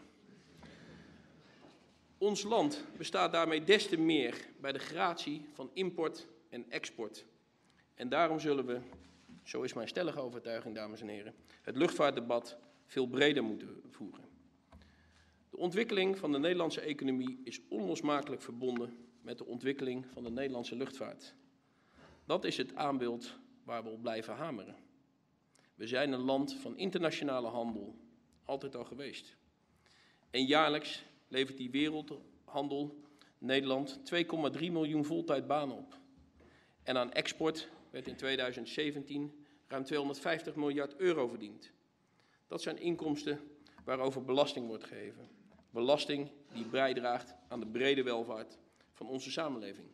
Ons 2.17 2.43
land 2.43 2.83
bestaat 2.97 3.31
daarmee 3.31 3.63
des 3.63 3.87
te 3.87 3.97
meer 3.97 4.47
bij 4.59 4.71
de 4.71 4.79
gratie 4.79 5.45
van 5.53 5.69
import 5.73 6.27
en 6.49 6.65
export. 6.69 7.25
En 7.95 8.09
daarom 8.09 8.39
zullen 8.39 8.65
we, 8.65 8.79
zo 9.43 9.61
is 9.61 9.73
mijn 9.73 9.87
stellige 9.87 10.19
overtuiging, 10.19 10.75
dames 10.75 11.01
en 11.01 11.07
heren, 11.07 11.35
het 11.61 11.75
luchtvaartdebat 11.75 12.57
veel 12.87 13.07
breder 13.07 13.43
moeten 13.43 13.81
voeren. 13.89 14.25
De 15.49 15.57
ontwikkeling 15.57 16.17
van 16.17 16.31
de 16.31 16.39
Nederlandse 16.39 16.81
economie 16.81 17.41
is 17.43 17.61
onlosmakelijk 17.69 18.41
verbonden 18.41 18.97
met 19.21 19.37
de 19.37 19.45
ontwikkeling 19.45 20.05
van 20.13 20.23
de 20.23 20.29
Nederlandse 20.29 20.75
luchtvaart. 20.75 21.35
Dat 22.25 22.43
is 22.43 22.57
het 22.57 22.75
aanbeeld 22.75 23.37
waar 23.63 23.83
we 23.83 23.89
op 23.89 24.01
blijven 24.01 24.35
hameren. 24.35 24.75
We 25.75 25.87
zijn 25.87 26.11
een 26.11 26.19
land 26.19 26.53
van 26.53 26.77
internationale 26.77 27.47
handel, 27.47 27.95
altijd 28.43 28.75
al 28.75 28.85
geweest. 28.85 29.35
En 30.29 30.45
jaarlijks 30.45 31.03
levert 31.27 31.57
die 31.57 31.71
wereldhandel 31.71 33.01
Nederland 33.37 33.99
2,3 34.13 34.59
miljoen 34.59 35.05
voltijdbanen 35.05 35.77
op. 35.77 35.99
En 36.83 36.97
aan 36.97 37.13
export 37.13 37.69
werd 37.89 38.07
in 38.07 38.15
2017 38.15 39.45
ruim 39.67 39.83
250 39.83 40.55
miljard 40.55 40.95
euro 40.95 41.27
verdiend. 41.27 41.71
Dat 42.47 42.61
zijn 42.61 42.77
inkomsten 42.77 43.39
waarover 43.83 44.23
belasting 44.23 44.67
wordt 44.67 44.83
gegeven. 44.83 45.29
Belasting 45.69 46.31
die 46.53 46.65
bijdraagt 46.65 47.35
aan 47.47 47.59
de 47.59 47.67
brede 47.67 48.03
welvaart 48.03 48.57
van 48.93 49.07
onze 49.07 49.31
samenleving. 49.31 49.87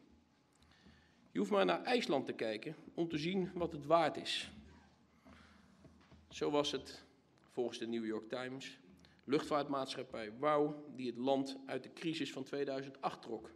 Je 1.32 1.40
hoeft 1.40 1.52
maar 1.52 1.66
naar 1.66 1.84
IJsland 1.84 2.26
te 2.26 2.34
kijken 2.34 2.76
om 2.94 3.10
te 3.10 3.18
zien 3.18 3.52
wat 3.54 3.72
het 3.72 3.86
waard 3.86 4.18
is. 4.18 4.52
Zo 6.30 6.52
was 6.52 6.72
het 6.72 7.04
volgens 7.50 7.78
de 7.78 7.88
New 7.88 8.06
York 8.06 8.30
Times 8.30 8.78
luchtvaartmaatschappij 9.24 10.32
WOW 10.40 10.74
die 10.96 11.08
het 11.08 11.18
land 11.18 11.58
uit 11.66 11.84
de 11.84 11.94
crisis 11.94 12.32
van 12.32 12.44
2008 12.44 13.22
trok. 13.22 13.52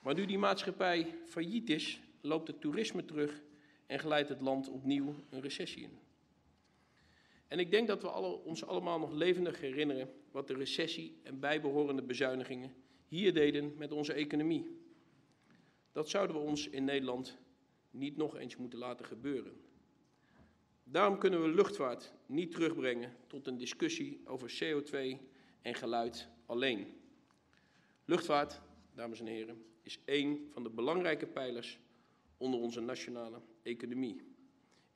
Maar 0.00 0.14
nu 0.14 0.26
die 0.26 0.38
maatschappij 0.38 1.18
failliet 1.26 1.70
is, 1.70 2.00
loopt 2.20 2.48
het 2.48 2.60
toerisme 2.60 3.04
terug 3.04 3.42
en 3.86 3.98
glijdt 3.98 4.28
het 4.28 4.40
land 4.40 4.68
opnieuw 4.68 5.14
een 5.30 5.40
recessie 5.40 5.82
in. 5.82 5.98
En 7.48 7.58
ik 7.58 7.70
denk 7.70 7.86
dat 7.86 8.02
we 8.02 8.08
alle, 8.10 8.42
ons 8.44 8.64
allemaal 8.64 8.98
nog 8.98 9.12
levendig 9.12 9.60
herinneren 9.60 10.12
wat 10.30 10.46
de 10.46 10.54
recessie 10.54 11.18
en 11.22 11.40
bijbehorende 11.40 12.02
bezuinigingen 12.02 12.74
hier 13.08 13.34
deden 13.34 13.74
met 13.76 13.92
onze 13.92 14.12
economie. 14.12 14.80
Dat 15.92 16.08
zouden 16.08 16.36
we 16.36 16.42
ons 16.42 16.68
in 16.68 16.84
Nederland 16.84 17.38
niet 17.90 18.16
nog 18.16 18.36
eens 18.36 18.56
moeten 18.56 18.78
laten 18.78 19.04
gebeuren. 19.04 19.52
Daarom 20.84 21.18
kunnen 21.18 21.42
we 21.42 21.48
luchtvaart 21.48 22.12
niet 22.26 22.50
terugbrengen 22.50 23.16
tot 23.26 23.46
een 23.46 23.58
discussie 23.58 24.20
over 24.24 24.58
CO2 24.64 24.96
en 25.62 25.74
geluid 25.74 26.28
alleen. 26.46 26.94
Luchtvaart, 28.04 28.60
dames 28.94 29.20
en 29.20 29.26
heren, 29.26 29.64
is 29.82 29.98
één 30.04 30.48
van 30.52 30.62
de 30.62 30.70
belangrijke 30.70 31.26
pijlers 31.26 31.78
onder 32.36 32.60
onze 32.60 32.80
nationale 32.80 33.40
economie. 33.62 34.35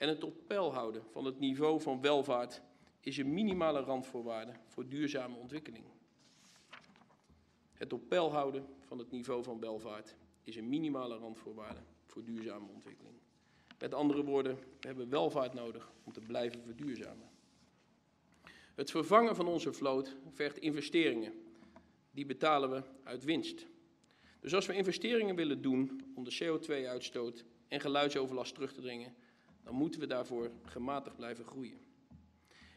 En 0.01 0.09
het 0.09 0.25
op 0.25 0.35
peil 0.47 0.73
houden 0.73 1.03
van 1.11 1.25
het 1.25 1.39
niveau 1.39 1.81
van 1.81 2.01
welvaart 2.01 2.63
is 3.01 3.17
een 3.19 3.35
minimale 3.35 3.81
randvoorwaarde 3.81 4.53
voor 4.67 4.89
duurzame 4.89 5.37
ontwikkeling. 5.37 5.85
Het 7.75 7.93
op 7.93 8.09
peil 8.09 8.33
houden 8.33 8.67
van 8.81 8.99
het 8.99 9.11
niveau 9.11 9.43
van 9.43 9.61
welvaart 9.61 10.17
is 10.43 10.57
een 10.57 10.69
minimale 10.69 11.17
randvoorwaarde 11.17 11.81
voor 12.07 12.25
duurzame 12.25 12.69
ontwikkeling. 12.69 13.15
Met 13.79 13.95
andere 13.95 14.25
woorden, 14.25 14.55
we 14.55 14.87
hebben 14.87 15.09
welvaart 15.09 15.55
nodig 15.55 15.93
om 16.05 16.13
te 16.13 16.21
blijven 16.21 16.63
verduurzamen. 16.63 17.29
Het 18.75 18.91
vervangen 18.91 19.37
van 19.37 19.47
onze 19.47 19.73
vloot 19.73 20.17
vergt 20.31 20.59
investeringen. 20.59 21.33
Die 22.11 22.27
betalen 22.27 22.71
we 22.71 22.83
uit 23.05 23.25
winst. 23.25 23.67
Dus 24.41 24.55
als 24.55 24.67
we 24.67 24.75
investeringen 24.75 25.35
willen 25.35 25.63
doen 25.63 26.13
om 26.15 26.25
de 26.25 26.39
CO2-uitstoot 26.43 27.45
en 27.69 27.81
geluidsoverlast 27.81 28.55
terug 28.55 28.73
te 28.73 28.81
dringen, 28.81 29.15
dan 29.71 29.79
moeten 29.79 30.01
we 30.01 30.07
daarvoor 30.07 30.51
gematigd 30.65 31.17
blijven 31.17 31.45
groeien. 31.45 31.79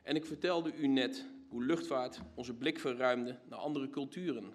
En 0.04 0.16
ik 0.16 0.26
vertelde 0.26 0.76
u 0.76 0.88
net 0.88 1.26
hoe 1.48 1.64
luchtvaart 1.64 2.22
onze 2.36 2.54
blik 2.54 2.80
verruimde 2.80 3.40
naar 3.50 3.60
andere 3.60 3.90
culturen. 3.90 4.54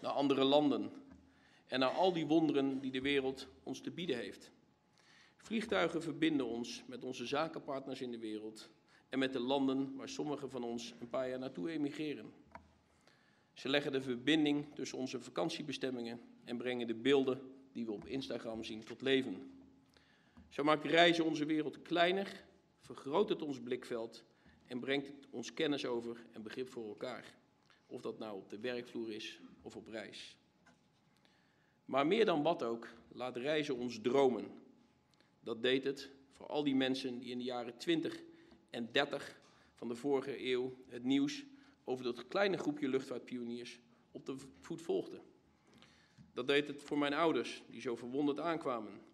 naar 0.00 0.10
andere 0.10 0.44
landen 0.44 0.92
en 1.66 1.80
naar 1.80 1.90
al 1.90 2.12
die 2.12 2.26
wonderen 2.26 2.80
die 2.80 2.90
de 2.90 3.00
wereld 3.00 3.48
ons 3.62 3.80
te 3.80 3.90
bieden 3.90 4.16
heeft. 4.16 4.50
Vliegtuigen 5.36 6.02
verbinden 6.02 6.46
ons 6.46 6.82
met 6.86 7.04
onze 7.04 7.26
zakenpartners 7.26 8.00
in 8.00 8.10
de 8.10 8.18
wereld 8.18 8.70
en 9.08 9.18
met 9.18 9.32
de 9.32 9.40
landen 9.40 9.96
waar 9.96 10.08
sommigen 10.08 10.50
van 10.50 10.62
ons 10.62 10.94
een 11.00 11.10
paar 11.10 11.28
jaar 11.28 11.38
naartoe 11.38 11.70
emigreren. 11.70 12.32
Ze 13.52 13.68
leggen 13.68 13.92
de 13.92 14.02
verbinding 14.02 14.74
tussen 14.74 14.98
onze 14.98 15.20
vakantiebestemmingen 15.20 16.20
en 16.44 16.56
brengen 16.56 16.86
de 16.86 16.94
beelden 16.94 17.40
die 17.72 17.86
we 17.86 17.92
op 17.92 18.06
Instagram 18.06 18.64
zien 18.64 18.84
tot 18.84 19.00
leven. 19.00 19.59
Zo 20.50 20.64
maakt 20.64 20.84
reizen 20.84 21.24
onze 21.24 21.44
wereld 21.44 21.82
kleiner, 21.82 22.44
vergroot 22.80 23.28
het 23.28 23.42
ons 23.42 23.60
blikveld 23.60 24.24
en 24.66 24.80
brengt 24.80 25.06
het 25.06 25.26
ons 25.30 25.54
kennis 25.54 25.86
over 25.86 26.16
en 26.32 26.42
begrip 26.42 26.68
voor 26.68 26.88
elkaar. 26.88 27.34
Of 27.86 28.00
dat 28.00 28.18
nou 28.18 28.36
op 28.36 28.50
de 28.50 28.58
werkvloer 28.58 29.12
is 29.12 29.40
of 29.62 29.76
op 29.76 29.86
reis. 29.86 30.36
Maar 31.84 32.06
meer 32.06 32.24
dan 32.24 32.42
wat 32.42 32.62
ook, 32.62 32.88
laat 33.08 33.36
reizen 33.36 33.76
ons 33.76 34.00
dromen. 34.00 34.44
Dat 35.40 35.62
deed 35.62 35.84
het 35.84 36.10
voor 36.32 36.46
al 36.46 36.64
die 36.64 36.74
mensen 36.74 37.18
die 37.18 37.30
in 37.30 37.38
de 37.38 37.44
jaren 37.44 37.78
20 37.78 38.20
en 38.70 38.92
30 38.92 39.40
van 39.74 39.88
de 39.88 39.94
vorige 39.94 40.46
eeuw 40.46 40.76
het 40.88 41.04
nieuws 41.04 41.44
over 41.84 42.04
dat 42.04 42.28
kleine 42.28 42.56
groepje 42.56 42.88
luchtvaartpioniers 42.88 43.80
op 44.12 44.26
de 44.26 44.36
voet 44.60 44.82
volgden. 44.82 45.20
Dat 46.32 46.48
deed 46.48 46.68
het 46.68 46.82
voor 46.82 46.98
mijn 46.98 47.14
ouders, 47.14 47.62
die 47.66 47.80
zo 47.80 47.96
verwonderd 47.96 48.40
aankwamen. 48.40 49.08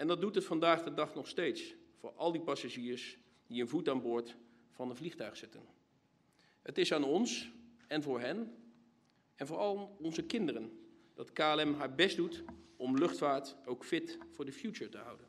En 0.00 0.06
dat 0.06 0.20
doet 0.20 0.34
het 0.34 0.44
vandaag 0.44 0.82
de 0.82 0.94
dag 0.94 1.14
nog 1.14 1.28
steeds 1.28 1.74
voor 1.96 2.12
al 2.12 2.32
die 2.32 2.40
passagiers 2.40 3.18
die 3.46 3.60
een 3.60 3.68
voet 3.68 3.88
aan 3.88 4.02
boord 4.02 4.36
van 4.70 4.90
een 4.90 4.96
vliegtuig 4.96 5.36
zetten. 5.36 5.60
Het 6.62 6.78
is 6.78 6.92
aan 6.92 7.04
ons 7.04 7.50
en 7.86 8.02
voor 8.02 8.20
hen 8.20 8.54
en 9.34 9.46
vooral 9.46 9.96
onze 9.98 10.22
kinderen 10.22 10.78
dat 11.14 11.32
KLM 11.32 11.74
haar 11.74 11.94
best 11.94 12.16
doet 12.16 12.42
om 12.76 12.98
luchtvaart 12.98 13.56
ook 13.64 13.84
fit 13.84 14.18
voor 14.30 14.44
de 14.44 14.52
future 14.52 14.90
te 14.90 14.98
houden. 14.98 15.26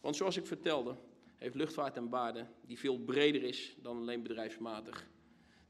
Want 0.00 0.16
zoals 0.16 0.36
ik 0.36 0.46
vertelde, 0.46 0.96
heeft 1.36 1.54
luchtvaart 1.54 1.96
een 1.96 2.08
waarde 2.08 2.46
die 2.66 2.78
veel 2.78 2.98
breder 2.98 3.42
is 3.42 3.76
dan 3.82 3.96
alleen 3.96 4.22
bedrijfsmatig, 4.22 5.08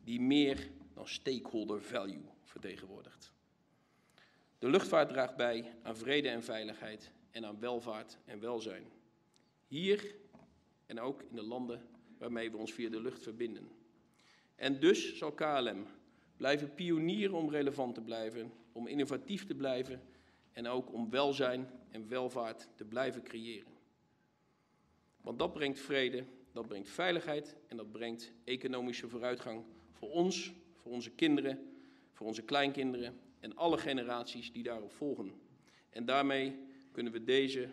die 0.04 0.20
meer 0.20 0.70
dan 0.94 1.08
stakeholder 1.08 1.82
value 1.82 2.24
vertegenwoordigt. 2.42 3.32
De 4.58 4.68
luchtvaart 4.68 5.08
draagt 5.08 5.36
bij 5.36 5.74
aan 5.82 5.96
vrede 5.96 6.28
en 6.28 6.42
veiligheid 6.42 7.12
en 7.30 7.44
aan 7.44 7.60
welvaart 7.60 8.18
en 8.24 8.40
welzijn. 8.40 8.84
Hier 9.66 10.14
en 10.86 11.00
ook 11.00 11.22
in 11.22 11.36
de 11.36 11.42
landen 11.42 11.88
waarmee 12.18 12.50
we 12.50 12.56
ons 12.56 12.72
via 12.72 12.90
de 12.90 13.00
lucht 13.00 13.22
verbinden. 13.22 13.68
En 14.54 14.80
dus 14.80 15.16
zal 15.16 15.32
KLM 15.32 15.86
blijven 16.36 16.74
pionieren 16.74 17.36
om 17.36 17.50
relevant 17.50 17.94
te 17.94 18.00
blijven, 18.00 18.52
om 18.72 18.86
innovatief 18.86 19.46
te 19.46 19.54
blijven 19.54 20.02
en 20.52 20.66
ook 20.66 20.92
om 20.92 21.10
welzijn 21.10 21.70
en 21.90 22.08
welvaart 22.08 22.68
te 22.74 22.84
blijven 22.84 23.22
creëren. 23.22 23.72
Want 25.20 25.38
dat 25.38 25.52
brengt 25.52 25.80
vrede, 25.80 26.24
dat 26.52 26.68
brengt 26.68 26.88
veiligheid 26.88 27.56
en 27.66 27.76
dat 27.76 27.92
brengt 27.92 28.32
economische 28.44 29.08
vooruitgang 29.08 29.64
voor 29.92 30.10
ons, 30.10 30.52
voor 30.74 30.92
onze 30.92 31.10
kinderen, 31.10 31.72
voor 32.12 32.26
onze 32.26 32.42
kleinkinderen 32.42 33.20
en 33.40 33.56
alle 33.56 33.78
generaties 33.78 34.52
die 34.52 34.62
daarop 34.62 34.92
volgen. 34.92 35.32
En 35.90 36.04
daarmee 36.04 36.58
kunnen 36.92 37.12
we 37.12 37.24
deze 37.24 37.68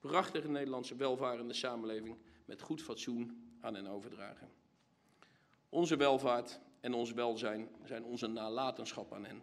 prachtige 0.00 0.48
Nederlandse 0.48 0.96
welvarende 0.96 1.54
samenleving 1.54 2.16
met 2.44 2.60
goed 2.60 2.82
fatsoen 2.82 3.54
aan 3.60 3.74
hen 3.74 3.86
overdragen. 3.86 4.48
Onze 5.68 5.96
welvaart 5.96 6.60
en 6.80 6.94
ons 6.94 7.12
welzijn 7.12 7.68
zijn 7.84 8.04
onze 8.04 8.26
nalatenschap 8.26 9.12
aan 9.12 9.24
hen. 9.24 9.42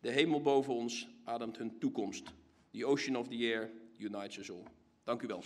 De 0.00 0.10
hemel 0.10 0.40
boven 0.40 0.74
ons 0.74 1.08
ademt 1.24 1.56
hun 1.56 1.78
toekomst. 1.78 2.32
The 2.70 2.86
ocean 2.86 3.16
of 3.16 3.28
the 3.28 3.36
air 3.36 3.70
unites 3.98 4.38
us 4.38 4.50
all. 4.50 4.64
Dank 5.04 5.22
u 5.22 5.26
wel. 5.26 5.42